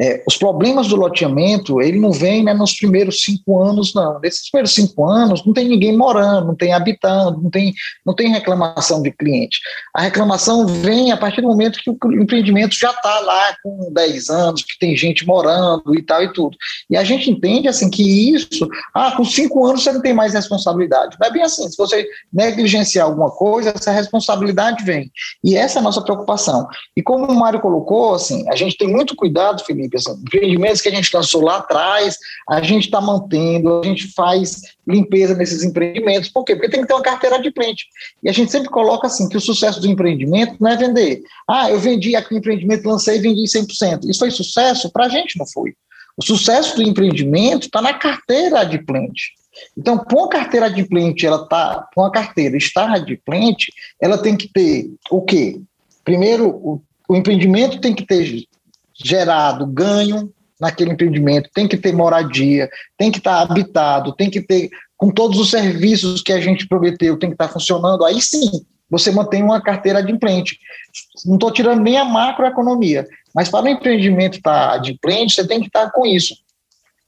é, 0.00 0.22
os 0.26 0.36
problemas 0.36 0.86
do 0.86 0.96
loteamento, 0.96 1.82
ele 1.82 1.98
não 1.98 2.12
vem 2.12 2.44
né, 2.44 2.54
nos 2.54 2.74
primeiros 2.76 3.22
cinco 3.22 3.60
anos, 3.62 3.92
não. 3.94 4.20
Nesses 4.20 4.48
primeiros 4.48 4.74
cinco 4.74 5.04
anos, 5.04 5.44
não 5.44 5.52
tem 5.52 5.68
ninguém 5.68 5.96
morando, 5.96 6.46
não 6.46 6.54
tem 6.54 6.72
habitando, 6.72 7.42
não 7.42 7.50
tem, 7.50 7.74
não 8.06 8.14
tem 8.14 8.30
reclamação 8.30 9.02
de 9.02 9.10
cliente. 9.10 9.58
A 9.94 10.02
reclamação 10.02 10.66
vem 10.66 11.10
a 11.10 11.16
partir 11.16 11.40
do 11.40 11.48
momento 11.48 11.80
que 11.80 11.90
o 11.90 11.96
empreendimento 12.12 12.76
já 12.76 12.90
está 12.90 13.18
lá 13.20 13.56
com 13.62 13.92
10 13.92 14.28
anos, 14.30 14.62
que 14.62 14.78
tem 14.78 14.96
gente 14.96 15.26
morando 15.26 15.94
e 15.96 16.02
tal 16.02 16.22
e 16.22 16.32
tudo. 16.32 16.56
E 16.88 16.96
a 16.96 17.02
gente 17.02 17.30
entende 17.30 17.66
assim 17.66 17.90
que 17.90 18.32
isso, 18.32 18.68
ah, 18.94 19.12
com 19.16 19.24
cinco 19.24 19.66
anos 19.66 19.82
você 19.82 19.92
não 19.92 20.00
tem 20.00 20.14
mais 20.14 20.32
responsabilidade. 20.32 21.16
Não 21.18 21.26
é 21.26 21.32
bem 21.32 21.42
assim. 21.42 21.68
Se 21.68 21.76
você 21.76 22.06
negligenciar 22.32 23.06
alguma 23.06 23.30
coisa, 23.30 23.70
essa 23.70 23.90
responsabilidade 23.90 24.84
vem. 24.84 25.10
E 25.42 25.56
essa 25.56 25.78
é 25.78 25.80
a 25.80 25.82
nossa 25.82 26.02
preocupação. 26.02 26.68
E 26.96 27.02
como 27.02 27.24
o 27.24 27.34
Mário 27.34 27.60
colocou, 27.60 28.14
assim, 28.14 28.48
a 28.48 28.54
gente 28.54 28.76
tem 28.76 28.88
muito 28.88 29.16
cuidado, 29.16 29.64
Felipe, 29.64 29.87
empreendimentos 29.94 30.80
que 30.80 30.88
a 30.88 30.94
gente 30.94 31.14
lançou 31.14 31.42
lá 31.42 31.58
atrás, 31.58 32.16
a 32.48 32.60
gente 32.62 32.84
está 32.84 33.00
mantendo, 33.00 33.80
a 33.80 33.86
gente 33.86 34.12
faz 34.12 34.60
limpeza 34.86 35.34
nesses 35.34 35.62
empreendimentos. 35.62 36.28
Por 36.28 36.44
quê? 36.44 36.54
Porque 36.54 36.70
tem 36.70 36.80
que 36.80 36.86
ter 36.86 36.94
uma 36.94 37.02
carteira 37.02 37.40
de 37.40 37.52
cliente. 37.52 37.86
E 38.22 38.28
a 38.28 38.32
gente 38.32 38.50
sempre 38.50 38.68
coloca 38.68 39.06
assim, 39.06 39.28
que 39.28 39.36
o 39.36 39.40
sucesso 39.40 39.80
do 39.80 39.88
empreendimento 39.88 40.56
não 40.60 40.70
é 40.70 40.76
vender. 40.76 41.22
Ah, 41.48 41.70
eu 41.70 41.78
vendi 41.78 42.16
aqui 42.16 42.34
o 42.34 42.38
empreendimento, 42.38 42.88
lancei 42.88 43.16
e 43.16 43.20
vendi 43.20 43.42
100%. 43.42 44.08
Isso 44.08 44.18
foi 44.18 44.30
sucesso? 44.30 44.90
Para 44.90 45.06
a 45.06 45.08
gente 45.08 45.38
não 45.38 45.46
foi. 45.46 45.74
O 46.16 46.24
sucesso 46.24 46.74
do 46.76 46.82
empreendimento 46.82 47.66
está 47.66 47.80
na 47.80 47.94
carteira 47.94 48.60
adimplente. 48.60 49.32
Então, 49.76 49.98
com 49.98 50.24
a 50.24 50.28
carteira 50.28 50.66
adimplente, 50.66 51.26
ela 51.26 51.46
tá, 51.46 51.88
com 51.94 52.04
a 52.04 52.10
carteira 52.10 52.56
estar 52.56 52.90
adimplente, 52.90 53.72
ela 54.00 54.18
tem 54.18 54.36
que 54.36 54.48
ter 54.48 54.90
o 55.10 55.22
quê? 55.22 55.60
Primeiro, 56.04 56.48
o, 56.48 56.82
o 57.08 57.16
empreendimento 57.16 57.80
tem 57.80 57.94
que 57.94 58.04
ter 58.04 58.46
gerado 59.02 59.66
ganho 59.66 60.32
naquele 60.60 60.92
empreendimento, 60.92 61.50
tem 61.54 61.68
que 61.68 61.76
ter 61.76 61.92
moradia, 61.92 62.68
tem 62.96 63.10
que 63.10 63.18
estar 63.18 63.40
habitado, 63.40 64.12
tem 64.14 64.28
que 64.28 64.40
ter 64.40 64.70
com 64.96 65.10
todos 65.10 65.38
os 65.38 65.50
serviços 65.50 66.20
que 66.20 66.32
a 66.32 66.40
gente 66.40 66.66
prometeu, 66.66 67.18
tem 67.18 67.30
que 67.30 67.34
estar 67.34 67.48
funcionando, 67.48 68.04
aí 68.04 68.20
sim 68.20 68.64
você 68.90 69.10
mantém 69.10 69.42
uma 69.42 69.60
carteira 69.60 69.98
adimplente. 70.00 70.58
Não 71.24 71.34
estou 71.34 71.52
tirando 71.52 71.82
nem 71.82 71.96
a 71.96 72.04
macroeconomia, 72.04 73.06
mas 73.34 73.48
para 73.48 73.66
o 73.66 73.68
empreendimento 73.68 74.38
estar 74.38 74.72
adimplente, 74.72 75.34
você 75.34 75.46
tem 75.46 75.60
que 75.60 75.66
estar 75.66 75.90
com 75.90 76.04
isso. 76.04 76.34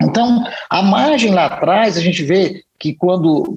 Então, 0.02 0.44
a 0.68 0.82
margem 0.82 1.32
lá 1.32 1.46
atrás, 1.46 1.96
a 1.96 2.00
gente 2.00 2.22
vê 2.22 2.62
que 2.78 2.94
quando 2.94 3.56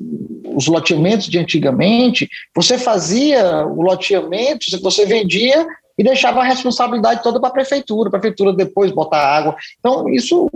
os 0.55 0.67
loteamentos 0.67 1.27
de 1.27 1.39
antigamente, 1.39 2.29
você 2.55 2.77
fazia 2.77 3.65
o 3.65 3.81
loteamento, 3.81 4.65
você 4.81 5.05
vendia 5.05 5.65
e 5.97 6.03
deixava 6.03 6.41
a 6.41 6.43
responsabilidade 6.43 7.21
toda 7.21 7.39
para 7.39 7.49
a 7.49 7.53
prefeitura, 7.53 8.09
a 8.09 8.11
prefeitura 8.11 8.53
depois 8.53 8.91
botar 8.91 9.19
água. 9.19 9.55
Então, 9.79 10.09
isso, 10.09 10.49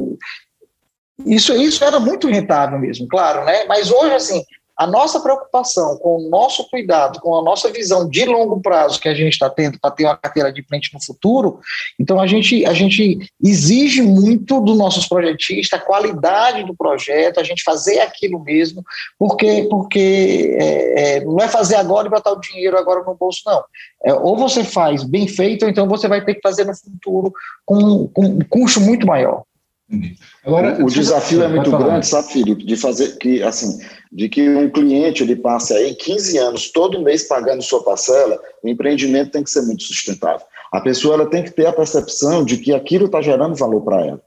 isso, 1.25 1.53
isso 1.53 1.83
era 1.83 1.99
muito 1.99 2.27
rentável 2.27 2.79
mesmo, 2.79 3.07
claro, 3.07 3.45
né? 3.45 3.65
Mas 3.65 3.91
hoje, 3.91 4.15
assim, 4.15 4.43
a 4.77 4.85
nossa 4.85 5.19
preocupação 5.19 5.97
com 5.97 6.17
o 6.17 6.29
nosso 6.29 6.69
cuidado, 6.69 7.19
com 7.19 7.35
a 7.35 7.41
nossa 7.41 7.71
visão 7.71 8.07
de 8.07 8.25
longo 8.25 8.61
prazo 8.61 8.99
que 8.99 9.09
a 9.09 9.13
gente 9.13 9.33
está 9.33 9.49
tendo 9.49 9.79
para 9.79 9.89
ter 9.89 10.05
uma 10.05 10.15
carteira 10.15 10.53
de 10.53 10.61
frente 10.61 10.93
no 10.93 11.03
futuro, 11.03 11.59
então 11.99 12.19
a 12.19 12.27
gente, 12.27 12.63
a 12.65 12.73
gente 12.73 13.17
exige 13.43 14.03
muito 14.03 14.61
dos 14.61 14.77
nossos 14.77 15.07
projetistas, 15.07 15.79
a 15.79 15.83
qualidade 15.83 16.63
do 16.63 16.75
projeto, 16.75 17.39
a 17.39 17.43
gente 17.43 17.63
fazer 17.63 17.99
aquilo 18.01 18.39
mesmo, 18.43 18.83
porque, 19.17 19.67
porque 19.69 20.55
é, 20.59 21.15
é, 21.17 21.25
não 21.25 21.39
é 21.39 21.47
fazer 21.47 21.75
agora 21.75 22.07
e 22.07 22.11
botar 22.11 22.31
o 22.31 22.39
dinheiro 22.39 22.77
agora 22.77 23.03
no 23.03 23.15
bolso, 23.15 23.41
não. 23.45 23.63
É, 24.03 24.13
ou 24.13 24.37
você 24.37 24.63
faz 24.63 25.03
bem 25.03 25.27
feito, 25.27 25.63
ou 25.63 25.69
então 25.69 25.87
você 25.87 26.07
vai 26.07 26.23
ter 26.23 26.35
que 26.35 26.41
fazer 26.41 26.65
no 26.65 26.75
futuro 26.75 27.33
com, 27.65 28.07
com 28.09 28.25
um 28.25 28.39
custo 28.47 28.79
muito 28.79 29.07
maior. 29.07 29.43
Agora, 30.43 30.83
o, 30.83 30.87
desafio 30.87 31.43
é 31.43 31.47
muito 31.47 31.71
grande, 31.71 32.05
sabe, 32.05 32.33
Felipe, 32.33 32.65
de 32.65 32.75
fazer 32.75 33.17
que, 33.17 33.41
assim, 33.41 33.79
de 34.11 34.27
que 34.27 34.47
um 34.49 34.69
cliente 34.69 35.23
ele 35.23 35.35
passe 35.35 35.73
aí 35.73 35.95
15 35.95 36.37
anos 36.37 36.71
todo 36.71 37.01
mês 37.01 37.23
pagando 37.23 37.61
sua 37.61 37.83
parcela, 37.83 38.37
o 38.61 38.67
empreendimento 38.67 39.31
tem 39.31 39.43
que 39.43 39.49
ser 39.49 39.61
muito 39.61 39.83
sustentável. 39.83 40.45
A 40.73 40.81
pessoa 40.81 41.15
ela 41.15 41.29
tem 41.29 41.43
que 41.43 41.51
ter 41.51 41.67
a 41.67 41.73
percepção 41.73 42.43
de 42.43 42.57
que 42.57 42.73
aquilo 42.73 43.05
está 43.05 43.21
gerando 43.21 43.55
valor 43.55 43.81
para 43.81 44.05
ela, 44.05 44.21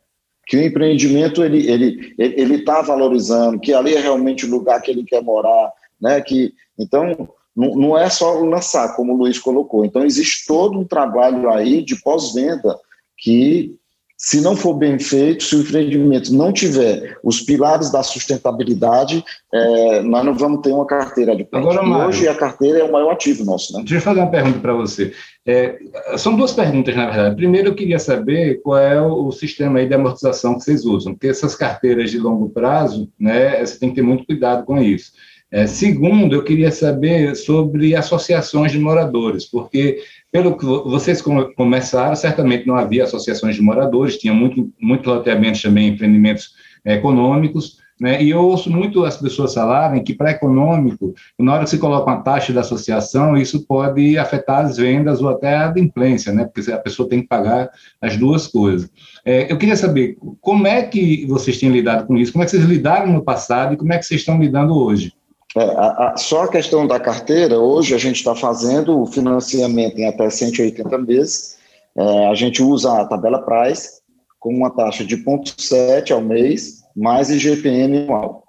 que 0.46 0.56
o 0.56 0.62
empreendimento 0.62 1.44
ele 1.44 1.70
ele 1.70 2.14
ele 2.18 2.54
está 2.56 2.80
valorizando, 2.80 3.60
que 3.60 3.74
ali 3.74 3.94
é 3.94 4.00
realmente 4.00 4.46
o 4.46 4.50
lugar 4.50 4.80
que 4.80 4.90
ele 4.90 5.04
quer 5.04 5.22
morar, 5.22 5.72
né? 6.00 6.22
Que 6.22 6.54
então 6.78 7.28
não, 7.54 7.76
não 7.76 7.98
é 7.98 8.08
só 8.08 8.32
lançar, 8.40 8.96
como 8.96 9.12
o 9.12 9.16
Luiz 9.16 9.38
colocou. 9.38 9.84
Então 9.84 10.04
existe 10.04 10.46
todo 10.46 10.78
um 10.78 10.84
trabalho 10.84 11.50
aí 11.50 11.82
de 11.82 11.96
pós-venda 11.96 12.78
que 13.18 13.78
se 14.22 14.38
não 14.42 14.54
for 14.54 14.74
bem 14.74 14.98
feito, 14.98 15.42
se 15.42 15.56
o 15.56 15.62
empreendimento 15.62 16.30
não 16.34 16.52
tiver 16.52 17.16
os 17.24 17.40
pilares 17.40 17.90
da 17.90 18.02
sustentabilidade, 18.02 19.24
é, 19.50 20.02
nós 20.02 20.22
não 20.22 20.34
vamos 20.34 20.60
ter 20.60 20.74
uma 20.74 20.84
carteira 20.84 21.34
de 21.34 21.48
Agora, 21.50 21.82
Mário, 21.82 22.08
hoje 22.08 22.28
a 22.28 22.34
carteira 22.34 22.80
é 22.80 22.84
o 22.84 22.92
maior 22.92 23.12
ativo 23.12 23.46
nosso. 23.46 23.72
Né? 23.72 23.78
Deixa 23.78 23.94
eu 23.94 24.00
fazer 24.02 24.20
uma 24.20 24.30
pergunta 24.30 24.58
para 24.58 24.74
você. 24.74 25.14
É, 25.46 25.78
são 26.18 26.36
duas 26.36 26.52
perguntas, 26.52 26.94
na 26.94 27.06
verdade. 27.06 27.34
Primeiro, 27.34 27.68
eu 27.68 27.74
queria 27.74 27.98
saber 27.98 28.60
qual 28.60 28.76
é 28.76 29.00
o 29.00 29.32
sistema 29.32 29.78
aí 29.78 29.88
de 29.88 29.94
amortização 29.94 30.58
que 30.58 30.64
vocês 30.64 30.84
usam, 30.84 31.14
porque 31.14 31.28
essas 31.28 31.54
carteiras 31.54 32.10
de 32.10 32.18
longo 32.18 32.50
prazo, 32.50 33.08
né, 33.18 33.64
você 33.64 33.78
tem 33.78 33.88
que 33.88 33.94
ter 33.94 34.02
muito 34.02 34.26
cuidado 34.26 34.66
com 34.66 34.76
isso. 34.76 35.12
É, 35.52 35.66
segundo, 35.66 36.36
eu 36.36 36.44
queria 36.44 36.70
saber 36.70 37.34
sobre 37.34 37.96
associações 37.96 38.70
de 38.70 38.78
moradores, 38.78 39.46
porque 39.46 40.00
pelo 40.32 40.56
que 40.56 40.64
vocês 40.64 41.22
começaram, 41.56 42.14
certamente 42.14 42.66
não 42.66 42.76
havia 42.76 43.04
associações 43.04 43.56
de 43.56 43.62
moradores, 43.62 44.18
tinha 44.18 44.32
muito, 44.32 44.72
muito 44.80 45.08
loteamentos 45.08 45.60
também, 45.60 45.88
empreendimentos 45.88 46.54
é, 46.84 46.94
econômicos, 46.94 47.80
né? 48.00 48.22
E 48.22 48.30
eu 48.30 48.40
ouço 48.40 48.70
muito 48.70 49.04
as 49.04 49.18
pessoas 49.18 49.52
falarem 49.52 50.02
que 50.02 50.14
para 50.14 50.30
econômico, 50.30 51.12
na 51.38 51.52
hora 51.52 51.64
que 51.64 51.70
se 51.70 51.78
coloca 51.78 52.10
uma 52.10 52.22
taxa 52.22 52.50
da 52.50 52.60
associação, 52.60 53.36
isso 53.36 53.66
pode 53.66 54.16
afetar 54.16 54.64
as 54.64 54.78
vendas 54.78 55.20
ou 55.20 55.28
até 55.28 55.54
a 55.54 55.66
adimplência, 55.66 56.32
né? 56.32 56.46
Porque 56.46 56.72
a 56.72 56.78
pessoa 56.78 57.08
tem 57.08 57.20
que 57.20 57.28
pagar 57.28 57.68
as 58.00 58.16
duas 58.16 58.46
coisas. 58.46 58.90
É, 59.22 59.52
eu 59.52 59.58
queria 59.58 59.76
saber 59.76 60.16
como 60.40 60.66
é 60.66 60.82
que 60.82 61.26
vocês 61.26 61.58
têm 61.58 61.68
lidado 61.68 62.06
com 62.06 62.16
isso, 62.16 62.32
como 62.32 62.42
é 62.42 62.46
que 62.46 62.52
vocês 62.52 62.64
lidaram 62.64 63.12
no 63.12 63.22
passado 63.22 63.74
e 63.74 63.76
como 63.76 63.92
é 63.92 63.98
que 63.98 64.06
vocês 64.06 64.20
estão 64.20 64.40
lidando 64.40 64.74
hoje. 64.74 65.12
É, 65.56 65.62
a, 65.62 66.12
a, 66.12 66.16
só 66.16 66.44
a 66.44 66.48
questão 66.48 66.86
da 66.86 67.00
carteira, 67.00 67.58
hoje 67.58 67.94
a 67.94 67.98
gente 67.98 68.16
está 68.16 68.34
fazendo 68.34 69.00
o 69.00 69.06
financiamento 69.06 69.98
em 69.98 70.06
até 70.06 70.30
180 70.30 70.98
meses. 70.98 71.58
É, 71.96 72.26
a 72.28 72.34
gente 72.34 72.62
usa 72.62 73.00
a 73.00 73.06
tabela 73.06 73.42
Price 73.42 74.00
com 74.38 74.54
uma 74.54 74.70
taxa 74.70 75.04
de 75.04 75.16
0,7 75.16 76.12
ao 76.12 76.20
mês, 76.20 76.82
mais 76.96 77.30
IGPM 77.30 78.04
anual. 78.04 78.44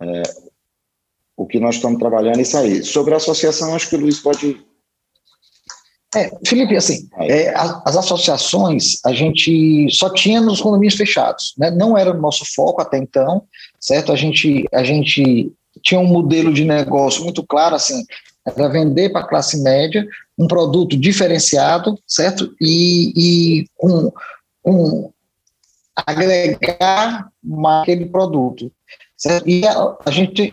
É, 0.00 0.22
o 1.36 1.46
que 1.46 1.60
nós 1.60 1.76
estamos 1.76 1.98
trabalhando 1.98 2.38
é 2.38 2.42
isso 2.42 2.58
aí. 2.58 2.82
Sobre 2.82 3.14
a 3.14 3.16
associação, 3.18 3.74
acho 3.74 3.88
que 3.88 3.96
o 3.96 4.00
Luiz 4.00 4.18
pode 4.20 4.60
é, 6.14 6.30
Felipe, 6.46 6.76
assim, 6.76 7.08
é, 7.20 7.54
as 7.56 7.96
associações 7.96 9.02
a 9.02 9.14
gente 9.14 9.88
só 9.90 10.12
tinha 10.12 10.42
nos 10.42 10.60
condomínios 10.60 10.94
fechados, 10.94 11.54
né? 11.56 11.70
não 11.70 11.96
era 11.96 12.10
o 12.10 12.20
nosso 12.20 12.44
foco 12.54 12.82
até 12.82 12.98
então, 12.98 13.44
certo? 13.80 14.12
A 14.12 14.16
gente, 14.16 14.68
a 14.74 14.84
gente 14.84 15.50
tinha 15.82 16.00
um 16.00 16.06
modelo 16.06 16.52
de 16.52 16.64
negócio 16.64 17.24
muito 17.24 17.44
claro, 17.44 17.74
assim, 17.74 18.04
era 18.46 18.68
vender 18.68 19.10
para 19.10 19.22
a 19.22 19.28
classe 19.28 19.62
média 19.62 20.06
um 20.38 20.46
produto 20.46 20.96
diferenciado, 20.96 21.98
certo? 22.06 22.54
E, 22.60 23.12
e 23.16 23.66
com, 23.76 24.12
com 24.62 25.12
agregar 25.94 27.30
aquele 27.82 28.06
produto. 28.06 28.72
Certo? 29.16 29.48
E 29.48 29.66
a, 29.66 29.96
a 30.04 30.10
gente 30.10 30.52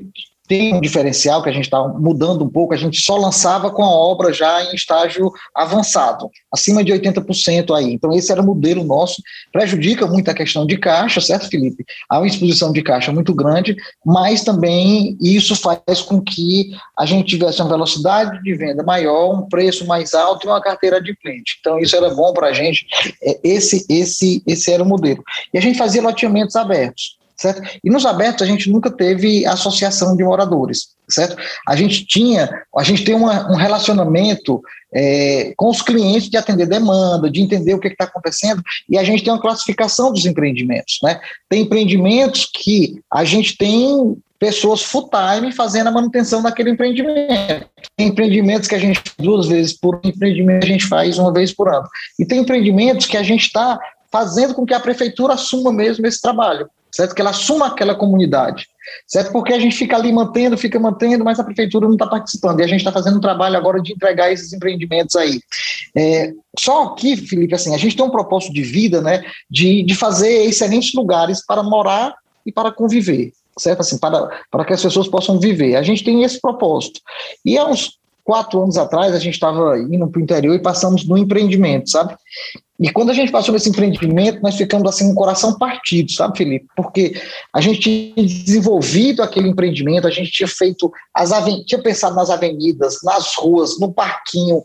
tem 0.49 0.73
um 0.73 0.81
diferencial 0.81 1.43
que 1.43 1.49
a 1.49 1.53
gente 1.53 1.65
está 1.65 1.87
mudando 1.87 2.43
um 2.43 2.49
pouco, 2.49 2.73
a 2.73 2.77
gente 2.77 2.99
só 2.99 3.15
lançava 3.15 3.69
com 3.69 3.83
a 3.83 3.89
obra 3.89 4.33
já 4.33 4.63
em 4.63 4.73
estágio 4.73 5.31
avançado, 5.53 6.27
acima 6.51 6.83
de 6.83 6.91
80% 6.91 7.77
aí. 7.77 7.93
Então, 7.93 8.11
esse 8.11 8.31
era 8.31 8.41
o 8.41 8.45
modelo 8.45 8.83
nosso, 8.83 9.21
prejudica 9.53 10.07
muito 10.07 10.31
a 10.31 10.33
questão 10.33 10.65
de 10.65 10.75
caixa, 10.75 11.21
certo, 11.21 11.47
Felipe? 11.47 11.85
Há 12.09 12.17
uma 12.17 12.25
exposição 12.25 12.71
de 12.71 12.81
caixa 12.81 13.11
muito 13.11 13.31
grande, 13.35 13.75
mas 14.03 14.43
também 14.43 15.15
isso 15.21 15.55
faz 15.55 16.01
com 16.01 16.19
que 16.19 16.71
a 16.97 17.05
gente 17.05 17.27
tivesse 17.27 17.61
uma 17.61 17.69
velocidade 17.69 18.41
de 18.41 18.55
venda 18.55 18.81
maior, 18.81 19.35
um 19.35 19.47
preço 19.47 19.85
mais 19.85 20.15
alto 20.15 20.47
e 20.47 20.49
uma 20.49 20.59
carteira 20.59 20.99
de 20.99 21.15
cliente. 21.15 21.57
Então, 21.59 21.77
isso 21.77 21.95
era 21.95 22.09
bom 22.09 22.33
para 22.33 22.47
a 22.47 22.53
gente, 22.53 22.87
é, 23.21 23.39
esse, 23.43 23.85
esse, 23.87 24.41
esse 24.47 24.71
era 24.71 24.81
o 24.81 24.87
modelo. 24.87 25.23
E 25.53 25.59
a 25.59 25.61
gente 25.61 25.77
fazia 25.77 26.01
loteamentos 26.01 26.55
abertos 26.55 27.18
certo? 27.39 27.61
E 27.81 27.89
nos 27.89 28.05
abertos 28.05 28.41
a 28.43 28.45
gente 28.45 28.69
nunca 28.69 28.91
teve 28.91 29.45
associação 29.45 30.15
de 30.15 30.23
moradores, 30.23 30.89
certo? 31.07 31.37
A 31.65 31.75
gente 31.75 32.05
tinha, 32.05 32.49
a 32.75 32.83
gente 32.83 33.05
tem 33.05 33.15
uma, 33.15 33.49
um 33.49 33.55
relacionamento 33.55 34.61
é, 34.93 35.53
com 35.55 35.69
os 35.69 35.81
clientes 35.81 36.29
de 36.29 36.35
atender 36.35 36.67
demanda, 36.67 37.31
de 37.31 37.41
entender 37.41 37.73
o 37.73 37.79
que 37.79 37.87
está 37.87 38.03
acontecendo, 38.03 38.61
e 38.89 38.97
a 38.97 39.03
gente 39.05 39.23
tem 39.23 39.31
uma 39.31 39.41
classificação 39.41 40.11
dos 40.11 40.25
empreendimentos, 40.25 40.99
né? 41.01 41.19
Tem 41.47 41.61
empreendimentos 41.61 42.49
que 42.53 42.99
a 43.11 43.23
gente 43.23 43.55
tem 43.55 44.17
pessoas 44.37 44.81
full-time 44.81 45.53
fazendo 45.53 45.87
a 45.87 45.91
manutenção 45.91 46.41
daquele 46.41 46.71
empreendimento. 46.71 47.69
Tem 47.95 48.07
empreendimentos 48.07 48.67
que 48.67 48.75
a 48.75 48.79
gente 48.79 49.01
duas 49.17 49.47
vezes 49.47 49.73
por 49.73 49.99
empreendimento 50.03 50.63
a 50.63 50.67
gente 50.67 50.87
faz 50.87 51.17
uma 51.17 51.31
vez 51.31 51.53
por 51.53 51.73
ano. 51.73 51.87
E 52.17 52.25
tem 52.25 52.39
empreendimentos 52.39 53.05
que 53.05 53.17
a 53.17 53.23
gente 53.23 53.43
está 53.43 53.79
fazendo 54.11 54.53
com 54.53 54.65
que 54.65 54.73
a 54.73 54.79
prefeitura 54.79 55.33
assuma 55.33 55.71
mesmo 55.71 56.05
esse 56.07 56.21
trabalho 56.21 56.69
certo? 56.91 57.13
Que 57.13 57.21
ela 57.21 57.29
assuma 57.29 57.67
aquela 57.67 57.95
comunidade, 57.95 58.67
certo? 59.07 59.31
Porque 59.31 59.53
a 59.53 59.59
gente 59.59 59.75
fica 59.75 59.95
ali 59.95 60.11
mantendo, 60.11 60.57
fica 60.57 60.79
mantendo, 60.79 61.23
mas 61.23 61.39
a 61.39 61.43
prefeitura 61.43 61.85
não 61.85 61.93
está 61.93 62.07
participando. 62.07 62.59
E 62.59 62.63
a 62.63 62.67
gente 62.67 62.79
está 62.79 62.91
fazendo 62.91 63.17
um 63.17 63.21
trabalho 63.21 63.57
agora 63.57 63.81
de 63.81 63.93
entregar 63.93 64.31
esses 64.31 64.53
empreendimentos 64.53 65.15
aí. 65.15 65.39
É, 65.95 66.33
só 66.57 66.85
aqui, 66.85 67.15
Felipe, 67.15 67.55
assim, 67.55 67.73
a 67.73 67.77
gente 67.77 67.95
tem 67.95 68.05
um 68.05 68.11
propósito 68.11 68.53
de 68.53 68.63
vida, 68.63 69.01
né? 69.01 69.23
De, 69.49 69.83
de 69.83 69.95
fazer 69.95 70.45
excelentes 70.45 70.93
lugares 70.93 71.45
para 71.45 71.63
morar 71.63 72.15
e 72.45 72.51
para 72.51 72.71
conviver, 72.71 73.31
certo? 73.57 73.81
Assim, 73.81 73.97
para, 73.97 74.29
para 74.49 74.65
que 74.65 74.73
as 74.73 74.81
pessoas 74.81 75.07
possam 75.07 75.39
viver. 75.39 75.75
A 75.75 75.83
gente 75.83 76.03
tem 76.03 76.23
esse 76.23 76.39
propósito. 76.39 76.99
E 77.45 77.57
há 77.57 77.65
uns 77.65 77.99
quatro 78.23 78.61
anos 78.61 78.77
atrás, 78.77 79.13
a 79.13 79.19
gente 79.19 79.33
estava 79.33 79.77
indo 79.79 80.07
para 80.07 80.19
o 80.19 80.23
interior 80.23 80.55
e 80.55 80.61
passamos 80.61 81.07
no 81.07 81.17
empreendimento, 81.17 81.89
sabe? 81.89 82.15
E 82.79 82.89
quando 82.89 83.09
a 83.09 83.13
gente 83.13 83.29
passou 83.29 83.53
nesse 83.53 83.69
empreendimento, 83.69 84.41
nós 84.41 84.55
ficamos 84.55 84.87
assim 84.87 85.07
com 85.07 85.11
o 85.11 85.15
coração 85.15 85.57
partido, 85.57 86.09
sabe, 86.13 86.37
Felipe? 86.37 86.65
Porque 86.77 87.13
a 87.53 87.59
gente 87.59 87.79
tinha 87.81 88.25
desenvolvido 88.25 89.21
aquele 89.21 89.49
empreendimento, 89.49 90.07
a 90.07 90.11
gente 90.11 90.31
tinha 90.31 90.47
feito 90.47 90.89
as 91.13 91.29
tinha 91.65 91.81
pensado 91.81 92.15
nas 92.15 92.29
avenidas, 92.29 92.99
nas 93.03 93.35
ruas, 93.35 93.77
no 93.79 93.91
parquinho, 93.91 94.63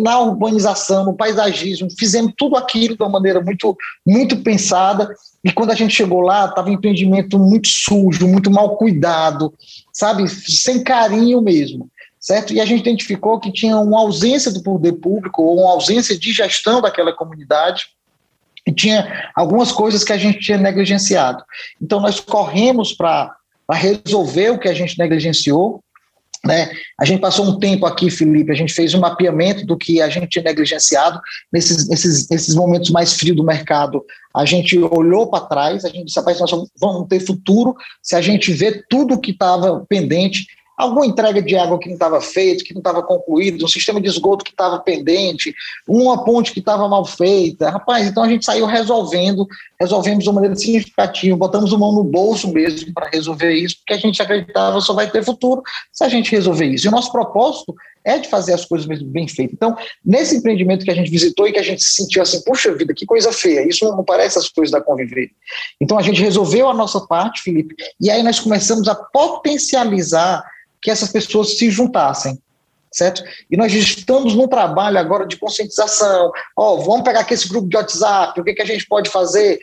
na 0.00 0.20
urbanização, 0.20 1.06
no 1.06 1.16
paisagismo, 1.16 1.88
fizemos 1.98 2.32
tudo 2.38 2.54
aquilo 2.54 2.96
de 2.96 3.02
uma 3.02 3.10
maneira 3.10 3.40
muito, 3.40 3.76
muito 4.06 4.36
pensada. 4.36 5.12
E 5.44 5.50
quando 5.50 5.72
a 5.72 5.74
gente 5.74 5.94
chegou 5.94 6.20
lá, 6.20 6.46
estava 6.46 6.68
um 6.68 6.74
empreendimento 6.74 7.36
muito 7.36 7.66
sujo, 7.66 8.28
muito 8.28 8.48
mal 8.48 8.76
cuidado, 8.76 9.52
sabe, 9.92 10.28
sem 10.28 10.84
carinho 10.84 11.42
mesmo 11.42 11.90
certo? 12.26 12.52
E 12.52 12.60
a 12.60 12.64
gente 12.64 12.80
identificou 12.80 13.38
que 13.38 13.52
tinha 13.52 13.78
uma 13.78 14.00
ausência 14.00 14.50
do 14.50 14.60
poder 14.60 14.94
público 14.94 15.44
ou 15.44 15.60
uma 15.60 15.70
ausência 15.70 16.18
de 16.18 16.32
gestão 16.32 16.80
daquela 16.82 17.12
comunidade 17.12 17.86
e 18.66 18.72
tinha 18.72 19.30
algumas 19.32 19.70
coisas 19.70 20.02
que 20.02 20.12
a 20.12 20.18
gente 20.18 20.40
tinha 20.40 20.58
negligenciado. 20.58 21.44
Então 21.80 22.00
nós 22.00 22.18
corremos 22.18 22.92
para 22.92 23.32
resolver 23.70 24.50
o 24.50 24.58
que 24.58 24.68
a 24.68 24.74
gente 24.74 24.98
negligenciou, 24.98 25.80
né? 26.44 26.68
A 26.98 27.04
gente 27.04 27.20
passou 27.20 27.46
um 27.46 27.60
tempo 27.60 27.86
aqui, 27.86 28.10
Felipe, 28.10 28.50
a 28.50 28.56
gente 28.56 28.74
fez 28.74 28.92
um 28.92 29.00
mapeamento 29.00 29.64
do 29.64 29.76
que 29.76 30.02
a 30.02 30.08
gente 30.08 30.28
tinha 30.28 30.42
negligenciado 30.42 31.20
nesses, 31.52 31.88
nesses, 31.88 32.28
nesses 32.28 32.56
momentos 32.56 32.90
mais 32.90 33.12
frios 33.12 33.36
do 33.36 33.44
mercado. 33.44 34.04
A 34.34 34.44
gente 34.44 34.76
olhou 34.76 35.30
para 35.30 35.46
trás, 35.46 35.84
a 35.84 35.88
gente 35.88 36.06
disse, 36.06 36.18
rapaz, 36.18 36.40
nós 36.40 36.50
vamos 36.80 37.06
ter 37.08 37.20
futuro 37.20 37.76
se 38.02 38.16
a 38.16 38.20
gente 38.20 38.52
vê 38.52 38.82
tudo 38.90 39.20
que 39.20 39.30
estava 39.30 39.86
pendente 39.88 40.44
alguma 40.76 41.06
entrega 41.06 41.40
de 41.40 41.56
água 41.56 41.78
que 41.78 41.88
não 41.88 41.94
estava 41.94 42.20
feita, 42.20 42.64
que 42.64 42.74
não 42.74 42.80
estava 42.80 43.02
concluída, 43.02 43.64
um 43.64 43.68
sistema 43.68 44.00
de 44.00 44.08
esgoto 44.08 44.44
que 44.44 44.50
estava 44.50 44.78
pendente, 44.78 45.54
uma 45.88 46.24
ponte 46.24 46.52
que 46.52 46.60
estava 46.60 46.86
mal 46.88 47.04
feita. 47.04 47.70
Rapaz, 47.70 48.06
então 48.06 48.22
a 48.22 48.28
gente 48.28 48.44
saiu 48.44 48.66
resolvendo, 48.66 49.46
resolvemos 49.80 50.24
de 50.24 50.28
uma 50.28 50.34
maneira 50.34 50.56
significativa, 50.56 51.36
botamos 51.36 51.72
a 51.72 51.78
mão 51.78 51.92
no 51.92 52.04
bolso 52.04 52.52
mesmo 52.52 52.92
para 52.92 53.08
resolver 53.08 53.52
isso, 53.52 53.76
porque 53.78 53.94
a 53.94 53.98
gente 53.98 54.20
acreditava 54.20 54.80
só 54.80 54.92
vai 54.92 55.10
ter 55.10 55.24
futuro 55.24 55.62
se 55.92 56.04
a 56.04 56.08
gente 56.08 56.30
resolver 56.30 56.66
isso. 56.66 56.86
E 56.86 56.88
o 56.88 56.92
nosso 56.92 57.10
propósito 57.10 57.74
é 58.04 58.18
de 58.18 58.28
fazer 58.28 58.52
as 58.52 58.64
coisas 58.64 58.86
mesmo 58.86 59.08
bem 59.08 59.26
feitas. 59.26 59.54
Então, 59.54 59.76
nesse 60.04 60.36
empreendimento 60.36 60.84
que 60.84 60.90
a 60.90 60.94
gente 60.94 61.10
visitou 61.10 61.48
e 61.48 61.52
que 61.52 61.58
a 61.58 61.62
gente 61.62 61.82
se 61.82 61.96
sentiu 61.96 62.22
assim, 62.22 62.40
puxa 62.44 62.72
vida, 62.72 62.94
que 62.94 63.04
coisa 63.04 63.32
feia, 63.32 63.68
isso 63.68 63.84
não 63.84 64.04
parece 64.04 64.38
as 64.38 64.48
coisas 64.48 64.70
da 64.70 64.80
Conviver. 64.80 65.30
Então, 65.80 65.98
a 65.98 66.02
gente 66.02 66.22
resolveu 66.22 66.68
a 66.68 66.74
nossa 66.74 67.00
parte, 67.00 67.42
Felipe, 67.42 67.74
e 68.00 68.08
aí 68.08 68.22
nós 68.22 68.38
começamos 68.38 68.86
a 68.86 68.94
potencializar 68.94 70.44
que 70.86 70.90
essas 70.92 71.10
pessoas 71.10 71.58
se 71.58 71.68
juntassem, 71.68 72.40
certo? 72.92 73.20
E 73.50 73.56
nós 73.56 73.74
estamos 73.74 74.36
num 74.36 74.46
trabalho 74.46 75.00
agora 75.00 75.26
de 75.26 75.36
conscientização. 75.36 76.30
Ó, 76.56 76.74
oh, 76.74 76.78
vamos 76.78 77.02
pegar 77.02 77.22
aqui 77.22 77.34
esse 77.34 77.48
grupo 77.48 77.68
de 77.68 77.76
WhatsApp, 77.76 78.40
o 78.40 78.44
que, 78.44 78.54
que 78.54 78.62
a 78.62 78.64
gente 78.64 78.86
pode 78.86 79.10
fazer? 79.10 79.58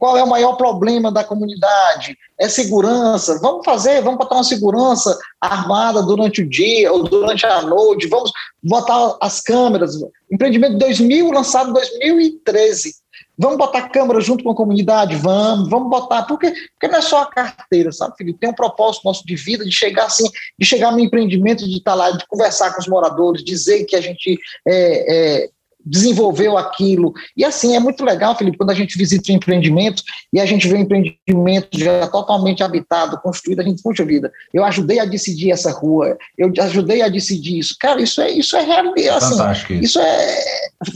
Qual 0.00 0.16
é 0.16 0.24
o 0.24 0.28
maior 0.28 0.56
problema 0.56 1.12
da 1.12 1.22
comunidade? 1.22 2.18
É 2.40 2.48
segurança. 2.48 3.38
Vamos 3.40 3.64
fazer, 3.64 4.02
vamos 4.02 4.18
botar 4.18 4.34
uma 4.34 4.42
segurança 4.42 5.16
armada 5.40 6.02
durante 6.02 6.42
o 6.42 6.48
dia 6.48 6.92
ou 6.92 7.04
durante 7.04 7.46
a 7.46 7.62
noite. 7.62 8.08
Vamos 8.08 8.32
botar 8.60 9.16
as 9.20 9.40
câmeras. 9.40 9.94
Empreendimento 10.28 10.76
2000, 10.76 11.30
lançado 11.30 11.70
em 11.70 11.72
2013 11.72 13.01
Vamos 13.38 13.56
botar 13.56 13.88
câmera 13.88 14.20
junto 14.20 14.44
com 14.44 14.50
a 14.50 14.54
comunidade? 14.54 15.16
Vamos, 15.16 15.68
vamos 15.68 15.88
botar, 15.88 16.24
porque, 16.24 16.50
porque 16.50 16.88
não 16.88 16.98
é 16.98 17.02
só 17.02 17.22
a 17.22 17.26
carteira, 17.26 17.90
sabe, 17.90 18.16
Felipe? 18.16 18.38
Tem 18.38 18.50
um 18.50 18.54
propósito 18.54 19.04
nosso 19.04 19.24
de 19.26 19.34
vida 19.34 19.64
de 19.64 19.72
chegar 19.72 20.06
assim, 20.06 20.28
de 20.58 20.66
chegar 20.66 20.92
no 20.92 21.00
empreendimento, 21.00 21.64
de 21.64 21.78
estar 21.78 21.94
lá, 21.94 22.10
de 22.10 22.26
conversar 22.26 22.72
com 22.72 22.80
os 22.80 22.88
moradores, 22.88 23.42
dizer 23.42 23.84
que 23.84 23.96
a 23.96 24.00
gente 24.00 24.38
é, 24.68 25.44
é, 25.44 25.50
desenvolveu 25.84 26.56
aquilo. 26.56 27.12
E 27.36 27.44
assim, 27.44 27.76
é 27.76 27.80
muito 27.80 28.04
legal, 28.04 28.36
Felipe, 28.36 28.56
quando 28.56 28.70
a 28.70 28.74
gente 28.74 28.96
visita 28.96 29.30
o 29.30 29.34
empreendimento 29.34 30.02
e 30.32 30.40
a 30.40 30.46
gente 30.46 30.68
vê 30.68 30.74
o 30.74 30.78
empreendimento 30.78 31.78
já 31.78 32.06
totalmente 32.08 32.62
habitado, 32.62 33.20
construído, 33.20 33.60
a 33.60 33.64
gente, 33.64 33.82
puxa 33.82 34.04
vida, 34.04 34.32
eu 34.52 34.64
ajudei 34.64 34.98
a 34.98 35.04
decidir 35.04 35.50
essa 35.50 35.72
rua, 35.72 36.16
eu 36.36 36.52
ajudei 36.60 37.02
a 37.02 37.08
decidir 37.08 37.58
isso. 37.58 37.76
Cara, 37.78 38.00
isso 38.00 38.20
é, 38.20 38.30
isso 38.30 38.56
é 38.56 38.62
real, 38.62 38.92
assim, 39.16 39.30
fantástico. 39.30 39.72
Isso 39.74 39.98
é 39.98 40.36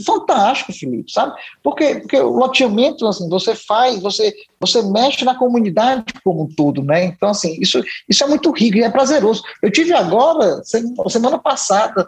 fantástico, 0.05 0.73
Felipe, 0.73 1.11
sabe? 1.11 1.33
Porque, 1.63 1.95
porque 1.95 2.17
o 2.17 2.31
loteamento, 2.31 3.05
assim, 3.07 3.29
você 3.29 3.55
faz, 3.55 4.01
você, 4.01 4.33
você 4.59 4.81
mexe 4.81 5.23
na 5.23 5.35
comunidade 5.35 6.05
como 6.23 6.43
um 6.43 6.47
todo, 6.47 6.83
né? 6.83 7.05
Então, 7.05 7.29
assim, 7.29 7.57
isso, 7.59 7.81
isso 8.07 8.23
é 8.23 8.27
muito 8.27 8.51
rico 8.51 8.77
e 8.77 8.83
é 8.83 8.89
prazeroso. 8.89 9.43
Eu 9.61 9.71
tive 9.71 9.93
agora, 9.93 10.61
semana 10.63 11.37
passada, 11.37 12.07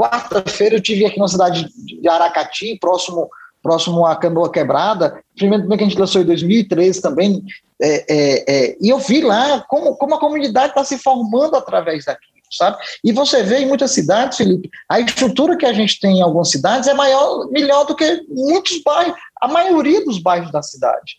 Quarta-feira 0.00 0.76
eu 0.76 0.80
tive 0.80 1.04
aqui 1.04 1.18
na 1.18 1.28
cidade 1.28 1.68
de 1.76 2.08
Aracati, 2.08 2.78
próximo, 2.80 3.28
próximo 3.62 4.06
à 4.06 4.16
Canoa 4.16 4.50
Quebrada, 4.50 5.22
primeiro 5.36 5.68
que 5.68 5.74
a 5.74 5.86
gente 5.86 5.98
lançou 5.98 6.22
em 6.22 6.24
2013 6.24 7.02
também, 7.02 7.44
é, 7.82 8.04
é, 8.08 8.44
é, 8.48 8.76
e 8.80 8.88
eu 8.88 8.98
vi 8.98 9.20
lá 9.20 9.62
como, 9.68 9.94
como 9.96 10.14
a 10.14 10.18
comunidade 10.18 10.68
está 10.68 10.82
se 10.84 10.96
formando 10.96 11.54
através 11.54 12.06
daquilo, 12.06 12.32
sabe? 12.50 12.78
E 13.04 13.12
você 13.12 13.42
vê 13.42 13.58
em 13.58 13.68
muitas 13.68 13.90
cidades, 13.90 14.38
Felipe, 14.38 14.70
a 14.88 15.00
estrutura 15.00 15.54
que 15.54 15.66
a 15.66 15.72
gente 15.74 16.00
tem 16.00 16.18
em 16.18 16.22
algumas 16.22 16.50
cidades 16.50 16.88
é 16.88 16.94
maior, 16.94 17.50
melhor 17.50 17.84
do 17.84 17.94
que 17.94 18.22
muitos 18.26 18.82
bairros, 18.82 19.14
a 19.38 19.48
maioria 19.48 20.02
dos 20.02 20.18
bairros 20.18 20.50
da 20.50 20.62
cidade. 20.62 21.18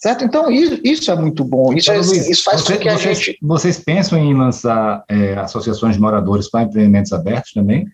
Certo? 0.00 0.24
Então, 0.24 0.50
isso, 0.50 0.80
isso 0.82 1.10
é 1.12 1.16
muito 1.16 1.44
bom. 1.44 1.72
Isso, 1.72 1.92
é, 1.92 1.96
assim, 1.96 2.28
isso 2.28 2.42
faz 2.42 2.60
você, 2.60 2.74
com 2.74 2.80
que 2.80 2.88
a 2.88 2.98
vocês, 2.98 3.18
gente. 3.18 3.38
Vocês 3.40 3.78
pensam 3.78 4.18
em 4.18 4.36
lançar 4.36 5.04
é, 5.08 5.34
associações 5.34 5.94
de 5.94 6.00
moradores 6.00 6.50
para 6.50 6.64
empreendimentos 6.64 7.12
abertos 7.12 7.52
também? 7.52 7.86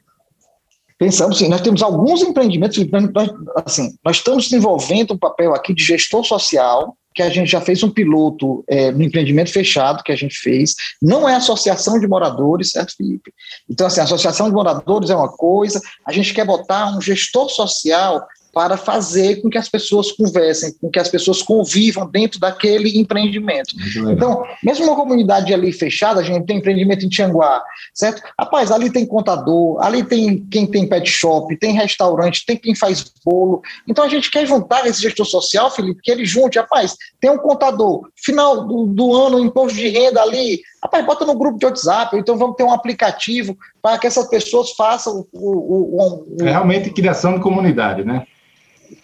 Pensamos 1.02 1.38
sim, 1.38 1.48
nós 1.48 1.60
temos 1.60 1.82
alguns 1.82 2.22
empreendimentos, 2.22 2.78
nós, 3.12 3.28
assim, 3.66 3.92
nós 4.04 4.18
estamos 4.18 4.44
desenvolvendo 4.44 5.14
um 5.14 5.18
papel 5.18 5.52
aqui 5.52 5.74
de 5.74 5.82
gestor 5.82 6.24
social, 6.24 6.96
que 7.12 7.20
a 7.20 7.28
gente 7.28 7.50
já 7.50 7.60
fez 7.60 7.82
um 7.82 7.90
piloto 7.90 8.62
é, 8.68 8.92
no 8.92 9.02
empreendimento 9.02 9.50
fechado 9.50 10.04
que 10.04 10.12
a 10.12 10.16
gente 10.16 10.38
fez. 10.38 10.76
Não 11.02 11.28
é 11.28 11.34
associação 11.34 11.98
de 11.98 12.06
moradores, 12.06 12.70
certo, 12.70 12.94
Felipe? 12.96 13.32
Então, 13.68 13.88
assim, 13.88 14.00
associação 14.00 14.46
de 14.46 14.54
moradores 14.54 15.10
é 15.10 15.16
uma 15.16 15.28
coisa, 15.28 15.80
a 16.06 16.12
gente 16.12 16.32
quer 16.32 16.46
botar 16.46 16.96
um 16.96 17.00
gestor 17.00 17.48
social 17.48 18.24
para 18.52 18.76
fazer 18.76 19.40
com 19.40 19.48
que 19.48 19.56
as 19.56 19.68
pessoas 19.68 20.12
conversem, 20.12 20.74
com 20.78 20.90
que 20.90 20.98
as 20.98 21.08
pessoas 21.08 21.40
convivam 21.40 22.06
dentro 22.06 22.38
daquele 22.38 22.98
empreendimento. 22.98 23.74
Então, 24.10 24.44
mesmo 24.62 24.84
uma 24.84 24.94
comunidade 24.94 25.54
ali 25.54 25.72
fechada, 25.72 26.20
a 26.20 26.22
gente 26.22 26.44
tem 26.44 26.58
empreendimento 26.58 27.04
em 27.04 27.08
Tianguá, 27.08 27.62
certo? 27.94 28.22
Rapaz, 28.38 28.70
ali 28.70 28.90
tem 28.90 29.06
contador, 29.06 29.82
ali 29.82 30.04
tem 30.04 30.44
quem 30.50 30.66
tem 30.66 30.86
pet 30.86 31.08
shop, 31.08 31.56
tem 31.56 31.72
restaurante, 31.72 32.44
tem 32.44 32.56
quem 32.56 32.74
faz 32.74 33.10
bolo. 33.24 33.62
Então, 33.88 34.04
a 34.04 34.08
gente 34.08 34.30
quer 34.30 34.46
juntar 34.46 34.86
esse 34.86 35.00
gestor 35.00 35.24
social, 35.24 35.70
Felipe, 35.70 36.02
que 36.02 36.10
ele 36.10 36.26
junte, 36.26 36.58
rapaz, 36.58 36.94
tem 37.20 37.30
um 37.30 37.38
contador, 37.38 38.10
final 38.16 38.66
do, 38.66 38.86
do 38.86 39.14
ano, 39.14 39.40
imposto 39.40 39.78
de 39.78 39.88
renda 39.88 40.20
ali, 40.20 40.60
rapaz, 40.82 41.06
bota 41.06 41.24
no 41.24 41.34
grupo 41.34 41.58
de 41.58 41.64
WhatsApp, 41.64 42.16
então 42.18 42.36
vamos 42.36 42.56
ter 42.56 42.64
um 42.64 42.72
aplicativo 42.72 43.56
para 43.80 43.98
que 43.98 44.06
essas 44.06 44.28
pessoas 44.28 44.72
façam 44.72 45.26
o, 45.32 45.50
o, 45.50 45.96
o, 45.96 46.36
o... 46.36 46.46
É 46.46 46.50
realmente 46.50 46.90
criação 46.90 47.34
de 47.34 47.40
comunidade, 47.40 48.04
né? 48.04 48.26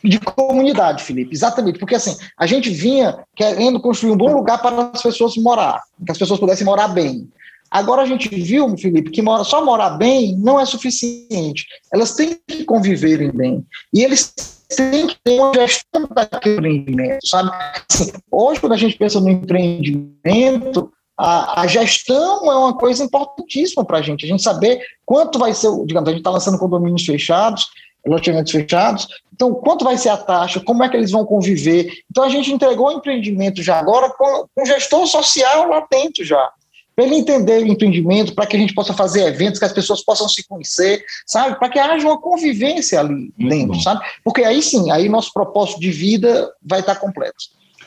De 0.02 0.18
comunidade, 0.20 1.02
Felipe, 1.02 1.34
exatamente, 1.34 1.78
porque 1.78 1.94
assim, 1.94 2.16
a 2.36 2.46
gente 2.46 2.70
vinha 2.70 3.18
querendo 3.34 3.80
construir 3.80 4.12
um 4.12 4.16
bom 4.16 4.32
lugar 4.32 4.60
para 4.60 4.90
as 4.92 5.02
pessoas 5.02 5.36
morar, 5.36 5.82
que 6.04 6.12
as 6.12 6.18
pessoas 6.18 6.40
pudessem 6.40 6.64
morar 6.64 6.88
bem. 6.88 7.28
Agora 7.70 8.02
a 8.02 8.06
gente 8.06 8.28
viu, 8.28 8.76
Felipe, 8.78 9.10
que 9.10 9.22
só 9.44 9.64
morar 9.64 9.90
bem 9.90 10.36
não 10.38 10.58
é 10.58 10.64
suficiente. 10.64 11.66
Elas 11.92 12.14
têm 12.14 12.38
que 12.46 12.64
conviverem 12.64 13.30
bem. 13.30 13.66
E 13.92 14.02
eles 14.02 14.32
têm 14.74 15.06
que 15.06 15.16
ter 15.22 15.38
uma 15.38 15.52
gestão 15.54 16.08
daquele 16.14 16.56
empreendimento, 16.56 17.26
sabe? 17.26 17.50
Assim, 17.90 18.12
hoje, 18.30 18.60
quando 18.60 18.72
a 18.72 18.76
gente 18.76 18.96
pensa 18.96 19.20
no 19.20 19.28
empreendimento, 19.28 20.90
a, 21.18 21.62
a, 21.62 21.66
gestão 21.66 22.50
é 22.50 22.56
uma 22.56 22.74
coisa 22.74 23.04
importantíssima 23.04 23.84
para 23.84 23.98
a 23.98 24.02
gente. 24.02 24.24
A 24.24 24.28
gente 24.28 24.42
saber 24.42 24.80
quanto 25.04 25.38
vai 25.38 25.52
ser, 25.52 25.68
digamos, 25.84 26.08
a 26.08 26.12
gente 26.12 26.20
está 26.20 26.30
lançando 26.30 26.58
condomínios 26.58 27.04
fechados, 27.04 27.66
loteamentos 28.06 28.52
fechados. 28.52 29.06
Então, 29.32 29.54
quanto 29.54 29.84
vai 29.84 29.96
ser 29.96 30.08
a 30.08 30.16
taxa? 30.16 30.60
Como 30.60 30.82
é 30.82 30.88
que 30.88 30.96
eles 30.96 31.10
vão 31.10 31.24
conviver? 31.24 31.92
Então, 32.10 32.24
a 32.24 32.28
gente 32.28 32.52
entregou 32.52 32.88
o 32.88 32.92
empreendimento 32.92 33.62
já 33.62 33.78
agora 33.78 34.10
com, 34.10 34.46
com 34.54 34.64
gestor 34.64 35.06
social 35.06 35.68
lá 35.68 35.86
dentro 35.90 36.24
já. 36.24 36.50
Para 36.96 37.04
ele 37.04 37.14
entender 37.14 37.62
o 37.62 37.66
empreendimento, 37.68 38.34
para 38.34 38.44
que 38.46 38.56
a 38.56 38.58
gente 38.58 38.74
possa 38.74 38.92
fazer 38.92 39.22
eventos, 39.22 39.60
que 39.60 39.64
as 39.64 39.72
pessoas 39.72 40.02
possam 40.02 40.28
se 40.28 40.44
conhecer, 40.48 41.04
sabe? 41.24 41.56
Para 41.56 41.68
que 41.68 41.78
haja 41.78 42.04
uma 42.04 42.20
convivência 42.20 42.98
ali 42.98 43.32
Muito 43.38 43.48
dentro, 43.48 43.74
bom. 43.74 43.80
sabe? 43.80 44.04
Porque 44.24 44.42
aí 44.42 44.60
sim, 44.60 44.90
aí 44.90 45.08
nosso 45.08 45.32
propósito 45.32 45.78
de 45.78 45.92
vida 45.92 46.52
vai 46.60 46.80
estar 46.80 46.96
completo. 46.96 47.36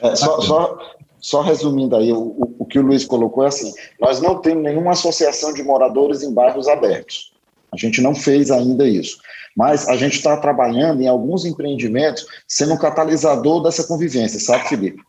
É, 0.02 0.16
só, 0.16 0.40
só, 0.40 0.78
só, 1.20 1.42
resumindo 1.42 1.98
aí, 1.98 2.14
o, 2.14 2.56
o 2.58 2.66
que 2.66 2.80
o 2.80 2.82
Luiz 2.82 3.04
colocou 3.04 3.44
é 3.44 3.48
assim: 3.48 3.74
nós 4.00 4.22
não 4.22 4.40
temos 4.40 4.64
nenhuma 4.64 4.92
associação 4.92 5.54
de 5.54 5.62
moradores 5.62 6.24
em 6.24 6.34
bairros 6.34 6.70
abertos. 6.70 7.31
A 7.74 7.78
gente 7.78 8.02
não 8.02 8.14
fez 8.14 8.52
ainda 8.52 8.88
isso. 8.88 9.18
Mas 9.56 9.88
a 9.88 9.96
gente 9.96 10.16
está 10.16 10.38
trabalhando 10.38 11.02
em 11.02 11.08
alguns 11.08 11.46
empreendimentos 11.46 12.26
sendo 12.48 12.74
um 12.74 12.78
catalisador 12.78 13.62
dessa 13.62 13.84
convivência, 13.84 14.40
sabe, 14.40 14.70
Felipe? 14.70 15.02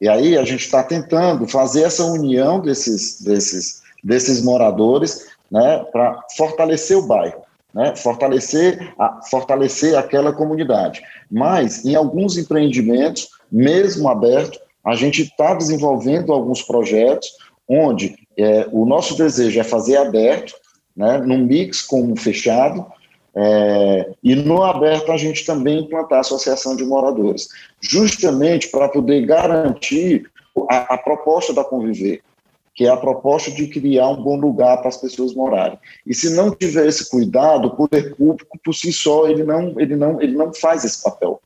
E 0.00 0.08
aí 0.08 0.38
a 0.38 0.44
gente 0.44 0.64
está 0.64 0.82
tentando 0.82 1.46
fazer 1.48 1.82
essa 1.82 2.04
união 2.04 2.60
desses, 2.60 3.20
desses, 3.20 3.82
desses 4.02 4.42
moradores 4.42 5.26
né, 5.50 5.84
para 5.90 6.22
fortalecer 6.36 6.96
o 6.96 7.06
bairro, 7.06 7.42
né, 7.74 7.96
fortalecer, 7.96 8.94
a, 8.98 9.20
fortalecer 9.28 9.96
aquela 9.96 10.32
comunidade. 10.32 11.02
Mas 11.30 11.84
em 11.84 11.94
alguns 11.96 12.36
empreendimentos, 12.36 13.28
mesmo 13.50 14.08
aberto, 14.08 14.60
a 14.84 14.94
gente 14.94 15.22
está 15.22 15.54
desenvolvendo 15.54 16.32
alguns 16.32 16.62
projetos 16.62 17.28
onde 17.68 18.16
é, 18.36 18.66
o 18.70 18.86
nosso 18.86 19.16
desejo 19.16 19.60
é 19.60 19.64
fazer 19.64 19.96
aberto, 19.96 20.54
né, 20.98 21.18
num 21.18 21.46
mix 21.46 21.80
com 21.80 22.02
um 22.02 22.16
fechado, 22.16 22.84
é, 23.34 24.10
e 24.22 24.34
no 24.34 24.64
aberto 24.64 25.12
a 25.12 25.16
gente 25.16 25.46
também 25.46 25.78
implantar 25.78 26.18
a 26.18 26.20
associação 26.22 26.74
de 26.74 26.84
moradores, 26.84 27.48
justamente 27.80 28.68
para 28.68 28.88
poder 28.88 29.24
garantir 29.24 30.28
a, 30.68 30.94
a, 30.94 30.98
proposta 30.98 31.54
da 31.54 31.62
conviver, 31.62 32.20
que 32.74 32.84
é 32.84 32.88
a 32.88 32.96
proposta 32.96 33.48
de 33.52 33.68
criar 33.68 34.08
um 34.08 34.20
bom 34.20 34.36
lugar 34.36 34.78
para 34.78 34.88
as 34.88 34.96
pessoas 34.96 35.34
morarem. 35.34 35.78
E 36.04 36.12
se 36.12 36.34
não 36.34 36.50
tiver 36.50 36.86
esse 36.88 37.08
cuidado, 37.08 37.68
o 37.68 37.76
poder 37.76 38.16
público 38.16 38.58
por 38.64 38.74
si 38.74 38.92
só 38.92 39.28
ele 39.28 39.44
não 39.44 39.78
ele 39.78 39.94
não 39.94 40.20
ele 40.20 40.36
não 40.36 40.52
faz 40.52 40.84
esse 40.84 41.00
papel. 41.00 41.40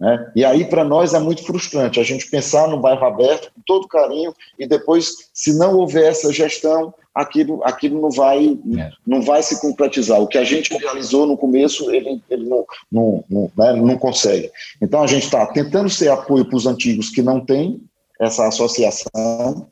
Né? 0.00 0.30
E 0.36 0.44
aí, 0.44 0.64
para 0.64 0.84
nós, 0.84 1.12
é 1.12 1.18
muito 1.18 1.44
frustrante 1.44 1.98
a 1.98 2.04
gente 2.04 2.30
pensar 2.30 2.68
no 2.68 2.78
bairro 2.78 3.04
aberto 3.04 3.50
com 3.52 3.60
todo 3.66 3.88
carinho 3.88 4.32
e 4.58 4.66
depois, 4.66 5.30
se 5.32 5.58
não 5.58 5.76
houver 5.76 6.10
essa 6.10 6.32
gestão, 6.32 6.94
aquilo, 7.14 7.60
aquilo 7.64 8.00
não, 8.00 8.10
vai, 8.10 8.56
é. 8.78 8.90
não 9.04 9.22
vai 9.22 9.42
se 9.42 9.60
concretizar. 9.60 10.20
O 10.20 10.28
que 10.28 10.38
a 10.38 10.44
gente 10.44 10.76
realizou 10.76 11.26
no 11.26 11.36
começo, 11.36 11.90
ele, 11.90 12.22
ele 12.30 12.48
não, 12.48 12.64
não, 12.90 13.24
não, 13.28 13.50
né, 13.56 13.72
não 13.74 13.98
consegue. 13.98 14.50
Então, 14.80 15.02
a 15.02 15.06
gente 15.06 15.24
está 15.24 15.44
tentando 15.46 15.90
ser 15.90 16.10
apoio 16.10 16.44
para 16.44 16.56
os 16.56 16.66
antigos 16.66 17.10
que 17.10 17.20
não 17.20 17.40
têm 17.40 17.80
essa 18.20 18.46
associação, 18.46 19.66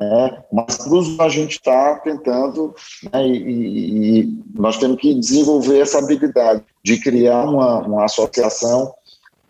né, 0.00 0.42
mas 0.50 0.78
para 0.78 1.26
a 1.26 1.28
gente 1.28 1.52
está 1.52 1.96
tentando, 1.96 2.74
né, 3.12 3.26
e, 3.28 4.20
e, 4.20 4.42
nós 4.54 4.78
temos 4.78 4.98
que 4.98 5.12
desenvolver 5.12 5.80
essa 5.80 5.98
habilidade 5.98 6.62
de 6.82 6.98
criar 6.98 7.44
uma, 7.44 7.80
uma 7.80 8.04
associação 8.06 8.94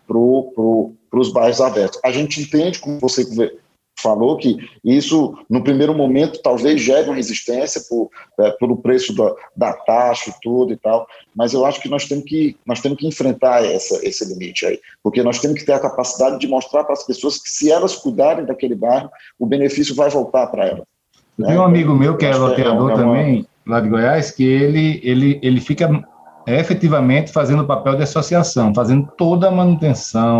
para 0.07 0.15
pro, 0.15 0.93
os 1.13 1.31
bairros 1.31 1.61
abertos. 1.61 1.99
A 2.03 2.11
gente 2.11 2.41
entende, 2.41 2.79
como 2.79 2.99
você 2.99 3.23
falou, 4.01 4.37
que 4.37 4.57
isso, 4.83 5.37
no 5.49 5.63
primeiro 5.63 5.93
momento, 5.93 6.41
talvez 6.41 6.81
gere 6.81 7.07
uma 7.07 7.15
resistência 7.15 7.81
por, 7.89 8.09
é, 8.39 8.51
pelo 8.51 8.77
preço 8.77 9.15
da, 9.15 9.33
da 9.55 9.73
taxa 9.73 10.29
e 10.29 10.33
tudo 10.41 10.73
e 10.73 10.77
tal, 10.77 11.07
mas 11.35 11.53
eu 11.53 11.65
acho 11.65 11.81
que 11.81 11.89
nós 11.89 12.05
temos 12.05 12.25
que, 12.25 12.57
nós 12.65 12.81
temos 12.81 12.97
que 12.97 13.07
enfrentar 13.07 13.63
essa, 13.63 14.05
esse 14.05 14.25
limite 14.25 14.65
aí, 14.65 14.79
porque 15.01 15.23
nós 15.23 15.39
temos 15.39 15.59
que 15.59 15.65
ter 15.65 15.73
a 15.73 15.79
capacidade 15.79 16.39
de 16.39 16.47
mostrar 16.47 16.83
para 16.83 16.93
as 16.93 17.05
pessoas 17.05 17.41
que 17.41 17.49
se 17.49 17.71
elas 17.71 17.95
cuidarem 17.95 18.45
daquele 18.45 18.75
bairro, 18.75 19.09
o 19.39 19.45
benefício 19.45 19.95
vai 19.95 20.09
voltar 20.09 20.47
para 20.47 20.67
elas. 20.67 20.83
Né? 21.37 21.47
Tem 21.47 21.57
um 21.57 21.63
amigo 21.63 21.93
meu 21.95 22.17
que 22.17 22.25
é 22.25 22.35
loteador 22.35 22.91
é 22.91 22.93
uma... 22.93 22.95
também, 22.95 23.47
lá 23.65 23.79
de 23.79 23.89
Goiás, 23.89 24.31
que 24.31 24.43
ele, 24.43 24.99
ele, 25.03 25.39
ele 25.41 25.61
fica 25.61 25.85
é 25.85 26.14
efetivamente 26.47 27.31
fazendo 27.31 27.63
o 27.63 27.67
papel 27.67 27.95
de 27.95 28.03
associação, 28.03 28.73
fazendo 28.73 29.07
toda 29.17 29.47
a 29.47 29.51
manutenção, 29.51 30.39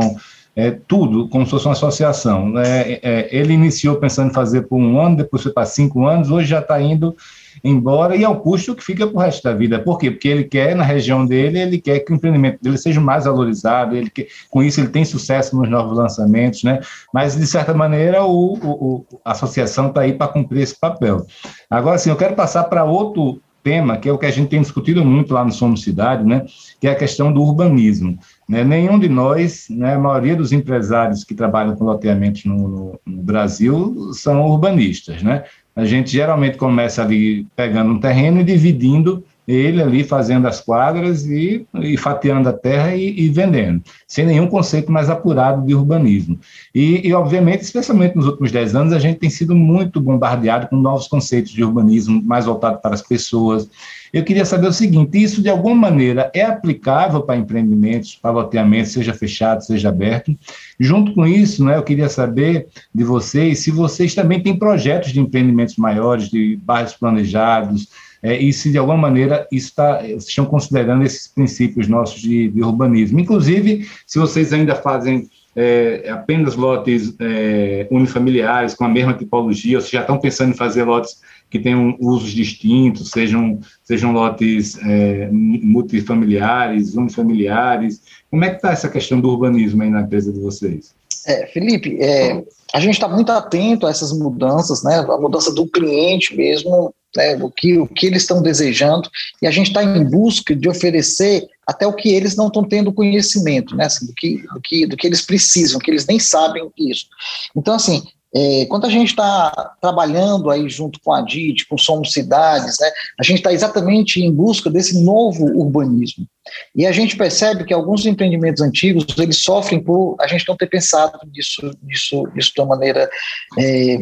é, 0.56 0.72
tudo, 0.72 1.28
como 1.28 1.46
se 1.46 1.52
fosse 1.52 1.66
uma 1.66 1.74
associação. 1.74 2.58
É, 2.60 3.00
é, 3.04 3.30
ele 3.36 3.54
iniciou 3.54 3.98
pensando 3.98 4.32
em 4.32 4.34
fazer 4.34 4.64
por 4.64 4.78
um 4.78 5.00
ano, 5.00 5.18
depois 5.18 5.44
foi 5.44 5.52
para 5.52 5.66
cinco 5.66 6.08
anos, 6.08 6.32
hoje 6.32 6.48
já 6.48 6.60
está 6.60 6.82
indo 6.82 7.16
embora, 7.64 8.16
e 8.16 8.24
é 8.24 8.30
o 8.30 8.40
custo 8.40 8.76
que 8.76 8.84
fica 8.84 9.08
para 9.08 9.16
o 9.16 9.20
resto 9.20 9.44
da 9.44 9.54
vida. 9.54 9.80
Por 9.80 9.98
quê? 9.98 10.12
Porque 10.12 10.28
ele 10.28 10.44
quer, 10.44 10.76
na 10.76 10.84
região 10.84 11.26
dele, 11.26 11.60
ele 11.60 11.80
quer 11.80 12.00
que 12.00 12.12
o 12.12 12.16
empreendimento 12.16 12.62
dele 12.62 12.78
seja 12.78 13.02
mais 13.02 13.26
valorizado, 13.26 13.96
ele 13.96 14.10
quer, 14.10 14.28
com 14.50 14.62
isso 14.62 14.80
ele 14.80 14.90
tem 14.90 15.04
sucesso 15.04 15.58
nos 15.58 15.70
novos 15.70 15.98
lançamentos, 15.98 16.64
né? 16.64 16.80
mas, 17.14 17.36
de 17.36 17.48
certa 17.48 17.74
maneira, 17.74 18.24
o, 18.24 18.54
o, 18.54 19.06
a 19.24 19.32
associação 19.32 19.88
está 19.88 20.02
aí 20.02 20.14
para 20.14 20.28
cumprir 20.28 20.62
esse 20.62 20.80
papel. 20.80 21.26
Agora, 21.70 21.98
sim, 21.98 22.10
eu 22.10 22.16
quero 22.16 22.36
passar 22.36 22.66
para 22.66 22.84
outro 22.84 23.42
tema, 23.66 23.98
que 23.98 24.08
é 24.08 24.14
o 24.14 24.18
que 24.20 24.28
a 24.28 24.32
gente 24.32 24.50
tem 24.50 24.62
discutido 24.62 25.04
muito 25.04 25.34
lá 25.34 25.44
no 25.44 25.52
Somos 25.52 25.82
Cidade, 25.82 26.24
né, 26.24 26.46
que 26.80 26.88
é 26.88 26.92
a 26.92 26.96
questão 26.96 27.34
do 27.34 27.42
urbanismo. 27.42 28.16
Né? 28.48 28.64
Nenhum 28.64 29.00
de 29.00 29.10
nós, 29.10 29.66
né, 29.72 29.96
a 29.96 30.00
maioria 30.00 30.36
dos 30.36 30.52
empresários 30.52 31.24
que 31.24 31.34
trabalham 31.34 31.76
com 31.76 31.84
loteamento 31.84 32.48
no, 32.48 32.68
no, 32.68 33.00
no 33.04 33.24
Brasil 33.24 34.12
são 34.14 34.46
urbanistas. 34.46 35.24
Né? 35.24 35.46
A 35.76 35.84
gente 35.84 36.12
geralmente 36.12 36.58
começa 36.58 37.02
ali 37.02 37.48
pegando 37.56 37.92
um 37.92 38.00
terreno 38.00 38.40
e 38.40 38.44
dividindo 38.44 39.24
ele 39.48 39.82
ali 39.82 40.04
fazendo 40.04 40.48
as 40.48 40.60
quadras 40.60 41.26
e, 41.26 41.66
e 41.76 41.98
fatiando 41.98 42.50
a 42.50 42.54
terra 42.54 42.96
e, 42.96 43.20
e, 43.20 43.30
vendendo, 43.30 43.82
sem 44.08 44.26
nenhum 44.26 44.48
conceito 44.48 44.92
mais 44.92 45.10
apurado 45.10 45.66
de 45.66 45.76
urbanismo. 45.76 46.40
E, 46.74 47.08
e, 47.08 47.14
obviamente, 47.14 47.62
especialmente 47.62 48.16
nos 48.16 48.26
últimos 48.26 48.52
dez 48.52 48.76
anos, 48.76 48.94
a 48.94 49.00
gente 49.00 49.20
tem 49.20 49.30
sido 49.30 49.56
muito 49.56 50.02
bombardeado 50.02 50.68
com 50.68 50.76
novos 50.76 51.08
conceitos 51.08 51.52
de 51.52 51.64
urbanismo 51.64 52.22
mais 52.24 52.46
voltado 52.46 52.80
para 52.82 52.96
as 52.96 53.02
pessoas. 53.02 53.70
Eu 54.12 54.24
queria 54.24 54.46
saber 54.46 54.68
o 54.68 54.74
seguinte: 54.74 55.22
isso 55.22 55.42
de 55.42 55.50
alguma 55.50 55.76
maneira 55.76 56.32
é 56.34 56.42
aplicável 56.42 57.22
para 57.22 57.36
empreendimentos, 57.36 58.16
para 58.16 58.32
loteamento, 58.32 58.90
seja 58.90 59.14
fechado, 59.14 59.64
seja 59.64 59.90
aberto? 59.90 60.36
Junto 60.80 61.14
com 61.14 61.26
isso, 61.28 61.64
né, 61.66 61.78
eu 61.78 61.84
queria 61.84 62.10
saber 62.10 62.68
de 62.94 63.04
vocês 63.04 63.60
se 63.60 63.72
vocês 63.72 64.16
também 64.16 64.42
têm 64.42 64.58
projetos 64.58 65.12
de 65.12 65.20
empreendimentos 65.20 65.76
maiores, 65.76 66.30
de 66.30 66.58
bairros 66.64 66.94
planejados 66.94 67.90
é, 68.26 68.42
e 68.42 68.52
se 68.52 68.72
de 68.72 68.78
alguma 68.80 68.98
maneira 68.98 69.48
está, 69.52 70.04
estão 70.04 70.46
considerando 70.46 71.04
esses 71.04 71.28
princípios 71.28 71.88
nossos 71.88 72.20
de, 72.20 72.48
de 72.50 72.64
urbanismo. 72.64 73.20
Inclusive, 73.20 73.88
se 74.08 74.18
vocês 74.18 74.52
ainda 74.52 74.74
fazem 74.74 75.30
é, 75.56 76.10
apenas 76.10 76.56
lotes 76.56 77.16
é, 77.20 77.88
unifamiliares 77.92 78.74
com 78.74 78.84
a 78.84 78.90
mesma 78.90 79.14
tipologia, 79.14 79.78
ou 79.78 79.82
se 79.82 79.92
já 79.92 80.02
estão 80.02 80.18
pensando 80.18 80.50
em 80.50 80.58
fazer 80.58 80.86
lotes 80.86 81.22
que 81.52 81.60
tenham 81.60 81.96
usos 82.00 82.32
distintos, 82.32 83.12
sejam, 83.12 83.60
sejam 83.84 84.12
lotes 84.12 84.76
é, 84.82 85.30
multifamiliares, 85.32 86.96
unifamiliares. 86.96 88.02
Como 88.32 88.44
é 88.44 88.50
que 88.50 88.56
está 88.56 88.72
essa 88.72 88.90
questão 88.90 89.22
do 89.22 89.30
urbanismo 89.30 89.84
aí 89.84 89.92
na 89.92 90.02
empresa 90.02 90.34
de 90.34 90.40
vocês? 90.40 90.96
É, 91.26 91.48
Felipe, 91.48 91.98
é, 92.02 92.44
a 92.74 92.80
gente 92.80 92.94
está 92.94 93.08
muito 93.08 93.32
atento 93.32 93.88
a 93.88 93.90
essas 93.90 94.12
mudanças, 94.12 94.84
né? 94.84 95.00
A 95.00 95.18
mudança 95.18 95.54
do 95.54 95.68
cliente 95.68 96.36
mesmo, 96.36 96.94
né? 97.16 97.36
O 97.42 97.50
que, 97.50 97.78
o 97.78 97.88
que 97.88 98.08
eles 98.08 98.24
estão 98.24 98.42
desejando, 98.42 99.10
e 99.42 99.48
a 99.48 99.52
gente 99.52 99.68
está 99.68 99.84
em 99.84 100.04
busca 100.04 100.56
de 100.56 100.70
oferecer 100.70 101.48
até 101.66 101.88
o 101.88 101.94
que 101.94 102.10
eles 102.10 102.36
não 102.36 102.48
estão 102.48 102.64
tendo 102.64 102.94
conhecimento, 102.94 103.76
né? 103.76 103.86
Assim, 103.86 104.06
do, 104.06 104.14
que, 104.14 104.44
do, 104.54 104.62
que, 104.62 104.86
do 104.86 104.98
que 104.98 105.08
eles 105.08 105.22
precisam, 105.22 105.80
que 105.80 105.90
eles 105.90 106.06
nem 106.06 106.20
sabem 106.20 106.70
isso. 106.78 107.08
Então, 107.56 107.74
assim, 107.74 108.04
é, 108.38 108.66
quando 108.66 108.86
a 108.86 108.90
gente 108.90 109.12
está 109.12 109.76
trabalhando 109.80 110.50
aí 110.50 110.68
junto 110.68 111.00
com 111.00 111.14
a 111.14 111.22
DIT, 111.22 111.68
com 111.68 111.78
Somos 111.78 112.12
Cidades, 112.12 112.78
né, 112.82 112.92
a 113.18 113.24
gente 113.24 113.38
está 113.38 113.54
exatamente 113.54 114.22
em 114.22 114.30
busca 114.30 114.70
desse 114.70 115.02
novo 115.02 115.46
urbanismo. 115.58 116.28
E 116.76 116.86
a 116.86 116.92
gente 116.92 117.16
percebe 117.16 117.64
que 117.64 117.74
alguns 117.74 118.06
empreendimentos 118.06 118.62
antigos, 118.62 119.06
eles 119.18 119.42
sofrem 119.42 119.82
por 119.82 120.18
a 120.20 120.28
gente 120.28 120.46
não 120.50 120.58
ter 120.58 120.68
pensado 120.68 121.18
nisso, 121.34 121.72
nisso, 121.82 122.24
nisso 122.36 122.52
de 122.54 122.62
uma 122.62 122.76
maneira 122.76 123.10
é, 123.58 124.00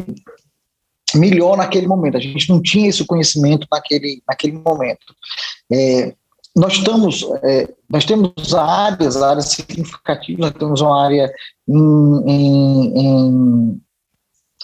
melhor 1.14 1.56
naquele 1.56 1.86
momento. 1.86 2.16
A 2.16 2.20
gente 2.20 2.48
não 2.48 2.60
tinha 2.60 2.88
esse 2.88 3.04
conhecimento 3.04 3.68
naquele, 3.70 4.20
naquele 4.26 4.54
momento. 4.54 5.14
É, 5.72 6.12
nós 6.56 6.74
estamos, 6.74 7.24
é, 7.44 7.68
nós 7.88 8.04
temos 8.04 8.52
áreas, 8.52 9.16
áreas 9.16 9.50
significativas, 9.50 10.40
nós 10.40 10.52
temos 10.58 10.80
uma 10.80 11.04
área 11.04 11.32
em, 11.68 12.22
em, 12.26 12.98
em 12.98 13.83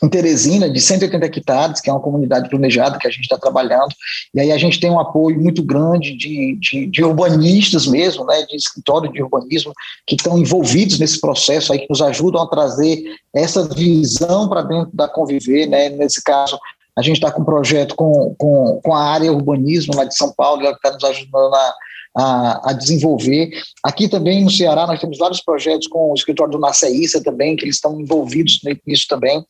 em 0.03 0.09
Teresina, 0.09 0.71
de 0.71 0.81
180 0.81 1.27
hectares, 1.27 1.81
que 1.81 1.91
é 1.91 1.93
uma 1.93 2.01
comunidade 2.01 2.49
planejada 2.49 2.99
que 2.99 3.07
a 3.07 3.11
gente 3.11 3.23
está 3.23 3.37
trabalhando, 3.37 3.95
e 4.35 4.41
aí 4.41 4.51
a 4.51 4.59
gente 4.59 4.81
tem 4.81 4.91
um 4.91 4.99
apoio 4.99 5.39
muito 5.39 5.63
grande 5.63 6.17
de, 6.17 6.57
de, 6.59 6.87
de, 6.87 7.05
urbanistas 7.05 7.87
mesmo, 7.87 8.25
né, 8.25 8.45
de 8.47 8.57
escritório 8.57 9.13
de 9.13 9.23
urbanismo, 9.23 9.73
que 10.07 10.15
estão 10.15 10.39
envolvidos 10.39 10.99
nesse 10.99 11.21
processo 11.21 11.73
aí, 11.73 11.81
que 11.81 11.91
nos 11.91 12.01
ajudam 12.01 12.43
a 12.43 12.49
trazer 12.49 13.03
essa 13.35 13.69
visão 13.69 14.49
para 14.49 14.63
dentro 14.63 14.91
da 14.95 15.07
Conviver, 15.07 15.67
né, 15.67 15.91
nesse 15.91 16.23
caso, 16.23 16.59
a 16.97 17.03
gente 17.03 17.17
está 17.17 17.31
com 17.31 17.43
um 17.43 17.45
projeto 17.45 17.95
com, 17.95 18.35
com, 18.37 18.81
com 18.83 18.95
a 18.95 19.03
área 19.03 19.33
urbanismo 19.33 19.95
lá 19.95 20.05
de 20.05 20.17
São 20.17 20.33
Paulo, 20.33 20.61
que 20.61 20.69
está 20.69 20.93
nos 20.93 21.05
ajudando 21.05 21.55
a 21.55 21.75
a, 22.17 22.71
a, 22.71 22.73
desenvolver. 22.73 23.51
Aqui 23.85 24.09
também 24.09 24.45
no 24.45 24.51
Ceará 24.51 24.87
nós 24.87 25.01
temos 25.01 25.19
vários 25.19 25.41
projetos 25.41 25.87
com 25.87 26.11
o 26.11 26.15
escritório 26.15 26.53
do 26.53 26.59
Naceíça 26.59 27.23
também, 27.23 27.57
que 27.57 27.65
eles 27.65 27.77
estão 27.77 28.01
envolvidos 28.01 28.61
nisso 28.87 29.07
também. 29.09 29.45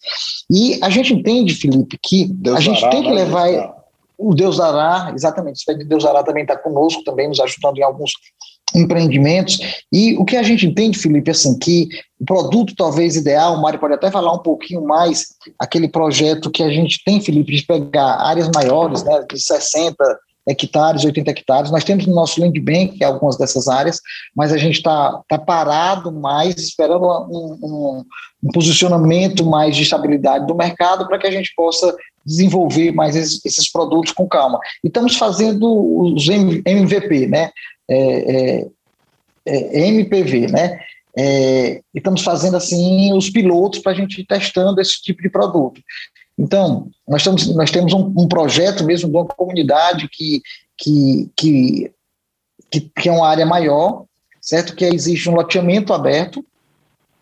E 0.50 0.78
a 0.82 0.90
gente 0.90 1.14
entende, 1.14 1.54
Felipe, 1.54 1.98
que 2.02 2.26
Deus 2.26 2.56
a 2.56 2.60
gente 2.60 2.80
tem 2.90 3.02
que 3.02 3.08
né? 3.08 3.14
levar 3.14 3.80
o 4.22 4.34
Deus 4.34 4.58
dará, 4.58 5.12
exatamente, 5.14 5.64
o 5.66 5.88
Deus 5.88 6.04
dará 6.04 6.22
também 6.22 6.42
está 6.42 6.54
conosco, 6.54 7.02
também 7.02 7.26
nos 7.26 7.40
ajudando 7.40 7.78
em 7.78 7.82
alguns 7.82 8.12
empreendimentos. 8.74 9.58
E 9.90 10.14
o 10.18 10.26
que 10.26 10.36
a 10.36 10.42
gente 10.42 10.66
entende, 10.66 10.98
Felipe, 10.98 11.30
assim, 11.30 11.58
que 11.58 11.88
o 12.20 12.24
produto 12.26 12.74
talvez 12.76 13.16
ideal, 13.16 13.54
o 13.54 13.62
Mário 13.62 13.80
pode 13.80 13.94
até 13.94 14.10
falar 14.10 14.32
um 14.34 14.42
pouquinho 14.42 14.84
mais, 14.84 15.28
aquele 15.58 15.88
projeto 15.88 16.50
que 16.50 16.62
a 16.62 16.68
gente 16.68 17.02
tem, 17.02 17.20
Felipe, 17.20 17.56
de 17.56 17.62
pegar 17.64 18.16
áreas 18.16 18.50
maiores, 18.54 19.02
né, 19.02 19.24
de 19.32 19.40
60, 19.40 19.96
hectares, 20.46 21.04
80 21.04 21.30
hectares. 21.30 21.70
Nós 21.70 21.84
temos 21.84 22.06
no 22.06 22.14
nosso 22.14 22.40
Land 22.40 22.58
Bank 22.60 23.02
algumas 23.04 23.36
dessas 23.36 23.68
áreas, 23.68 24.00
mas 24.34 24.52
a 24.52 24.58
gente 24.58 24.76
está 24.76 25.20
tá 25.28 25.38
parado 25.38 26.10
mais, 26.12 26.56
esperando 26.56 27.04
um, 27.04 27.58
um, 27.62 28.04
um, 28.44 28.52
posicionamento 28.52 29.44
mais 29.44 29.76
de 29.76 29.82
estabilidade 29.82 30.46
do 30.46 30.54
mercado 30.54 31.06
para 31.06 31.18
que 31.18 31.26
a 31.26 31.30
gente 31.30 31.52
possa 31.54 31.94
desenvolver 32.24 32.92
mais 32.92 33.16
esses, 33.16 33.44
esses, 33.44 33.70
produtos 33.70 34.12
com 34.12 34.28
calma. 34.28 34.58
E 34.84 34.88
estamos 34.88 35.16
fazendo 35.16 35.66
os 36.02 36.28
MVP, 36.28 37.26
né? 37.26 37.50
É, 37.88 38.60
é, 38.60 38.66
é, 39.46 39.88
MPV, 39.88 40.48
né? 40.48 40.80
É, 41.18 41.80
estamos 41.92 42.22
fazendo 42.22 42.56
assim 42.56 43.12
os 43.12 43.30
pilotos 43.30 43.80
para 43.80 43.92
a 43.92 43.94
gente 43.94 44.20
ir 44.20 44.26
testando 44.26 44.80
esse 44.80 45.02
tipo 45.02 45.22
de 45.22 45.28
produto. 45.28 45.80
Então, 46.40 46.88
nós, 47.06 47.20
estamos, 47.20 47.54
nós 47.54 47.70
temos 47.70 47.92
um, 47.92 48.12
um 48.16 48.26
projeto 48.26 48.82
mesmo 48.82 49.10
de 49.10 49.14
uma 49.14 49.26
comunidade 49.26 50.08
que, 50.08 50.40
que, 50.74 51.30
que, 51.36 51.92
que, 52.98 53.08
é 53.10 53.12
uma 53.12 53.28
área 53.28 53.44
maior, 53.44 54.04
certo? 54.40 54.74
Que 54.74 54.86
existe 54.86 55.28
um 55.28 55.34
loteamento 55.34 55.92
aberto, 55.92 56.42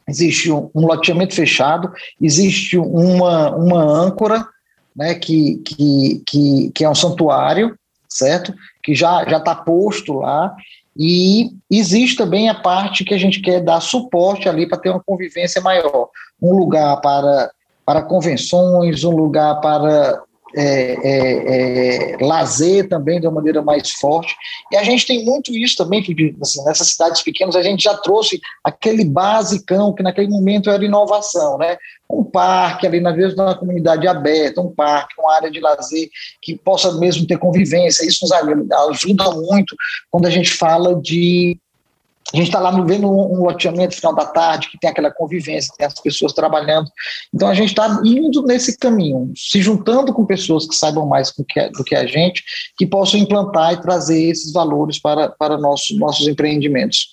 existe 0.09 0.53
um, 0.53 0.71
um 0.73 0.87
loteamento 0.87 1.35
fechado, 1.35 1.93
existe 2.23 2.79
uma, 2.79 3.51
uma 3.57 3.83
âncora, 3.83 4.47
né, 4.95 5.17
que, 5.17 5.57
que, 5.65 6.23
que, 6.25 6.71
que 6.73 6.85
é 6.85 6.89
um 6.89 6.95
santuário, 6.95 7.77
certo? 8.09 8.55
Que 8.85 8.95
já 8.95 9.25
está 9.25 9.53
posto 9.53 10.13
lá, 10.13 10.55
e 10.97 11.51
existe 11.69 12.17
também 12.17 12.49
a 12.49 12.55
parte 12.55 13.05
que 13.05 13.15
a 13.15 13.19
gente 13.19 13.41
quer 13.41 13.61
dar 13.61 13.81
suporte 13.81 14.49
ali 14.49 14.69
para 14.69 14.79
ter 14.79 14.91
uma 14.91 15.03
convivência 15.05 15.61
maior. 15.61 16.09
Um 16.41 16.57
lugar 16.57 17.01
para 17.01 17.51
para 17.89 18.03
convenções, 18.03 19.03
um 19.03 19.17
lugar 19.17 19.63
para 19.63 20.23
é, 20.55 20.63
é, 20.63 22.13
é, 22.13 22.17
lazer 22.21 22.87
também 22.87 23.19
de 23.19 23.27
uma 23.27 23.37
maneira 23.37 23.63
mais 23.63 23.93
forte. 23.93 24.37
E 24.71 24.77
a 24.77 24.83
gente 24.83 25.07
tem 25.07 25.25
muito 25.25 25.57
isso 25.57 25.75
também, 25.75 26.03
que 26.03 26.37
assim, 26.39 26.63
nessas 26.65 26.89
cidades 26.89 27.23
pequenas 27.23 27.57
a 27.57 27.63
gente 27.63 27.85
já 27.85 27.97
trouxe 27.97 28.39
aquele 28.63 29.07
basicão 29.07 29.95
que 29.95 30.03
naquele 30.03 30.29
momento 30.29 30.69
era 30.69 30.85
inovação, 30.85 31.57
né? 31.57 31.79
Um 32.11 32.23
parque 32.23 32.87
ali, 32.87 33.01
na 33.01 33.13
vez, 33.13 33.33
uma 33.33 33.55
comunidade 33.55 34.07
aberta, 34.07 34.61
um 34.61 34.71
parque, 34.71 35.15
uma 35.19 35.35
área 35.35 35.51
de 35.51 35.59
lazer 35.59 36.11
que 36.43 36.59
possa 36.59 36.93
mesmo 36.93 37.27
ter 37.27 37.39
convivência. 37.39 38.07
Isso 38.07 38.19
nos 38.21 38.33
ajuda 38.91 39.31
muito 39.31 39.75
quando 40.11 40.27
a 40.27 40.31
gente 40.31 40.51
fala 40.51 40.95
de 41.01 41.59
a 42.33 42.37
gente 42.37 42.49
está 42.49 42.61
lá 42.61 42.71
vendo 42.83 43.11
um, 43.11 43.39
um 43.39 43.45
loteamento 43.45 43.95
final 43.95 44.15
da 44.15 44.27
tarde, 44.27 44.69
que 44.71 44.79
tem 44.79 44.91
aquela 44.91 45.11
convivência, 45.11 45.73
tem 45.79 45.87
as 45.87 45.95
pessoas 45.95 46.35
trabalhando. 46.35 46.91
Então 47.35 47.49
a 47.49 47.55
gente 47.55 47.71
está 47.71 48.01
indo 48.05 48.43
nesse 48.43 48.77
caminho, 48.77 49.33
se 49.35 49.63
juntando 49.63 50.13
com 50.13 50.27
pessoas 50.27 50.67
que 50.67 50.75
saibam 50.75 51.07
mais 51.07 51.33
do 51.33 51.85
que, 51.85 51.95
a 51.95 52.07
gente, 52.07 52.45
que 52.77 52.87
possam 52.87 53.19
implantar 53.19 53.73
e 53.73 53.81
trazer 53.81 54.23
esses 54.25 54.53
valores 54.53 54.99
para, 54.99 55.31
para 55.31 55.57
nosso, 55.57 55.97
nossos 55.97 56.29
empreendimentos. 56.29 57.09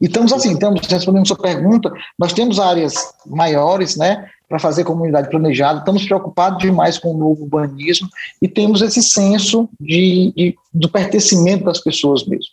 E 0.00 0.06
estamos 0.06 0.32
assim, 0.32 0.54
estamos 0.54 0.84
respondendo 0.88 1.28
sua 1.28 1.38
pergunta, 1.38 1.92
nós 2.18 2.32
temos 2.32 2.58
áreas 2.58 2.94
maiores, 3.24 3.96
né, 3.96 4.28
para 4.48 4.58
fazer 4.58 4.82
comunidade 4.82 5.30
planejada, 5.30 5.78
estamos 5.78 6.04
preocupados 6.04 6.58
demais 6.58 6.98
com 6.98 7.14
o 7.14 7.16
novo 7.16 7.44
urbanismo 7.44 8.08
e 8.42 8.48
temos 8.48 8.82
esse 8.82 9.02
senso 9.02 9.68
de, 9.80 10.32
de 10.36 10.56
do 10.74 10.90
pertencimento 10.90 11.64
das 11.64 11.78
pessoas 11.78 12.26
mesmo. 12.26 12.50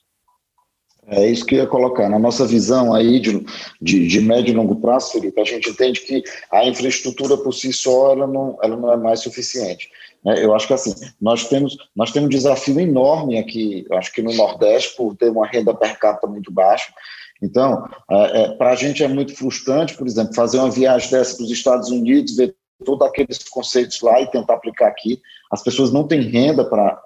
É 1.12 1.28
isso 1.28 1.46
que 1.46 1.56
eu 1.56 1.60
ia 1.60 1.68
colocar. 1.68 2.08
Na 2.08 2.20
nossa 2.20 2.46
visão 2.46 2.94
aí 2.94 3.20
de, 3.20 3.44
de, 3.82 4.08
de, 4.08 4.22
médio 4.22 4.52
e 4.52 4.56
longo 4.56 4.76
prazo, 4.76 5.14
Felipe, 5.14 5.42
a 5.42 5.44
gente 5.44 5.70
entende 5.70 6.02
que 6.02 6.24
a 6.52 6.66
infraestrutura 6.68 7.36
por 7.36 7.52
si 7.52 7.74
só 7.74 8.12
ela 8.12 8.28
não, 8.28 8.58
ela 8.62 8.78
não 8.78 8.94
é 8.94 8.98
mais 8.98 9.22
suficiente. 9.22 9.90
Né? 10.24 10.44
Eu 10.44 10.54
acho 10.54 10.68
que 10.68 10.74
assim, 10.74 10.94
nós 11.20 11.48
temos, 11.48 11.78
nós 11.96 12.12
temos 12.12 12.28
um 12.28 12.30
desafio 12.30 12.80
enorme 12.80 13.40
aqui, 13.40 13.86
acho 13.94 14.14
que 14.14 14.22
no 14.22 14.34
Nordeste, 14.34 14.96
por 14.96 15.16
ter 15.16 15.32
uma 15.32 15.48
renda 15.48 15.74
per 15.74 15.98
capita 15.98 16.28
muito 16.28 16.52
baixa. 16.52 16.94
Então, 17.42 17.88
é, 18.12 18.42
é, 18.42 18.50
para 18.52 18.72
a 18.72 18.76
gente 18.76 19.04
é 19.04 19.08
muito 19.08 19.36
frustrante, 19.36 19.98
por 19.98 20.06
exemplo, 20.06 20.36
fazer 20.36 20.60
uma 20.60 20.70
viagem 20.70 21.10
dessa 21.10 21.36
para 21.36 21.46
os 21.46 21.52
Estados 21.52 21.90
Unidos, 21.90 22.36
ver 22.36 22.56
todos 22.86 23.08
aqueles 23.08 23.40
conceitos 23.50 24.00
lá 24.02 24.22
e 24.22 24.30
tentar 24.30 24.54
aplicar 24.54 24.88
aqui. 24.88 25.20
As 25.52 25.64
pessoas 25.64 25.92
não 25.92 26.08
têm 26.08 26.22
renda 26.22 26.64
para 26.66 27.02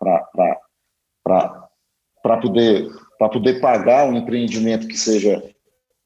poder 2.41 2.89
para 3.17 3.29
poder 3.29 3.59
pagar 3.59 4.07
um 4.07 4.17
empreendimento 4.17 4.87
que 4.87 4.97
seja 4.97 5.43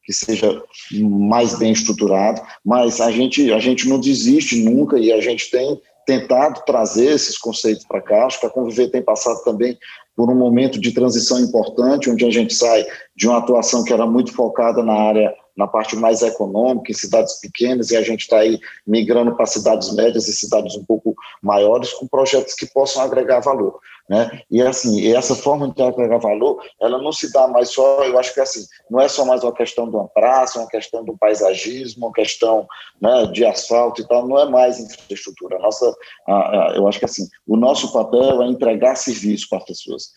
que 0.03 0.13
seja 0.13 0.63
mais 1.01 1.59
bem 1.59 1.73
estruturado, 1.73 2.41
mas 2.63 3.01
a 3.01 3.11
gente 3.11 3.51
a 3.51 3.59
gente 3.59 3.89
não 3.89 3.99
desiste 3.99 4.63
nunca 4.63 4.97
e 4.97 5.11
a 5.11 5.19
gente 5.19 5.51
tem 5.51 5.81
tentado 6.05 6.63
trazer 6.65 7.11
esses 7.11 7.37
conceitos 7.37 7.85
para 7.85 8.01
cá. 8.01 8.25
Acho 8.25 8.39
que 8.39 8.45
a 8.45 8.49
Conviver 8.49 8.89
tem 8.89 9.01
passado 9.01 9.43
também 9.43 9.77
por 10.15 10.31
um 10.31 10.35
momento 10.35 10.79
de 10.79 10.93
transição 10.93 11.39
importante, 11.41 12.09
onde 12.09 12.25
a 12.25 12.31
gente 12.31 12.53
sai 12.53 12.85
de 13.13 13.27
uma 13.27 13.39
atuação 13.39 13.83
que 13.83 13.91
era 13.91 14.07
muito 14.07 14.33
focada 14.33 14.81
na 14.81 14.93
área 14.93 15.35
na 15.57 15.67
parte 15.67 15.95
mais 15.95 16.21
econômica, 16.21 16.91
em 16.91 16.95
cidades 16.95 17.39
pequenas, 17.39 17.89
e 17.89 17.97
a 17.97 18.01
gente 18.01 18.21
está 18.21 18.37
aí 18.39 18.59
migrando 18.85 19.35
para 19.35 19.47
cidades 19.47 19.93
médias 19.93 20.27
e 20.27 20.33
cidades 20.33 20.75
um 20.75 20.85
pouco 20.85 21.15
maiores, 21.41 21.91
com 21.93 22.07
projetos 22.07 22.53
que 22.53 22.67
possam 22.67 23.01
agregar 23.01 23.39
valor. 23.39 23.79
Né? 24.09 24.41
E 24.49 24.61
assim, 24.61 25.11
essa 25.13 25.35
forma 25.35 25.69
de 25.69 25.81
agregar 25.81 26.17
valor, 26.19 26.63
ela 26.79 27.01
não 27.01 27.11
se 27.11 27.31
dá 27.33 27.45
mais 27.47 27.69
só, 27.69 28.05
eu 28.05 28.17
acho 28.17 28.33
que 28.33 28.39
assim, 28.39 28.65
não 28.89 29.01
é 29.01 29.09
só 29.09 29.25
mais 29.25 29.43
uma 29.43 29.53
questão 29.53 29.89
de 29.89 29.95
uma 29.95 30.07
praça, 30.07 30.59
uma 30.59 30.69
questão 30.69 31.03
do 31.03 31.17
paisagismo, 31.17 32.05
uma 32.05 32.13
questão 32.13 32.65
né, 33.01 33.25
de 33.33 33.43
asfalto 33.43 34.01
e 34.01 34.07
tal, 34.07 34.25
não 34.25 34.39
é 34.39 34.49
mais 34.49 34.79
infraestrutura. 34.79 35.57
A 35.57 35.59
nossa, 35.59 35.93
a, 36.25 36.33
a, 36.33 36.73
eu 36.77 36.87
acho 36.87 36.99
que 36.99 37.05
assim, 37.05 37.27
o 37.45 37.57
nosso 37.57 37.91
papel 37.91 38.41
é 38.43 38.47
entregar 38.47 38.95
serviço 38.95 39.49
para 39.49 39.57
as 39.57 39.65
pessoas. 39.65 40.11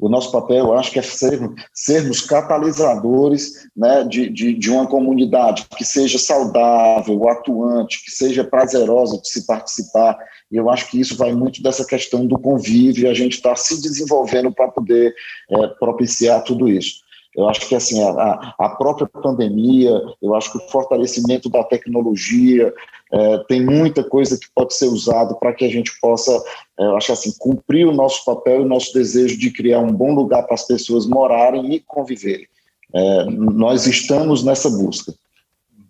O 0.00 0.08
nosso 0.08 0.32
papel, 0.32 0.66
eu 0.66 0.74
acho 0.74 0.90
que 0.90 0.98
é 0.98 1.02
ser, 1.02 1.38
sermos 1.72 2.20
catalisadores 2.20 3.68
né, 3.76 4.02
de, 4.04 4.28
de, 4.28 4.52
de, 4.52 4.70
uma 4.70 4.86
comunidade 4.86 5.66
que 5.76 5.84
seja 5.84 6.18
saudável, 6.18 7.28
atuante, 7.28 8.04
que 8.04 8.10
seja 8.10 8.42
prazerosa 8.42 9.20
de 9.20 9.28
se 9.28 9.46
participar. 9.46 10.18
E 10.50 10.56
eu 10.56 10.68
acho 10.68 10.90
que 10.90 11.00
isso 11.00 11.16
vai 11.16 11.32
muito 11.32 11.62
dessa 11.62 11.86
questão 11.86 12.26
do 12.26 12.38
convívio, 12.38 13.08
a 13.08 13.14
gente 13.14 13.34
está 13.34 13.54
se 13.54 13.80
desenvolvendo 13.80 14.52
para 14.52 14.68
poder 14.68 15.14
é, 15.50 15.66
propiciar 15.78 16.42
tudo 16.42 16.68
isso. 16.68 17.03
Eu 17.36 17.48
acho 17.48 17.68
que 17.68 17.74
assim 17.74 18.02
a, 18.02 18.54
a 18.58 18.68
própria 18.70 19.06
pandemia, 19.06 20.00
eu 20.22 20.34
acho 20.34 20.52
que 20.52 20.58
o 20.58 20.68
fortalecimento 20.68 21.48
da 21.48 21.64
tecnologia, 21.64 22.72
é, 23.12 23.38
tem 23.48 23.64
muita 23.64 24.02
coisa 24.02 24.38
que 24.38 24.46
pode 24.54 24.74
ser 24.74 24.86
usado 24.86 25.36
para 25.36 25.52
que 25.52 25.64
a 25.64 25.68
gente 25.68 25.92
possa, 26.00 26.32
é, 26.78 26.84
eu 26.84 26.96
acho 26.96 27.12
assim, 27.12 27.32
cumprir 27.38 27.86
o 27.86 27.92
nosso 27.92 28.24
papel 28.24 28.60
e 28.60 28.64
o 28.64 28.68
nosso 28.68 28.92
desejo 28.92 29.38
de 29.38 29.50
criar 29.50 29.80
um 29.80 29.92
bom 29.92 30.14
lugar 30.14 30.42
para 30.44 30.54
as 30.54 30.66
pessoas 30.66 31.06
morarem 31.06 31.74
e 31.74 31.80
conviverem. 31.80 32.46
É, 32.92 33.24
nós 33.26 33.86
estamos 33.86 34.44
nessa 34.44 34.70
busca. 34.70 35.14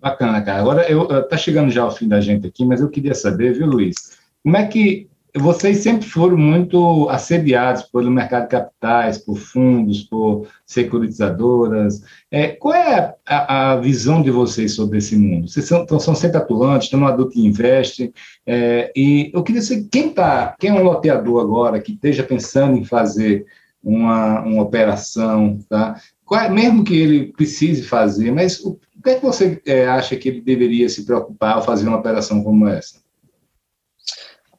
Bacana, 0.00 0.42
cara. 0.42 0.60
Agora, 0.60 0.90
eu, 0.90 1.06
tá 1.28 1.36
chegando 1.36 1.70
já 1.70 1.86
o 1.86 1.90
fim 1.90 2.08
da 2.08 2.20
gente 2.20 2.46
aqui, 2.46 2.64
mas 2.64 2.80
eu 2.80 2.90
queria 2.90 3.14
saber, 3.14 3.54
viu, 3.54 3.66
Luiz, 3.66 4.18
como 4.42 4.56
é 4.56 4.66
que 4.66 5.08
vocês 5.36 5.78
sempre 5.78 6.08
foram 6.08 6.36
muito 6.36 7.08
assediados 7.08 7.82
pelo 7.82 8.10
mercado 8.10 8.44
de 8.44 8.50
capitais, 8.50 9.18
por 9.18 9.36
fundos, 9.36 10.04
por 10.04 10.46
securitizadoras. 10.64 12.02
É, 12.30 12.48
qual 12.48 12.74
é 12.74 13.16
a, 13.26 13.72
a, 13.72 13.76
visão 13.76 14.22
de 14.22 14.30
vocês 14.30 14.74
sobre 14.74 14.98
esse 14.98 15.16
mundo? 15.16 15.48
Vocês 15.48 15.66
são, 15.66 15.86
são 15.98 16.14
sempre 16.14 16.36
atuantes, 16.36 16.86
estão 16.86 17.00
no 17.00 17.06
Adulto 17.06 17.32
que 17.32 17.44
Investe, 17.44 18.12
é, 18.46 18.92
e 18.94 19.32
eu 19.34 19.42
queria 19.42 19.60
saber 19.60 19.88
quem, 19.90 20.10
tá, 20.10 20.54
quem 20.58 20.70
é 20.70 20.74
um 20.74 20.84
loteador 20.84 21.42
agora 21.42 21.80
que 21.80 21.92
esteja 21.92 22.22
pensando 22.22 22.78
em 22.78 22.84
fazer 22.84 23.44
uma, 23.82 24.40
uma 24.42 24.62
operação, 24.62 25.58
tá? 25.68 26.00
Qual, 26.24 26.40
é, 26.40 26.48
mesmo 26.48 26.84
que 26.84 26.96
ele 26.96 27.32
precise 27.32 27.82
fazer, 27.82 28.30
mas 28.30 28.60
o, 28.60 28.78
o 28.96 29.02
que 29.02 29.10
é 29.10 29.14
que 29.16 29.26
você 29.26 29.60
é, 29.66 29.86
acha 29.86 30.16
que 30.16 30.28
ele 30.28 30.40
deveria 30.40 30.88
se 30.88 31.04
preocupar 31.04 31.56
ao 31.56 31.64
fazer 31.64 31.88
uma 31.88 31.98
operação 31.98 32.42
como 32.42 32.68
essa? 32.68 33.03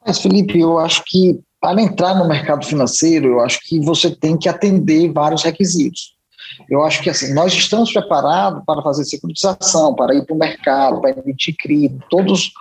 Mas, 0.06 0.20
Felipe, 0.20 0.60
eu 0.60 0.78
acho 0.78 1.04
que 1.06 1.40
para 1.60 1.82
entrar 1.82 2.14
no 2.14 2.28
mercado 2.28 2.66
financeiro, 2.66 3.28
eu 3.28 3.40
acho 3.42 3.60
que 3.62 3.80
você 3.80 4.12
tem 4.12 4.38
que 4.38 4.48
atender 4.48 5.12
vários 5.12 5.42
requisitos. 5.42 6.14
Eu 6.70 6.84
acho 6.84 7.02
que 7.02 7.10
assim, 7.10 7.34
nós 7.34 7.52
estamos 7.54 7.92
preparados 7.92 8.62
para 8.66 8.84
fazer 8.84 9.04
securitização, 9.04 9.96
para 9.96 10.14
ir 10.14 10.24
para 10.26 10.36
o 10.36 10.38
mercado, 10.38 11.02
para 11.02 11.12
emitir 11.12 11.56
CRI, 11.58 11.98
todos, 12.10 12.52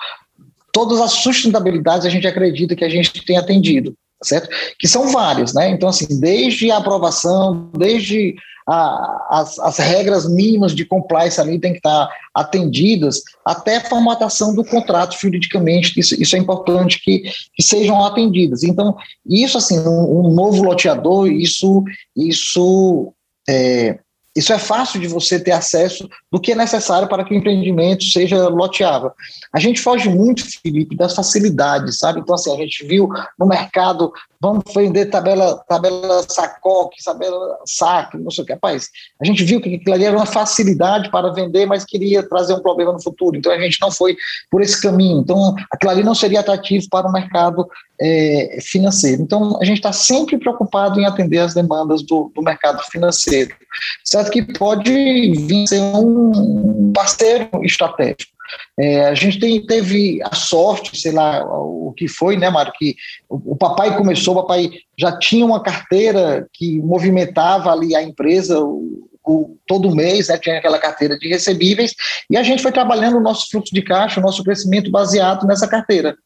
todas 0.73 1.01
as 1.01 1.13
sustentabilidades 1.13 2.07
a 2.07 2.11
gente 2.11 2.27
acredita 2.27 2.75
que 2.75 2.85
a 2.85 2.89
gente 2.89 3.25
tem 3.25 3.37
atendido, 3.37 3.95
certo? 4.23 4.49
Que 4.79 4.89
são 4.89 5.13
várias, 5.13 5.53
né? 5.53 5.69
Então, 5.69 5.89
assim, 5.89 6.19
desde 6.19 6.71
a 6.71 6.79
aprovação, 6.79 7.71
desde 7.77 8.35
a, 8.67 9.41
as, 9.41 9.59
as, 9.59 9.79
regras 9.79 10.29
mínimas 10.29 10.75
de 10.75 10.85
compliance 10.85 11.41
ali 11.41 11.59
têm 11.59 11.73
que 11.73 11.79
estar 11.79 12.09
atendidas, 12.35 13.21
até 13.45 13.77
a 13.77 13.85
formatação 13.85 14.55
do 14.55 14.65
contrato 14.65 15.19
juridicamente, 15.21 15.99
isso, 15.99 16.21
isso 16.21 16.35
é 16.35 16.39
importante 16.39 17.01
que, 17.03 17.31
que, 17.55 17.63
sejam 17.63 18.03
atendidas. 18.05 18.63
Então, 18.63 18.97
isso, 19.27 19.59
assim, 19.59 19.79
um, 19.81 20.27
um 20.27 20.35
novo 20.35 20.63
loteador, 20.63 21.29
isso, 21.29 21.85
isso 22.17 23.13
é, 23.49 23.99
isso 24.35 24.53
é 24.53 24.59
fácil 24.59 25.01
de 25.01 25.07
você 25.07 25.39
ter 25.39 25.53
acesso 25.53 26.09
do 26.35 26.41
que 26.41 26.51
é 26.51 26.57
necessário 26.57 27.07
para 27.07 27.23
que 27.23 27.33
o 27.33 27.37
empreendimento 27.37 28.03
seja 28.03 28.49
loteável. 28.49 29.13
A 29.53 29.61
gente 29.61 29.81
foge 29.81 30.09
muito, 30.09 30.43
Felipe, 30.61 30.97
das 30.97 31.15
facilidades, 31.15 31.99
sabe? 31.99 32.19
Então, 32.19 32.35
assim, 32.35 32.53
a 32.53 32.57
gente 32.57 32.85
viu 32.85 33.09
no 33.39 33.47
mercado, 33.47 34.13
vamos 34.41 34.65
vender 34.75 35.07
tabela, 35.07 35.63
tabela 35.69 36.25
sacoque, 36.29 36.97
tabela 37.05 37.57
saque, 37.65 38.19
não 38.19 38.33
sei 38.33 38.43
o 38.43 38.47
que. 38.49 38.53
Rapaz, 38.53 38.89
a 39.23 39.25
gente 39.25 39.45
viu 39.45 39.61
que 39.61 39.77
aquilo 39.77 39.95
ali 39.95 40.05
era 40.07 40.17
uma 40.17 40.27
facilidade 40.27 41.09
para 41.09 41.33
vender, 41.33 41.67
mas 41.67 41.85
queria 41.85 42.21
trazer 42.29 42.55
um 42.55 42.63
problema 42.63 42.93
no 42.93 43.01
futuro. 43.01 43.37
Então, 43.37 43.53
a 43.53 43.61
gente 43.61 43.79
não 43.81 43.93
foi 43.93 44.17
por 44.51 44.61
esse 44.61 44.83
caminho. 44.83 45.21
Então, 45.21 45.55
aquilo 45.71 45.93
ali 45.93 46.03
não 46.03 46.17
seria 46.17 46.41
atrativo 46.41 46.85
para 46.91 47.07
o 47.07 47.13
mercado 47.13 47.65
é, 48.01 48.59
financeiro. 48.61 49.23
Então, 49.23 49.59
a 49.61 49.65
gente 49.65 49.77
está 49.77 49.93
sempre 49.93 50.39
preocupado 50.39 51.01
em 51.01 51.07
atender 51.07 51.39
as 51.39 51.55
demandas 51.55 52.03
do, 52.03 52.31
do 52.35 52.43
mercado 52.43 52.83
financeiro, 52.91 53.55
certo? 54.05 54.31
Que 54.31 54.43
pode 54.43 54.93
vir 54.93 55.69
ser 55.69 55.81
um 55.81 56.24
parceiro 56.95 57.49
estratégico. 57.63 58.33
É, 58.79 59.07
a 59.07 59.15
gente 59.15 59.39
tem, 59.39 59.65
teve 59.65 60.21
a 60.23 60.35
sorte, 60.35 60.99
sei 60.99 61.13
lá, 61.13 61.45
o 61.45 61.93
que 61.97 62.07
foi, 62.07 62.37
né, 62.37 62.51
Mário, 62.51 62.73
que 62.77 62.95
o, 63.29 63.53
o, 63.53 63.57
papai 63.57 63.97
começou, 63.97 64.35
o 64.35 64.43
papai 64.43 64.71
já 64.99 65.19
tinha 65.19 65.45
uma 65.45 65.63
carteira 65.63 66.47
que 66.53 66.79
movimentava 66.81 67.73
ali 67.73 67.97
a 67.97 68.03
empresa 68.03 68.61
o, 68.61 69.09
o, 69.25 69.57
todo 69.67 69.95
mês, 69.95 70.29
né, 70.29 70.39
tinha 70.39 70.59
aquela 70.59 70.79
carteira 70.79 71.19
de 71.19 71.29
recebíveis, 71.29 71.95
e 72.29 72.37
a 72.37 72.43
gente 72.43 72.63
foi 72.63 72.73
trabalhando 72.73 73.17
o 73.17 73.23
nosso 73.23 73.49
fluxo 73.51 73.75
de 73.75 73.83
caixa, 73.83 74.21
o 74.21 74.23
nosso 74.23 74.45
crescimento 74.45 74.91
baseado 74.91 75.47
nessa 75.47 75.67
carteira 75.67 76.17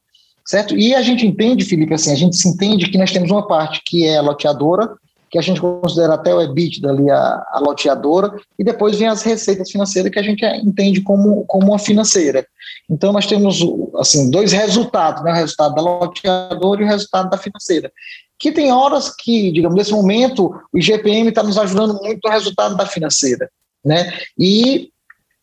certo? 0.48 0.74
E 0.74 0.94
a 0.94 1.02
gente 1.02 1.26
entende, 1.26 1.62
Felipe, 1.62 1.92
assim, 1.92 2.10
a 2.10 2.16
gente 2.16 2.34
se 2.34 2.48
entende 2.48 2.90
que 2.90 2.96
nós 2.96 3.12
temos 3.12 3.30
uma 3.30 3.46
parte 3.46 3.82
que 3.84 4.06
é 4.06 4.18
loteadora, 4.18 4.96
que 5.30 5.38
a 5.38 5.42
gente 5.42 5.60
considera 5.60 6.14
até 6.14 6.34
o 6.34 6.40
EBITDA 6.40 6.88
ali 6.88 7.10
a, 7.10 7.46
a 7.52 7.60
loteadora, 7.60 8.34
e 8.58 8.64
depois 8.64 8.96
vem 8.96 9.08
as 9.08 9.22
receitas 9.22 9.70
financeiras 9.70 10.10
que 10.10 10.18
a 10.18 10.22
gente 10.22 10.44
entende 10.44 11.00
como, 11.02 11.44
como 11.46 11.68
uma 11.68 11.78
financeira. 11.78 12.46
Então 12.88 13.12
nós 13.12 13.26
temos 13.26 13.60
assim 13.96 14.30
dois 14.30 14.52
resultados, 14.52 15.22
né? 15.22 15.32
o 15.32 15.34
resultado 15.34 15.74
da 15.74 15.82
loteadora 15.82 16.80
e 16.80 16.84
o 16.84 16.88
resultado 16.88 17.30
da 17.30 17.36
financeira. 17.36 17.92
Que 18.38 18.52
tem 18.52 18.72
horas 18.72 19.14
que, 19.14 19.50
digamos, 19.50 19.76
nesse 19.76 19.92
momento, 19.92 20.54
o 20.72 20.78
IGPM 20.78 21.28
está 21.28 21.42
nos 21.42 21.58
ajudando 21.58 21.94
muito 22.00 22.20
no 22.24 22.30
resultado 22.30 22.76
da 22.76 22.86
financeira. 22.86 23.50
Né? 23.84 24.12
E 24.38 24.90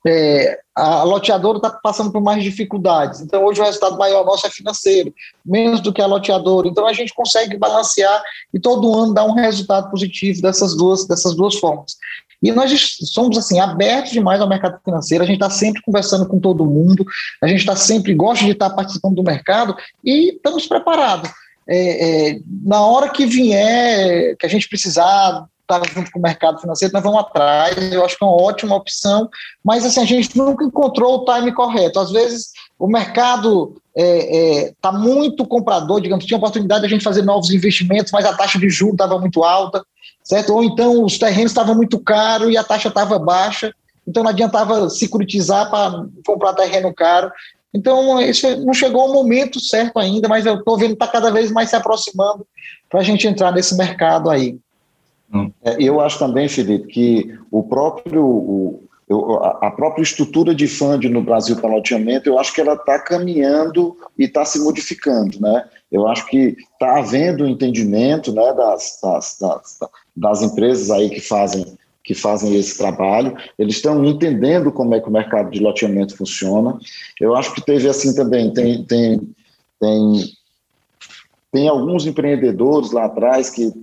é, 0.07 0.59
a 0.75 1.03
loteadora 1.03 1.57
está 1.57 1.69
passando 1.71 2.11
por 2.11 2.21
mais 2.21 2.43
dificuldades. 2.43 3.21
Então, 3.21 3.43
hoje 3.43 3.59
o 3.59 3.63
resultado 3.63 3.97
maior 3.97 4.23
nosso 4.25 4.45
é 4.45 4.49
financeiro, 4.49 5.13
menos 5.43 5.81
do 5.81 5.91
que 5.91 6.01
a 6.01 6.05
loteadora. 6.05 6.67
Então, 6.67 6.85
a 6.85 6.93
gente 6.93 7.13
consegue 7.13 7.57
balancear 7.57 8.21
e 8.53 8.59
todo 8.59 8.93
ano 8.93 9.13
dar 9.13 9.25
um 9.25 9.33
resultado 9.33 9.89
positivo 9.89 10.41
dessas 10.41 10.75
duas, 10.75 11.07
dessas 11.07 11.35
duas 11.35 11.55
formas. 11.55 11.95
E 12.43 12.51
nós 12.51 12.97
somos 13.05 13.37
assim 13.37 13.59
abertos 13.59 14.11
demais 14.11 14.39
ao 14.39 14.49
mercado 14.49 14.79
financeiro. 14.83 15.23
A 15.23 15.27
gente 15.27 15.37
está 15.37 15.49
sempre 15.49 15.81
conversando 15.81 16.27
com 16.27 16.39
todo 16.39 16.65
mundo. 16.65 17.03
A 17.41 17.47
gente 17.47 17.61
está 17.61 17.75
sempre 17.75 18.13
gosta 18.13 18.45
de 18.45 18.51
estar 18.51 18.69
tá 18.69 18.75
participando 18.75 19.15
do 19.15 19.23
mercado 19.23 19.75
e 20.03 20.35
estamos 20.35 20.67
preparados. 20.67 21.31
É, 21.67 22.33
é, 22.33 22.39
na 22.63 22.85
hora 22.85 23.09
que 23.09 23.25
vier, 23.25 24.35
que 24.37 24.45
a 24.45 24.49
gente 24.49 24.69
precisar 24.69 25.45
estar 25.65 25.79
tá 25.79 25.91
junto 25.91 26.11
com 26.11 26.19
o 26.19 26.21
mercado 26.21 26.59
financeiro, 26.59 26.93
nós 26.93 27.03
vamos 27.03 27.19
atrás, 27.19 27.75
eu 27.91 28.05
acho 28.05 28.17
que 28.17 28.23
é 28.23 28.27
uma 28.27 28.41
ótima 28.41 28.75
opção, 28.75 29.29
mas 29.63 29.83
assim, 29.83 30.01
a 30.01 30.05
gente 30.05 30.37
nunca 30.37 30.63
encontrou 30.63 31.15
o 31.15 31.25
time 31.25 31.51
correto. 31.51 31.99
Às 31.99 32.11
vezes 32.11 32.51
o 32.77 32.87
mercado 32.87 33.75
está 33.95 34.05
é, 34.05 34.65
é, 34.65 34.73
tá 34.81 34.91
muito 34.91 35.45
comprador, 35.45 36.01
digamos, 36.01 36.25
tinha 36.25 36.37
oportunidade 36.37 36.81
de 36.81 36.87
a 36.87 36.89
gente 36.89 37.03
fazer 37.03 37.23
novos 37.23 37.49
investimentos, 37.49 38.11
mas 38.11 38.25
a 38.25 38.33
taxa 38.33 38.59
de 38.59 38.69
juros 38.69 38.95
estava 38.95 39.17
muito 39.19 39.43
alta, 39.43 39.83
certo? 40.23 40.53
Ou 40.53 40.63
então 40.63 41.03
os 41.03 41.17
terrenos 41.17 41.51
estavam 41.51 41.75
muito 41.75 41.99
caros 41.99 42.51
e 42.51 42.57
a 42.57 42.63
taxa 42.63 42.89
estava 42.89 43.17
baixa, 43.17 43.73
então 44.07 44.23
não 44.23 44.29
adiantava 44.29 44.89
securitizar 44.89 45.69
para 45.69 46.05
comprar 46.25 46.53
terreno 46.53 46.93
caro. 46.93 47.31
Então, 47.73 48.21
isso 48.21 48.47
não 48.65 48.73
chegou 48.73 49.09
o 49.09 49.13
momento 49.13 49.59
certo 49.59 49.99
ainda, 49.99 50.29
mas 50.29 50.45
eu 50.45 50.55
estou 50.55 50.77
vendo 50.77 50.95
que 50.95 51.03
está 51.03 51.07
cada 51.07 51.29
vez 51.29 51.51
mais 51.51 51.69
se 51.69 51.75
aproximando 51.75 52.47
para 52.89 53.01
a 53.01 53.03
gente 53.03 53.27
entrar 53.27 53.51
nesse 53.51 53.75
mercado 53.75 54.29
aí. 54.29 54.57
É, 55.63 55.75
eu 55.79 55.99
acho 55.99 56.19
também, 56.19 56.47
Felipe, 56.47 56.87
que 56.87 57.39
o 57.51 57.63
próprio, 57.63 58.23
o, 58.23 58.83
a 59.61 59.71
própria 59.71 60.03
estrutura 60.03 60.53
de 60.55 60.67
fundo 60.67 61.09
no 61.09 61.21
Brasil 61.21 61.55
para 61.55 61.69
loteamento, 61.69 62.27
eu 62.27 62.39
acho 62.39 62.53
que 62.53 62.61
ela 62.61 62.73
está 62.73 62.99
caminhando 62.99 63.95
e 64.17 64.25
está 64.25 64.43
se 64.45 64.59
modificando, 64.59 65.39
né? 65.39 65.65
Eu 65.91 66.07
acho 66.07 66.25
que 66.27 66.57
está 66.73 66.97
havendo 66.97 67.43
um 67.43 67.47
entendimento 67.47 68.33
né, 68.33 68.53
das, 68.53 68.99
das, 69.01 69.37
das, 69.39 69.79
das 70.15 70.41
empresas 70.41 70.89
aí 70.89 71.09
que 71.09 71.21
fazem 71.21 71.77
que 72.05 72.13
fazem 72.13 72.55
esse 72.55 72.77
trabalho, 72.77 73.35
eles 73.57 73.77
estão 73.77 74.05
entendendo 74.05 74.71
como 74.71 74.93
é 74.93 74.99
que 74.99 75.09
o 75.09 75.11
mercado 75.11 75.49
de 75.49 75.59
loteamento 75.59 76.15
funciona. 76.15 76.77
Eu 77.19 77.35
acho 77.35 77.51
que 77.55 77.65
teve 77.65 77.89
assim 77.89 78.13
também, 78.13 78.53
tem, 78.53 78.83
tem, 78.83 79.19
tem, 79.79 80.23
tem 81.51 81.67
alguns 81.67 82.05
empreendedores 82.05 82.91
lá 82.91 83.05
atrás 83.05 83.49
que 83.49 83.73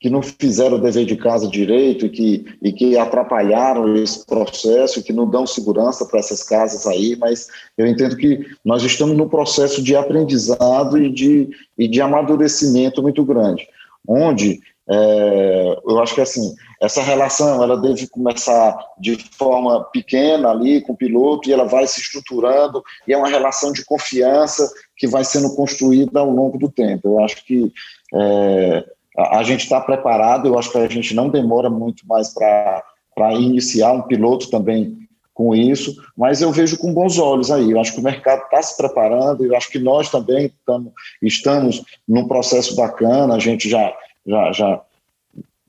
que 0.00 0.08
não 0.08 0.22
fizeram 0.22 0.76
o 0.76 0.80
dever 0.80 1.04
de 1.04 1.16
casa 1.16 1.48
direito 1.48 2.06
e 2.06 2.08
que, 2.08 2.46
e 2.62 2.72
que 2.72 2.96
atrapalharam 2.96 3.96
esse 3.96 4.24
processo, 4.24 5.02
que 5.02 5.12
não 5.12 5.28
dão 5.28 5.46
segurança 5.46 6.04
para 6.06 6.20
essas 6.20 6.42
casas 6.42 6.86
aí, 6.86 7.16
mas 7.16 7.48
eu 7.76 7.86
entendo 7.86 8.16
que 8.16 8.46
nós 8.64 8.82
estamos 8.82 9.16
num 9.16 9.28
processo 9.28 9.82
de 9.82 9.96
aprendizado 9.96 10.98
e 10.98 11.10
de, 11.10 11.48
e 11.76 11.88
de 11.88 12.00
amadurecimento 12.00 13.02
muito 13.02 13.24
grande, 13.24 13.66
onde 14.06 14.60
é, 14.90 15.80
eu 15.86 16.00
acho 16.00 16.14
que 16.14 16.20
assim, 16.20 16.54
essa 16.80 17.02
relação 17.02 17.62
ela 17.62 17.76
deve 17.76 18.06
começar 18.08 18.74
de 18.98 19.16
forma 19.36 19.84
pequena 19.84 20.50
ali 20.50 20.80
com 20.80 20.94
o 20.94 20.96
piloto 20.96 21.48
e 21.48 21.52
ela 21.52 21.64
vai 21.64 21.86
se 21.86 22.00
estruturando 22.00 22.82
e 23.06 23.12
é 23.12 23.16
uma 23.16 23.28
relação 23.28 23.70
de 23.70 23.84
confiança 23.84 24.66
que 24.96 25.06
vai 25.06 25.24
sendo 25.24 25.54
construída 25.54 26.20
ao 26.20 26.30
longo 26.30 26.56
do 26.56 26.70
tempo. 26.70 27.08
Eu 27.08 27.20
acho 27.22 27.44
que 27.44 27.70
é, 28.14 28.84
a, 29.18 29.42
gente 29.42 29.64
está 29.64 29.80
preparado, 29.80 30.46
eu 30.46 30.56
acho 30.56 30.70
que 30.70 30.78
a 30.78 30.88
gente 30.88 31.12
não 31.12 31.28
demora 31.28 31.68
muito 31.68 32.06
mais 32.06 32.32
para 32.32 33.34
iniciar 33.34 33.92
um 33.92 34.02
piloto 34.02 34.48
também 34.48 34.96
com 35.34 35.54
isso, 35.54 35.94
mas 36.16 36.40
eu 36.40 36.52
vejo 36.52 36.78
com 36.78 36.94
bons 36.94 37.18
olhos 37.18 37.50
aí. 37.50 37.70
Eu 37.70 37.80
acho 37.80 37.92
que 37.92 38.00
o 38.00 38.04
mercado 38.04 38.42
está 38.42 38.62
se 38.62 38.76
preparando, 38.76 39.44
eu 39.44 39.56
acho 39.56 39.70
que 39.70 39.78
nós 39.78 40.08
também 40.08 40.52
tamo, 40.64 40.92
estamos 41.20 41.82
num 42.06 42.28
processo 42.28 42.76
bacana, 42.76 43.34
a 43.34 43.38
gente 43.40 43.68
já, 43.68 43.92
já, 44.24 44.52
já, 44.52 44.80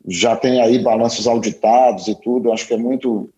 já 0.07 0.35
tem 0.35 0.61
aí 0.61 0.77
balanços 0.79 1.27
auditados 1.27 2.07
e 2.07 2.15
tudo, 2.15 2.51
acho 2.51 2.67
que 2.67 2.73
é 2.75 2.77
muito, 2.77 3.29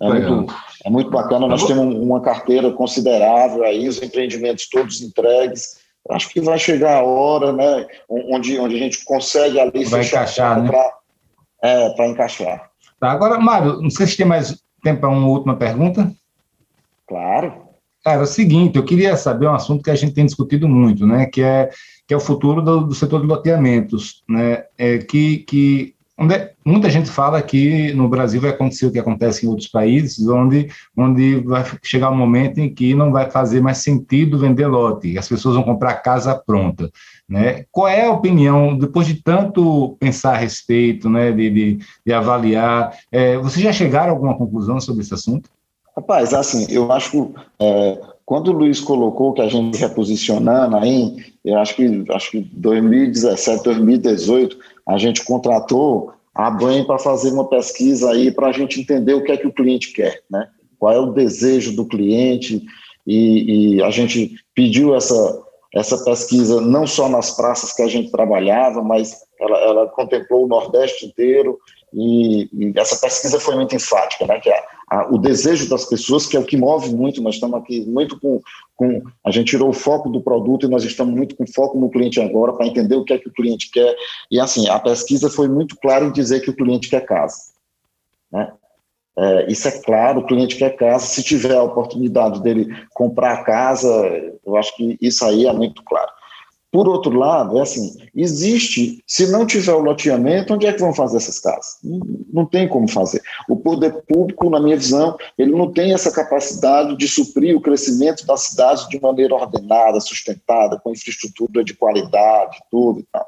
é 0.00 0.08
muito, 0.08 0.54
é 0.84 0.90
muito 0.90 1.10
bacana. 1.10 1.46
Nós 1.46 1.64
temos 1.66 1.94
uma 1.94 2.20
carteira 2.20 2.70
considerável 2.72 3.64
aí, 3.64 3.88
os 3.88 4.02
empreendimentos 4.02 4.68
todos 4.68 5.00
entregues. 5.00 5.79
Acho 6.08 6.30
que 6.30 6.40
vai 6.40 6.58
chegar 6.58 6.98
a 6.98 7.02
hora, 7.02 7.52
né, 7.52 7.86
onde, 8.08 8.58
onde 8.58 8.74
a 8.74 8.78
gente 8.78 9.04
consegue 9.04 9.60
ali 9.60 9.84
vai 9.84 10.04
encaixar, 10.04 10.62
né? 10.62 10.70
para 10.70 12.04
é, 12.04 12.08
encaixar. 12.08 12.70
Tá, 12.98 13.10
agora, 13.10 13.38
Mário, 13.38 13.80
não 13.80 13.90
sei 13.90 14.06
se 14.06 14.16
tem 14.16 14.26
mais 14.26 14.62
tempo 14.82 15.00
para 15.00 15.10
uma 15.10 15.28
última 15.28 15.56
pergunta. 15.56 16.10
Claro. 17.06 17.68
Cara, 18.02 18.20
é 18.20 18.22
o 18.22 18.26
seguinte, 18.26 18.76
eu 18.76 18.84
queria 18.84 19.16
saber 19.16 19.46
um 19.46 19.54
assunto 19.54 19.84
que 19.84 19.90
a 19.90 19.94
gente 19.94 20.14
tem 20.14 20.24
discutido 20.24 20.66
muito, 20.66 21.06
né, 21.06 21.26
que 21.26 21.42
é, 21.42 21.68
que 22.08 22.14
é 22.14 22.16
o 22.16 22.20
futuro 22.20 22.62
do, 22.62 22.86
do 22.86 22.94
setor 22.94 23.20
de 23.20 23.26
loteamentos, 23.26 24.22
né, 24.28 24.64
é 24.78 24.98
que, 24.98 25.38
que 25.38 25.94
onde 26.20 26.50
muita 26.62 26.90
gente 26.90 27.08
fala 27.08 27.40
que 27.40 27.94
no 27.94 28.06
Brasil 28.06 28.42
vai 28.42 28.50
acontecer 28.50 28.84
o 28.84 28.92
que 28.92 28.98
acontece 28.98 29.46
em 29.46 29.48
outros 29.48 29.68
países, 29.68 30.28
onde, 30.28 30.68
onde 30.94 31.36
vai 31.36 31.64
chegar 31.82 32.10
um 32.10 32.16
momento 32.16 32.58
em 32.58 32.72
que 32.72 32.94
não 32.94 33.10
vai 33.10 33.30
fazer 33.30 33.62
mais 33.62 33.78
sentido 33.78 34.38
vender 34.38 34.66
lote, 34.66 35.16
as 35.16 35.26
pessoas 35.26 35.54
vão 35.54 35.64
comprar 35.64 35.94
casa 35.94 36.34
pronta. 36.34 36.90
Né? 37.26 37.64
Qual 37.72 37.88
é 37.88 38.04
a 38.04 38.12
opinião, 38.12 38.76
depois 38.76 39.06
de 39.06 39.14
tanto 39.22 39.96
pensar 39.98 40.34
a 40.34 40.38
respeito, 40.38 41.08
né, 41.08 41.32
de, 41.32 41.48
de, 41.48 41.78
de 42.04 42.12
avaliar, 42.12 42.94
é, 43.10 43.38
vocês 43.38 43.64
já 43.64 43.72
chegaram 43.72 44.08
a 44.08 44.10
alguma 44.10 44.36
conclusão 44.36 44.78
sobre 44.78 45.00
esse 45.02 45.14
assunto? 45.14 45.48
Rapaz, 45.96 46.34
assim, 46.34 46.66
eu 46.70 46.92
acho 46.92 47.10
que 47.10 47.34
é, 47.60 48.00
quando 48.30 48.48
o 48.48 48.52
Luiz 48.52 48.78
colocou 48.78 49.32
que 49.32 49.42
a 49.42 49.48
gente 49.48 49.76
reposicionando 49.78 50.76
aí, 50.76 51.16
eu 51.44 51.58
acho 51.58 51.74
que 51.74 52.04
acho 52.12 52.30
que 52.30 52.40
2017, 52.52 53.64
2018, 53.64 54.56
a 54.90 54.98
gente 54.98 55.24
contratou 55.24 56.12
a 56.34 56.50
Banha 56.50 56.84
para 56.84 56.98
fazer 56.98 57.32
uma 57.32 57.48
pesquisa 57.48 58.10
aí 58.10 58.30
para 58.30 58.48
a 58.48 58.52
gente 58.52 58.80
entender 58.80 59.14
o 59.14 59.22
que 59.22 59.32
é 59.32 59.36
que 59.36 59.46
o 59.46 59.52
cliente 59.52 59.92
quer, 59.92 60.22
né? 60.30 60.48
Qual 60.78 60.92
é 60.92 60.98
o 60.98 61.12
desejo 61.12 61.76
do 61.76 61.86
cliente 61.86 62.62
e, 63.06 63.76
e 63.76 63.82
a 63.82 63.90
gente 63.90 64.34
pediu 64.54 64.94
essa 64.94 65.42
essa 65.72 65.96
pesquisa 66.04 66.60
não 66.60 66.84
só 66.84 67.08
nas 67.08 67.30
praças 67.36 67.72
que 67.72 67.82
a 67.82 67.86
gente 67.86 68.10
trabalhava, 68.10 68.82
mas 68.82 69.14
ela, 69.40 69.56
ela 69.58 69.88
contemplou 69.88 70.44
o 70.44 70.48
Nordeste 70.48 71.06
inteiro 71.06 71.56
e, 71.94 72.48
e, 72.52 72.72
essa 72.76 72.96
pesquisa 72.96 73.38
foi 73.38 73.54
muito 73.54 73.76
enfática, 73.76 74.26
né? 74.26 74.40
Que 74.40 74.50
a, 74.50 74.64
a, 74.90 75.06
o 75.08 75.16
desejo 75.16 75.68
das 75.68 75.84
pessoas, 75.84 76.26
que 76.26 76.36
é 76.36 76.40
o 76.40 76.44
que 76.44 76.56
move 76.56 76.92
muito. 76.94 77.22
Nós 77.22 77.36
estamos 77.36 77.58
aqui 77.60 77.86
muito 77.86 78.18
com, 78.18 78.40
com 78.74 79.02
a 79.24 79.30
gente 79.30 79.50
tirou 79.50 79.68
o 79.68 79.72
foco 79.72 80.10
do 80.10 80.20
produto 80.20 80.66
e 80.66 80.68
nós 80.68 80.82
estamos 80.82 81.14
muito 81.14 81.36
com 81.36 81.46
foco 81.46 81.78
no 81.78 81.88
cliente 81.88 82.20
agora 82.20 82.52
para 82.52 82.66
entender 82.66 82.96
o 82.96 83.04
que 83.04 83.12
é 83.12 83.18
que 83.18 83.28
o 83.28 83.32
cliente 83.32 83.70
quer. 83.70 83.94
E 84.30 84.40
assim, 84.40 84.68
a 84.68 84.80
pesquisa 84.80 85.30
foi 85.30 85.48
muito 85.48 85.76
clara 85.76 86.04
em 86.04 86.12
dizer 86.12 86.40
que 86.40 86.50
o 86.50 86.56
cliente 86.56 86.90
quer 86.90 87.06
casa, 87.06 87.36
né? 88.32 88.52
É, 89.18 89.52
isso 89.52 89.68
é 89.68 89.72
claro, 89.82 90.20
o 90.20 90.26
cliente 90.26 90.56
quer 90.56 90.76
casa. 90.76 91.04
Se 91.04 91.22
tiver 91.22 91.54
a 91.54 91.62
oportunidade 91.62 92.42
dele 92.42 92.74
comprar 92.94 93.34
a 93.34 93.44
casa, 93.44 93.88
eu 94.46 94.56
acho 94.56 94.74
que 94.76 94.96
isso 95.00 95.24
aí 95.24 95.46
é 95.46 95.52
muito 95.52 95.82
claro. 95.84 96.10
Por 96.72 96.88
outro 96.88 97.10
lado, 97.18 97.58
é 97.58 97.62
assim, 97.62 97.96
existe, 98.14 99.02
se 99.04 99.26
não 99.30 99.44
tiver 99.44 99.72
o 99.72 99.80
loteamento, 99.80 100.54
onde 100.54 100.66
é 100.66 100.72
que 100.72 100.80
vão 100.80 100.94
fazer 100.94 101.16
essas 101.16 101.40
casas? 101.40 101.78
Não, 102.32 102.46
tem 102.46 102.68
como 102.68 102.88
fazer. 102.88 103.20
O 103.48 103.56
poder 103.56 103.92
público, 104.06 104.48
na 104.48 104.60
minha 104.60 104.76
visão, 104.76 105.16
ele 105.36 105.50
não 105.50 105.72
tem 105.72 105.92
essa 105.92 106.12
capacidade 106.12 106.96
de 106.96 107.08
suprir 107.08 107.56
o 107.56 107.60
crescimento 107.60 108.24
das 108.24 108.42
cidades 108.42 108.88
de 108.88 109.00
maneira 109.00 109.34
ordenada, 109.34 109.98
sustentada, 110.00 110.78
com 110.78 110.92
infraestrutura 110.92 111.64
de 111.64 111.74
qualidade, 111.74 112.58
tudo 112.70 113.00
e 113.00 113.06
tal. 113.10 113.26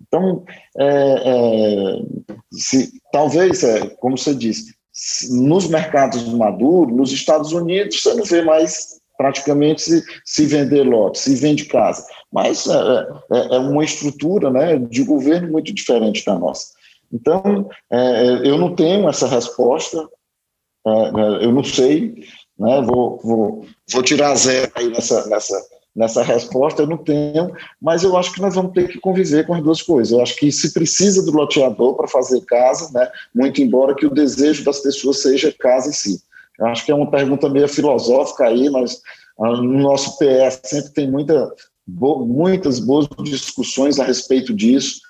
Então, 0.00 0.44
é, 0.76 1.22
é, 1.24 2.02
se, 2.50 2.90
talvez, 3.12 3.62
é, 3.62 3.86
como 4.00 4.18
você 4.18 4.34
disse, 4.34 4.74
nos 5.30 5.68
mercados 5.68 6.24
maduros, 6.34 6.96
nos 6.96 7.12
Estados 7.12 7.52
Unidos, 7.52 8.02
você 8.02 8.14
não 8.14 8.24
vê 8.24 8.42
mais 8.42 9.00
praticamente 9.16 9.82
se, 9.82 10.02
se 10.24 10.46
vender 10.46 10.82
lotes, 10.82 11.20
se 11.20 11.34
vende 11.34 11.66
casa. 11.66 12.04
Mas 12.32 12.66
é, 12.66 13.08
é, 13.32 13.56
é, 13.56 13.58
uma 13.58 13.84
estrutura 13.84 14.50
né, 14.50 14.78
de 14.78 15.02
governo 15.02 15.50
muito 15.50 15.72
diferente 15.72 16.24
da 16.24 16.38
nossa. 16.38 16.72
Então, 17.12 17.68
é, 17.90 18.48
eu 18.48 18.56
não 18.56 18.74
tenho 18.74 19.08
essa 19.08 19.26
resposta, 19.26 20.08
é, 20.86 20.90
é, 20.90 21.44
eu 21.44 21.52
não 21.52 21.64
sei, 21.64 22.24
né, 22.58 22.80
vou, 22.82 23.20
vou, 23.22 23.66
vou 23.92 24.02
tirar 24.02 24.34
zero 24.36 24.70
aí 24.76 24.88
nessa, 24.88 25.26
nessa, 25.28 25.60
nessa 25.94 26.22
resposta, 26.22 26.82
eu 26.82 26.86
não 26.86 26.98
tenho, 26.98 27.52
mas 27.82 28.04
eu 28.04 28.16
acho 28.16 28.32
que 28.32 28.40
nós 28.40 28.54
vamos 28.54 28.72
ter 28.72 28.86
que 28.86 29.00
conviver 29.00 29.44
com 29.44 29.54
as 29.54 29.62
duas 29.62 29.82
coisas. 29.82 30.12
Eu 30.12 30.22
acho 30.22 30.36
que 30.36 30.52
se 30.52 30.72
precisa 30.72 31.24
do 31.24 31.32
loteador 31.32 31.96
para 31.96 32.06
fazer 32.06 32.40
casa, 32.42 32.92
né, 32.92 33.10
muito 33.34 33.60
embora 33.60 33.94
que 33.94 34.06
o 34.06 34.14
desejo 34.14 34.64
das 34.64 34.78
pessoas 34.80 35.20
seja 35.20 35.52
casa 35.58 35.88
em 35.88 35.92
si. 35.92 36.22
Eu 36.60 36.66
acho 36.66 36.84
que 36.84 36.92
é 36.92 36.94
uma 36.94 37.10
pergunta 37.10 37.48
meio 37.48 37.66
filosófica 37.66 38.44
aí, 38.44 38.68
mas 38.70 39.00
ah, 39.40 39.56
no 39.56 39.80
nosso 39.80 40.18
PS 40.18 40.60
sempre 40.62 40.92
tem 40.92 41.10
muita, 41.10 41.50
bo, 41.90 42.24
muitas 42.24 42.78
boas 42.78 43.08
discussões 43.22 43.98
a 43.98 44.04
respeito 44.04 44.54
disso, 44.54 45.00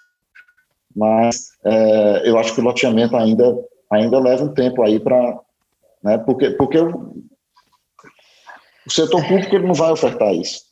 mas 0.95 1.51
é, 1.65 2.29
eu 2.29 2.39
acho 2.39 2.55
que 2.55 2.61
o 2.61 2.65
loteamento 2.65 3.17
ainda, 3.17 3.57
ainda 3.91 4.19
leva 4.19 4.45
um 4.45 4.55
tempo 4.55 4.83
aí 4.83 4.99
para. 4.99 5.39
Né, 6.03 6.17
porque 6.19 6.51
porque 6.53 6.79
o, 6.79 7.15
o 8.87 8.91
setor 8.91 9.23
público 9.27 9.55
ele 9.55 9.67
não 9.67 9.75
vai 9.75 9.93
ofertar 9.93 10.35
isso. 10.35 10.71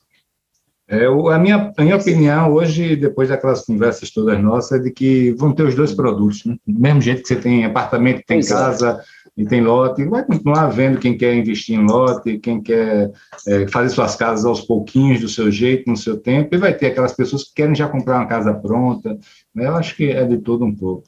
É, 0.90 1.04
a, 1.04 1.38
minha, 1.38 1.70
a 1.76 1.82
minha 1.82 1.96
opinião 1.96 2.50
hoje, 2.50 2.96
depois 2.96 3.28
daquelas 3.28 3.62
conversas 3.62 4.10
todas 4.10 4.42
nossas, 4.42 4.80
é 4.80 4.82
de 4.82 4.90
que 4.90 5.32
vão 5.32 5.52
ter 5.52 5.64
os 5.64 5.74
dois 5.74 5.92
produtos. 5.92 6.46
Né? 6.46 6.56
Do 6.66 6.80
mesmo 6.80 7.02
jeito 7.02 7.20
que 7.20 7.28
você 7.28 7.36
tem 7.36 7.66
apartamento, 7.66 8.24
tem 8.26 8.38
pois 8.38 8.50
é. 8.50 8.54
casa 8.54 8.90
é. 8.92 9.04
E 9.38 9.46
tem 9.46 9.60
lote, 9.60 10.04
vai 10.04 10.24
continuar 10.24 10.66
vendo 10.66 10.98
quem 10.98 11.16
quer 11.16 11.32
investir 11.32 11.78
em 11.78 11.86
lote, 11.86 12.38
quem 12.38 12.60
quer 12.60 13.12
é, 13.46 13.68
fazer 13.68 13.90
suas 13.90 14.16
casas 14.16 14.44
aos 14.44 14.62
pouquinhos, 14.62 15.20
do 15.20 15.28
seu 15.28 15.48
jeito, 15.48 15.88
no 15.88 15.96
seu 15.96 16.18
tempo, 16.18 16.52
e 16.52 16.58
vai 16.58 16.74
ter 16.74 16.86
aquelas 16.86 17.12
pessoas 17.12 17.44
que 17.44 17.54
querem 17.54 17.72
já 17.72 17.86
comprar 17.88 18.16
uma 18.16 18.26
casa 18.26 18.52
pronta. 18.52 19.16
Né? 19.54 19.66
Eu 19.66 19.76
acho 19.76 19.94
que 19.94 20.10
é 20.10 20.24
de 20.24 20.38
todo 20.38 20.64
um 20.64 20.74
pouco. 20.74 21.04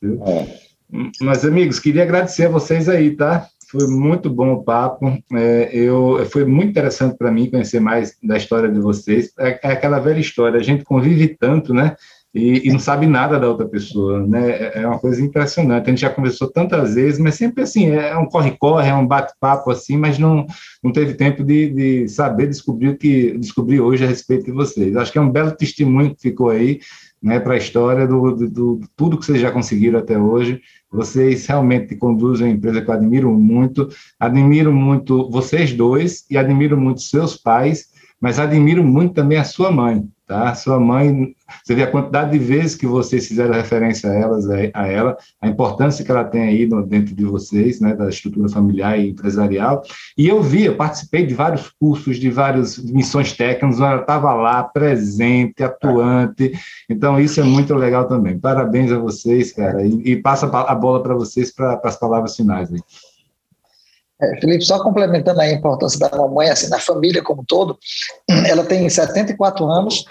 É. 0.00 0.46
Mas, 1.20 1.44
amigos, 1.44 1.80
queria 1.80 2.04
agradecer 2.04 2.46
a 2.46 2.50
vocês 2.50 2.88
aí, 2.88 3.16
tá? 3.16 3.48
Foi 3.68 3.88
muito 3.88 4.30
bom 4.30 4.52
o 4.52 4.62
papo. 4.62 5.06
É, 5.32 5.70
eu, 5.72 6.24
foi 6.30 6.44
muito 6.44 6.70
interessante 6.70 7.18
para 7.18 7.32
mim 7.32 7.50
conhecer 7.50 7.80
mais 7.80 8.16
da 8.22 8.36
história 8.36 8.70
de 8.70 8.78
vocês. 8.78 9.32
É, 9.36 9.58
é, 9.60 9.72
aquela 9.72 9.98
velha 9.98 10.20
história, 10.20 10.60
a 10.60 10.62
gente 10.62 10.84
convive 10.84 11.26
tanto, 11.36 11.74
né? 11.74 11.96
E, 12.34 12.68
e, 12.68 12.72
não 12.72 12.80
sabe 12.80 13.06
nada 13.06 13.38
da 13.38 13.48
outra 13.48 13.64
pessoa, 13.66 14.26
né? 14.26 14.50
É, 14.50 14.82
é 14.82 14.86
uma 14.86 14.98
coisa 14.98 15.22
impressionante. 15.22 15.86
A 15.86 15.90
gente 15.90 16.00
já 16.00 16.10
conversou 16.10 16.50
tantas 16.50 16.96
vezes, 16.96 17.20
mas 17.20 17.36
sempre 17.36 17.62
assim, 17.62 17.90
é 17.90 18.16
um 18.16 18.26
corre-corre, 18.26 18.88
é 18.88 18.94
um 18.94 19.06
bate-papo 19.06 19.70
assim, 19.70 19.96
mas 19.96 20.18
não, 20.18 20.44
não 20.82 20.90
teve 20.90 21.14
tempo 21.14 21.44
de, 21.44 21.70
de 21.70 22.08
saber 22.08 22.48
descobrir 22.48 22.88
o 22.88 22.96
que 22.96 23.38
descobri 23.38 23.80
hoje 23.80 24.04
a 24.04 24.08
respeito 24.08 24.46
de 24.46 24.52
vocês. 24.52 24.96
Acho 24.96 25.12
que 25.12 25.18
é 25.18 25.20
um 25.20 25.30
belo 25.30 25.52
testemunho 25.52 26.12
que 26.12 26.22
ficou 26.22 26.50
aí 26.50 26.80
né, 27.22 27.38
para 27.38 27.54
a 27.54 27.56
história 27.56 28.06
do, 28.06 28.32
do, 28.32 28.50
do, 28.50 28.80
tudo 28.94 29.16
que 29.16 29.24
vocês 29.24 29.40
já 29.40 29.52
conseguiram 29.52 29.98
até 29.98 30.18
hoje. 30.18 30.60
Vocês 30.92 31.46
realmente 31.46 31.96
conduzem 31.96 32.48
uma 32.48 32.54
empresa 32.54 32.82
que 32.82 32.90
eu 32.90 32.94
admiro 32.94 33.30
muito. 33.32 33.88
Admiro 34.20 34.72
muito 34.72 35.30
vocês 35.30 35.72
dois 35.72 36.26
e 36.28 36.36
admiro 36.36 36.76
muito 36.76 37.00
seus 37.00 37.36
pais, 37.36 37.86
mas 38.20 38.38
admiro 38.38 38.84
muito 38.84 39.14
também 39.14 39.38
a 39.38 39.44
sua 39.44 39.70
mãe, 39.70 40.06
tá? 40.26 40.54
Sua 40.54 40.80
mãe, 40.80 41.34
você 41.62 41.74
vê 41.74 41.82
a 41.82 41.90
quantidade 41.90 42.32
de 42.32 42.38
vezes 42.38 42.74
que 42.74 42.86
vocês 42.86 43.26
fizeram 43.26 43.54
referência 43.54 44.10
a 44.10 44.14
elas, 44.14 44.48
a 44.48 44.86
ela, 44.86 45.16
a 45.40 45.48
importância 45.48 46.04
que 46.04 46.10
ela 46.10 46.24
tem 46.24 46.42
aí 46.42 46.68
dentro 46.86 47.14
de 47.14 47.24
vocês, 47.24 47.80
né, 47.80 47.94
da 47.94 48.08
estrutura 48.08 48.48
familiar 48.48 48.98
e 48.98 49.10
empresarial. 49.10 49.82
E 50.16 50.28
eu 50.28 50.42
vi, 50.42 50.64
eu 50.64 50.76
participei 50.76 51.26
de 51.26 51.34
vários 51.34 51.70
cursos, 51.78 52.18
de 52.18 52.30
várias 52.30 52.78
missões 52.78 53.32
técnicas, 53.32 53.80
ela 53.80 54.00
estava 54.00 54.32
lá, 54.34 54.62
presente, 54.62 55.62
atuante. 55.62 56.52
Então 56.88 57.20
isso 57.20 57.40
é 57.40 57.44
muito 57.44 57.74
legal 57.74 58.06
também. 58.06 58.38
Parabéns 58.38 58.90
a 58.92 58.98
vocês, 58.98 59.52
cara. 59.52 59.84
E, 59.86 60.12
e 60.12 60.16
passa 60.16 60.46
a 60.46 60.74
bola 60.74 61.02
para 61.02 61.14
vocês 61.14 61.52
para 61.54 61.80
as 61.84 61.98
palavras 61.98 62.34
finais 62.34 62.72
aí. 62.72 62.80
É, 64.24 64.40
Felipe, 64.40 64.64
só 64.64 64.82
complementando 64.82 65.40
a 65.40 65.50
importância 65.50 65.98
da 65.98 66.16
mamãe, 66.16 66.48
assim, 66.48 66.68
na 66.68 66.78
família 66.78 67.22
como 67.22 67.42
um 67.42 67.44
todo, 67.44 67.78
ela 68.48 68.64
tem 68.64 68.88
74 68.88 69.66
anos, 69.66 70.04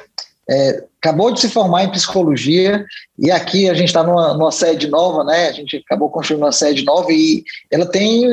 é, 0.49 0.83
acabou 1.01 1.31
de 1.31 1.39
se 1.39 1.49
formar 1.49 1.83
em 1.83 1.91
psicologia 1.91 2.85
e 3.17 3.29
aqui 3.29 3.69
a 3.69 3.73
gente 3.73 3.87
está 3.87 4.03
numa, 4.03 4.33
numa, 4.33 4.51
sede 4.51 4.87
nova, 4.87 5.23
né? 5.23 5.47
A 5.47 5.51
gente 5.51 5.77
acabou 5.77 6.09
construindo 6.09 6.43
uma 6.43 6.51
sede 6.51 6.83
nova 6.83 7.11
e 7.11 7.43
ela 7.71 7.85
tem 7.85 8.25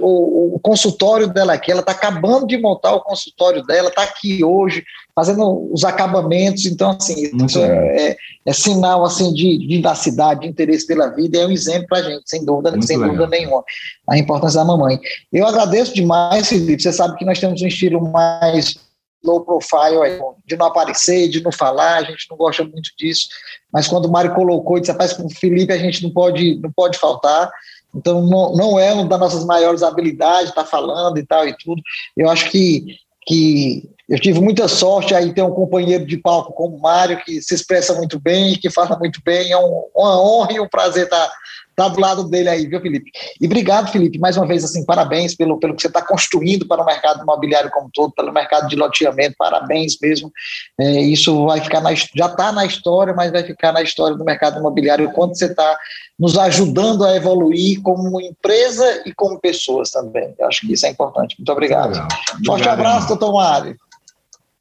o, 0.00 0.54
o 0.54 0.60
consultório 0.62 1.28
dela 1.28 1.54
aqui. 1.54 1.70
Ela 1.70 1.80
está 1.80 1.92
acabando 1.92 2.46
de 2.46 2.58
montar 2.58 2.94
o 2.94 3.00
consultório 3.00 3.62
dela, 3.62 3.88
está 3.88 4.02
aqui 4.02 4.42
hoje 4.44 4.84
fazendo 5.14 5.70
os 5.72 5.84
acabamentos. 5.84 6.64
Então, 6.64 6.90
assim, 6.90 7.30
isso 7.44 7.58
é, 7.58 8.10
é, 8.10 8.16
é, 8.46 8.52
sinal 8.52 9.04
assim 9.04 9.32
de 9.32 9.66
vivacidade, 9.66 10.40
de 10.40 10.48
interesse 10.48 10.86
pela 10.86 11.08
vida. 11.08 11.38
É 11.38 11.46
um 11.46 11.50
exemplo 11.50 11.88
para 11.88 11.98
a 11.98 12.02
gente, 12.02 12.22
sem 12.24 12.44
dúvida, 12.44 12.70
Muito 12.70 12.86
sem 12.86 12.96
legal. 12.96 13.14
dúvida 13.14 13.30
nenhuma, 13.30 13.62
a 14.08 14.18
importância 14.18 14.60
da 14.60 14.64
mamãe. 14.64 14.98
Eu 15.30 15.46
agradeço 15.46 15.94
demais, 15.94 16.48
Felipe. 16.48 16.82
Você 16.82 16.92
sabe 16.92 17.16
que 17.16 17.24
nós 17.24 17.38
temos 17.38 17.60
um 17.60 17.66
estilo 17.66 18.00
mais 18.10 18.78
low 19.22 19.44
profile, 19.44 20.20
de 20.46 20.56
não 20.56 20.66
aparecer, 20.66 21.28
de 21.28 21.42
não 21.42 21.52
falar, 21.52 21.98
a 21.98 22.04
gente 22.04 22.26
não 22.30 22.36
gosta 22.36 22.64
muito 22.64 22.90
disso. 22.98 23.28
Mas 23.72 23.86
quando 23.86 24.06
o 24.06 24.10
Mário 24.10 24.34
colocou, 24.34 24.80
disse, 24.80 24.92
rapaz, 24.92 25.12
com 25.12 25.26
o 25.26 25.30
Felipe 25.30 25.72
a 25.72 25.78
gente 25.78 26.02
não 26.02 26.10
pode, 26.10 26.58
não 26.60 26.72
pode 26.72 26.98
faltar. 26.98 27.50
Então, 27.94 28.22
não, 28.22 28.54
não 28.54 28.78
é 28.78 28.92
uma 28.92 29.04
das 29.04 29.20
nossas 29.20 29.44
maiores 29.44 29.82
habilidades 29.82 30.50
estar 30.50 30.64
tá 30.64 30.68
falando 30.68 31.18
e 31.18 31.26
tal 31.26 31.46
e 31.46 31.56
tudo. 31.56 31.82
Eu 32.16 32.30
acho 32.30 32.50
que, 32.50 32.96
que 33.26 33.90
eu 34.08 34.18
tive 34.18 34.40
muita 34.40 34.68
sorte 34.68 35.14
aí 35.14 35.32
ter 35.34 35.42
um 35.42 35.52
companheiro 35.52 36.06
de 36.06 36.16
palco 36.16 36.52
como 36.52 36.76
o 36.76 36.80
Mário, 36.80 37.22
que 37.24 37.42
se 37.42 37.54
expressa 37.54 37.94
muito 37.94 38.18
bem, 38.18 38.56
que 38.56 38.70
fala 38.70 38.98
muito 38.98 39.20
bem. 39.24 39.52
É 39.52 39.58
um, 39.58 39.84
uma 39.94 40.20
honra 40.20 40.52
e 40.52 40.60
um 40.60 40.68
prazer 40.68 41.04
estar 41.04 41.26
tá 41.26 41.32
tá 41.76 41.88
do 41.88 42.00
lado 42.00 42.24
dele 42.24 42.48
aí, 42.48 42.66
viu, 42.66 42.80
Felipe? 42.80 43.10
E 43.40 43.46
obrigado, 43.46 43.90
Felipe, 43.90 44.18
mais 44.18 44.36
uma 44.36 44.46
vez, 44.46 44.64
assim, 44.64 44.84
parabéns 44.84 45.34
pelo, 45.34 45.58
pelo 45.58 45.74
que 45.74 45.82
você 45.82 45.88
está 45.88 46.02
construindo 46.02 46.66
para 46.66 46.82
o 46.82 46.86
mercado 46.86 47.22
imobiliário 47.22 47.70
como 47.70 47.90
todo, 47.92 48.12
pelo 48.12 48.32
mercado 48.32 48.68
de 48.68 48.76
loteamento, 48.76 49.34
parabéns 49.38 49.96
mesmo. 50.00 50.30
É, 50.78 51.00
isso 51.00 51.46
vai 51.46 51.60
ficar 51.60 51.80
na, 51.80 51.94
já 51.94 52.26
está 52.26 52.52
na 52.52 52.64
história, 52.64 53.14
mas 53.14 53.32
vai 53.32 53.42
ficar 53.42 53.72
na 53.72 53.82
história 53.82 54.16
do 54.16 54.24
mercado 54.24 54.58
imobiliário, 54.58 55.08
o 55.08 55.12
quanto 55.12 55.36
você 55.36 55.46
está 55.46 55.78
nos 56.18 56.36
ajudando 56.36 57.04
a 57.04 57.16
evoluir 57.16 57.80
como 57.82 58.20
empresa 58.20 59.02
e 59.06 59.14
como 59.14 59.40
pessoas 59.40 59.90
também. 59.90 60.34
Eu 60.38 60.46
acho 60.48 60.66
que 60.66 60.74
isso 60.74 60.84
é 60.86 60.90
importante. 60.90 61.36
Muito 61.38 61.50
obrigado. 61.50 61.92
Legal. 61.92 62.08
Forte 62.44 62.68
abraço, 62.68 63.08
doutor 63.08 63.32
Mário. 63.32 63.76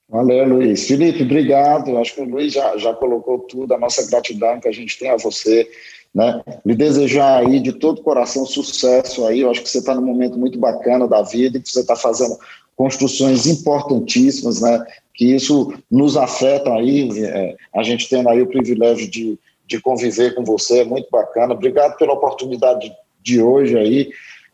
Valeu, 0.10 0.48
Luiz. 0.48 0.88
Felipe, 0.88 1.22
obrigado. 1.22 1.98
Acho 2.00 2.16
que 2.16 2.22
o 2.22 2.30
Luiz 2.30 2.54
já, 2.54 2.76
já 2.78 2.94
colocou 2.94 3.40
tudo, 3.40 3.74
a 3.76 3.78
nossa 3.78 4.10
gratidão 4.10 4.60
que 4.60 4.68
a 4.68 4.72
gente 4.72 4.98
tem 4.98 5.12
a 5.12 5.18
você 5.18 5.70
né? 6.14 6.42
Lhe 6.66 6.76
desejar 6.76 7.46
aí 7.46 7.60
de 7.60 7.74
todo 7.74 8.02
coração 8.02 8.46
sucesso 8.46 9.26
aí. 9.26 9.42
Eu 9.42 9.52
acho 9.52 9.62
que 9.62 9.70
você 9.70 9.80
está 9.80 9.94
num 9.94 10.06
momento 10.06 10.38
muito 10.38 10.58
bacana 10.58 11.08
da 11.08 11.22
vida 11.22 11.58
e 11.58 11.62
que 11.62 11.70
você 11.70 11.82
está 11.82 11.96
fazendo 11.96 12.38
construções 12.76 13.46
importantíssimas, 13.46 14.62
né? 14.62 14.86
Que 15.14 15.36
isso 15.36 15.74
nos 15.90 16.18
afeta 16.18 16.74
aí. 16.74 17.10
É, 17.24 17.56
a 17.76 17.84
gente 17.84 18.10
tendo 18.10 18.30
aí 18.30 18.42
o 18.42 18.48
privilégio 18.48 19.10
de, 19.10 19.40
de 19.68 19.82
conviver 19.82 20.34
com 20.34 20.44
você, 20.44 20.80
é 20.80 20.86
muito 20.86 21.08
bacana. 21.12 21.54
Obrigado 21.54 21.98
pela 21.98 22.14
oportunidade 22.14 22.92
de 23.22 23.42
hoje 23.42 23.78
aí, 23.78 24.10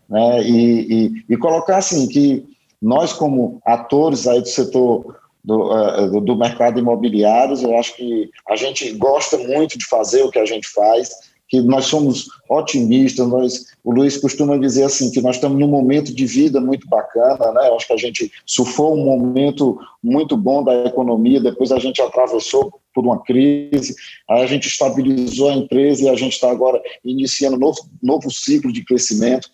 né? 0.09 0.43
E, 0.43 1.05
e, 1.07 1.25
e 1.29 1.37
colocar 1.37 1.77
assim 1.77 2.07
que 2.07 2.43
nós 2.81 3.13
como 3.13 3.59
atores 3.65 4.27
aí 4.27 4.41
do 4.41 4.47
setor 4.47 5.15
do, 5.43 5.71
uh, 5.71 6.21
do, 6.21 6.35
mercado 6.35 6.79
imobiliário, 6.79 7.55
eu 7.61 7.77
acho 7.77 7.95
que 7.95 8.31
a 8.49 8.55
gente 8.55 8.91
gosta 8.93 9.37
muito 9.37 9.77
de 9.77 9.85
fazer 9.85 10.23
o 10.23 10.31
que 10.31 10.39
a 10.39 10.45
gente 10.45 10.67
faz, 10.67 11.11
que 11.47 11.61
nós 11.61 11.85
somos 11.85 12.27
otimistas, 12.49 13.27
nós, 13.27 13.65
o 13.83 13.91
Luiz 13.91 14.17
costuma 14.17 14.57
dizer 14.57 14.83
assim, 14.83 15.11
que 15.11 15.21
nós 15.21 15.35
estamos 15.35 15.59
num 15.59 15.67
momento 15.67 16.13
de 16.13 16.25
vida 16.25 16.59
muito 16.59 16.87
bacana, 16.87 17.51
né? 17.51 17.69
Acho 17.75 17.87
que 17.87 17.93
a 17.93 17.97
gente 17.97 18.31
surfou 18.45 18.95
um 18.95 19.05
momento 19.05 19.77
muito 20.03 20.35
bom 20.35 20.63
da 20.63 20.85
economia, 20.85 21.39
depois 21.39 21.71
a 21.71 21.79
gente 21.79 22.01
atravessou 22.01 22.79
por 22.93 23.03
uma 23.03 23.21
crise, 23.21 23.93
a 24.29 24.45
gente 24.45 24.67
estabilizou 24.67 25.49
a 25.49 25.53
empresa 25.53 26.03
e 26.03 26.09
a 26.09 26.15
gente 26.15 26.33
está 26.33 26.49
agora 26.49 26.81
iniciando 27.03 27.57
um 27.57 27.59
novo, 27.59 27.79
novo 28.01 28.31
ciclo 28.31 28.71
de 28.71 28.85
crescimento. 28.85 29.49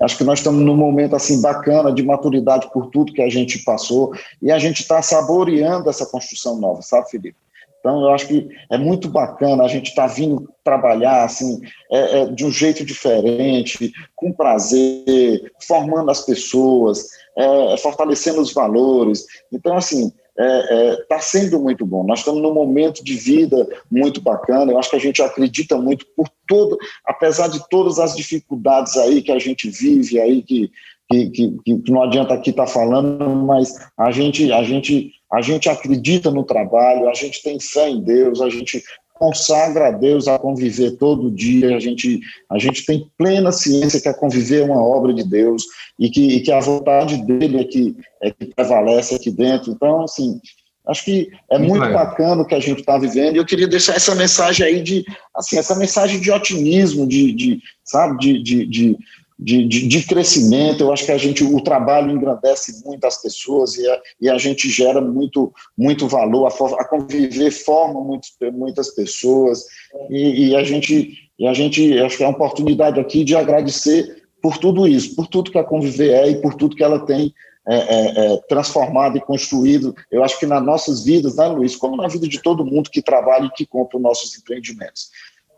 Acho 0.00 0.16
que 0.16 0.24
nós 0.24 0.38
estamos 0.38 0.64
num 0.64 0.76
momento 0.76 1.16
assim 1.16 1.42
bacana 1.42 1.92
de 1.92 2.04
maturidade 2.04 2.70
por 2.72 2.86
tudo 2.90 3.12
que 3.12 3.22
a 3.22 3.28
gente 3.28 3.58
passou 3.64 4.12
e 4.40 4.50
a 4.50 4.58
gente 4.58 4.80
está 4.82 5.02
saboreando 5.02 5.90
essa 5.90 6.06
construção 6.06 6.60
nova, 6.60 6.82
sabe, 6.82 7.10
Felipe? 7.10 7.36
Então, 7.84 8.00
eu 8.00 8.14
acho 8.14 8.26
que 8.26 8.48
é 8.70 8.78
muito 8.78 9.10
bacana 9.10 9.62
a 9.62 9.68
gente 9.68 9.90
estar 9.90 10.08
tá 10.08 10.14
vindo 10.14 10.48
trabalhar 10.64 11.22
assim, 11.22 11.60
é, 11.92 12.20
é, 12.20 12.26
de 12.28 12.42
um 12.46 12.50
jeito 12.50 12.82
diferente, 12.82 13.92
com 14.16 14.32
prazer, 14.32 15.52
formando 15.68 16.10
as 16.10 16.22
pessoas, 16.22 17.06
é, 17.36 17.76
fortalecendo 17.76 18.40
os 18.40 18.54
valores. 18.54 19.26
Então, 19.52 19.76
assim, 19.76 20.10
está 20.34 21.16
é, 21.16 21.18
é 21.18 21.20
sendo 21.20 21.60
muito 21.60 21.84
bom. 21.84 22.04
Nós 22.04 22.20
estamos 22.20 22.40
num 22.40 22.54
momento 22.54 23.04
de 23.04 23.16
vida 23.16 23.68
muito 23.90 24.18
bacana. 24.18 24.72
Eu 24.72 24.78
acho 24.78 24.88
que 24.88 24.96
a 24.96 25.00
gente 25.00 25.20
acredita 25.20 25.76
muito 25.76 26.06
por 26.16 26.26
todo, 26.48 26.78
apesar 27.04 27.48
de 27.48 27.68
todas 27.68 27.98
as 27.98 28.16
dificuldades 28.16 28.96
aí 28.96 29.20
que 29.20 29.30
a 29.30 29.38
gente 29.38 29.68
vive 29.68 30.18
aí, 30.18 30.42
que, 30.42 30.70
que, 31.10 31.30
que, 31.30 31.58
que 31.64 31.90
não 31.90 32.02
adianta 32.02 32.34
aqui 32.34 32.50
estar 32.50 32.66
tá 32.66 32.70
falando, 32.70 33.28
mas 33.28 33.74
a 33.98 34.10
gente, 34.10 34.52
a 34.52 34.62
gente 34.62 35.12
a 35.32 35.40
gente 35.40 35.68
acredita 35.68 36.30
no 36.30 36.44
trabalho, 36.44 37.08
a 37.08 37.14
gente 37.14 37.42
tem 37.42 37.58
fé 37.58 37.88
em 37.88 38.00
Deus, 38.00 38.40
a 38.40 38.48
gente 38.48 38.82
consagra 39.14 39.88
a 39.88 39.90
Deus 39.90 40.28
a 40.28 40.38
conviver 40.38 40.92
todo 40.92 41.30
dia, 41.30 41.76
a 41.76 41.80
gente, 41.80 42.20
a 42.50 42.58
gente 42.58 42.84
tem 42.84 43.08
plena 43.16 43.50
ciência 43.50 44.00
que 44.00 44.08
a 44.08 44.14
conviver 44.14 44.62
é 44.62 44.64
uma 44.64 44.82
obra 44.82 45.12
de 45.12 45.24
Deus 45.24 45.64
e 45.98 46.10
que, 46.10 46.36
e 46.36 46.40
que 46.40 46.52
a 46.52 46.60
vontade 46.60 47.24
dele 47.24 47.60
é 47.60 47.64
que, 47.64 47.96
é 48.22 48.30
que 48.30 48.46
prevalece 48.46 49.14
aqui 49.14 49.30
dentro. 49.30 49.72
Então, 49.72 50.02
assim, 50.02 50.40
acho 50.86 51.04
que 51.04 51.30
é 51.50 51.58
muito, 51.58 51.78
muito 51.78 51.92
bacana 51.92 52.42
o 52.42 52.46
que 52.46 52.54
a 52.54 52.60
gente 52.60 52.80
está 52.80 52.98
vivendo 52.98 53.36
e 53.36 53.38
eu 53.38 53.46
queria 53.46 53.68
deixar 53.68 53.94
essa 53.94 54.14
mensagem 54.14 54.66
aí 54.66 54.82
de, 54.82 55.04
assim, 55.34 55.58
essa 55.58 55.76
mensagem 55.76 56.20
de 56.20 56.30
otimismo, 56.30 57.06
de, 57.06 57.32
de 57.32 57.60
sabe, 57.84 58.18
de, 58.18 58.42
de, 58.42 58.66
de 58.66 58.98
de, 59.38 59.66
de, 59.66 59.88
de, 59.88 60.06
crescimento. 60.06 60.82
Eu 60.82 60.92
acho 60.92 61.04
que 61.04 61.12
a 61.12 61.18
gente, 61.18 61.42
o 61.42 61.60
trabalho 61.60 62.10
engrandece 62.10 62.84
muito 62.84 63.04
as 63.04 63.20
pessoas 63.20 63.76
e 63.76 63.88
a, 63.88 64.00
e 64.20 64.30
a 64.30 64.38
gente 64.38 64.68
gera 64.70 65.00
muito, 65.00 65.52
muito 65.76 66.06
valor, 66.06 66.46
a, 66.46 66.80
a 66.80 66.88
conviver 66.88 67.50
forma 67.50 68.00
muito, 68.00 68.28
muitas 68.52 68.94
pessoas 68.94 69.64
e, 70.10 70.48
e, 70.48 70.56
a 70.56 70.62
gente, 70.62 71.30
e 71.38 71.46
a 71.46 71.52
gente, 71.52 71.98
acho 71.98 72.16
que 72.16 72.24
é 72.24 72.26
uma 72.26 72.36
oportunidade 72.36 73.00
aqui 73.00 73.24
de 73.24 73.34
agradecer 73.34 74.24
por 74.40 74.58
tudo 74.58 74.86
isso, 74.86 75.16
por 75.16 75.26
tudo 75.26 75.50
que 75.50 75.58
a 75.58 75.64
Conviver 75.64 76.10
é 76.10 76.30
e 76.30 76.40
por 76.40 76.54
tudo 76.54 76.76
que 76.76 76.84
ela 76.84 77.06
tem 77.06 77.32
é, 77.66 77.76
é, 77.76 78.34
é, 78.34 78.36
transformado 78.46 79.16
e 79.16 79.20
construído, 79.22 79.96
eu 80.10 80.22
acho 80.22 80.38
que 80.38 80.44
nas 80.44 80.62
nossas 80.62 81.02
vidas, 81.02 81.36
né, 81.36 81.46
Luiz, 81.46 81.74
como 81.74 81.96
na 81.96 82.06
vida 82.06 82.28
de 82.28 82.42
todo 82.42 82.64
mundo 82.64 82.90
que 82.90 83.00
trabalha 83.00 83.46
e 83.46 83.50
que 83.50 83.64
compra 83.64 83.96
os 83.96 84.02
nossos 84.02 84.36
empreendimentos. 84.36 85.08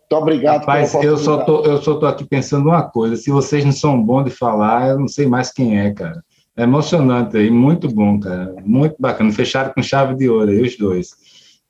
Muito 0.09 0.22
obrigado. 0.22 0.61
Rapaz, 0.61 0.94
eu 0.94 1.16
só, 1.16 1.38
tô, 1.38 1.64
eu 1.64 1.82
só 1.82 1.96
tô 1.96 2.07
aqui 2.07 2.24
pensando 2.24 2.68
uma 2.68 2.82
coisa. 2.82 3.16
Se 3.16 3.30
vocês 3.30 3.64
não 3.64 3.72
são 3.72 4.00
bons 4.00 4.24
de 4.24 4.30
falar, 4.30 4.90
eu 4.90 5.00
não 5.00 5.09
sei 5.09 5.26
mais 5.26 5.52
quem 5.52 5.80
é, 5.80 5.92
cara. 5.92 6.22
É 6.57 6.62
emocionante 6.62 7.36
aí, 7.36 7.50
muito 7.50 7.88
bom, 7.88 8.18
cara. 8.20 8.54
Muito 8.64 8.94
bacana. 8.98 9.32
Fecharam 9.32 9.72
com 9.74 9.82
chave 9.82 10.14
de 10.14 10.28
ouro 10.28 10.50
aí, 10.50 10.62
os 10.62 10.76
dois. 10.78 11.11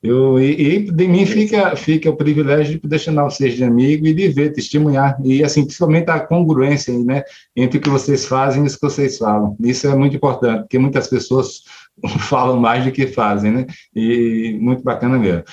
Eu, 0.03 0.39
e, 0.39 0.51
e, 0.51 0.91
de 0.91 1.07
mim 1.07 1.25
fica, 1.25 1.75
fica 1.75 2.09
o 2.11 2.15
privilégio 2.15 2.73
de 2.73 2.79
poder 2.79 2.99
chamar 2.99 3.23
vocês 3.23 3.55
de 3.55 3.63
amigo 3.63 4.05
e 4.05 4.13
de 4.13 4.27
ver, 4.27 4.53
testemunhar. 4.53 5.17
E, 5.23 5.43
assim, 5.43 5.63
principalmente 5.63 6.09
a 6.09 6.19
congruência 6.19 6.97
né, 6.99 7.23
entre 7.55 7.79
o 7.79 7.81
que 7.81 7.89
vocês 7.89 8.27
fazem 8.27 8.63
e 8.63 8.67
o 8.67 8.69
que 8.69 8.77
vocês 8.79 9.17
falam. 9.17 9.57
Isso 9.59 9.87
é 9.87 9.95
muito 9.95 10.15
importante, 10.15 10.61
porque 10.61 10.77
muitas 10.77 11.07
pessoas 11.07 11.63
falam 12.29 12.59
mais 12.59 12.85
do 12.85 12.91
que 12.91 13.07
fazem, 13.07 13.51
né? 13.51 13.65
E 13.95 14.55
muito 14.61 14.83
bacana 14.83 15.17
mesmo. 15.17 15.43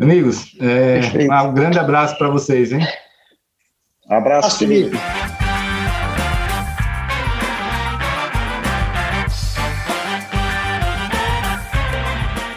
Amigos, 0.00 0.56
é, 0.58 1.00
um 1.44 1.52
grande 1.52 1.78
abraço 1.78 2.16
para 2.16 2.30
vocês, 2.30 2.72
hein? 2.72 2.80
Abraço, 4.08 4.58
Felipe. 4.58 4.96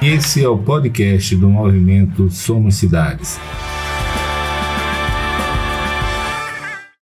Esse 0.02 0.44
é 0.44 0.48
o 0.48 0.58
podcast 0.58 1.36
do 1.36 1.50
movimento 1.50 2.30
Somos 2.30 2.76
Cidades. 2.76 3.38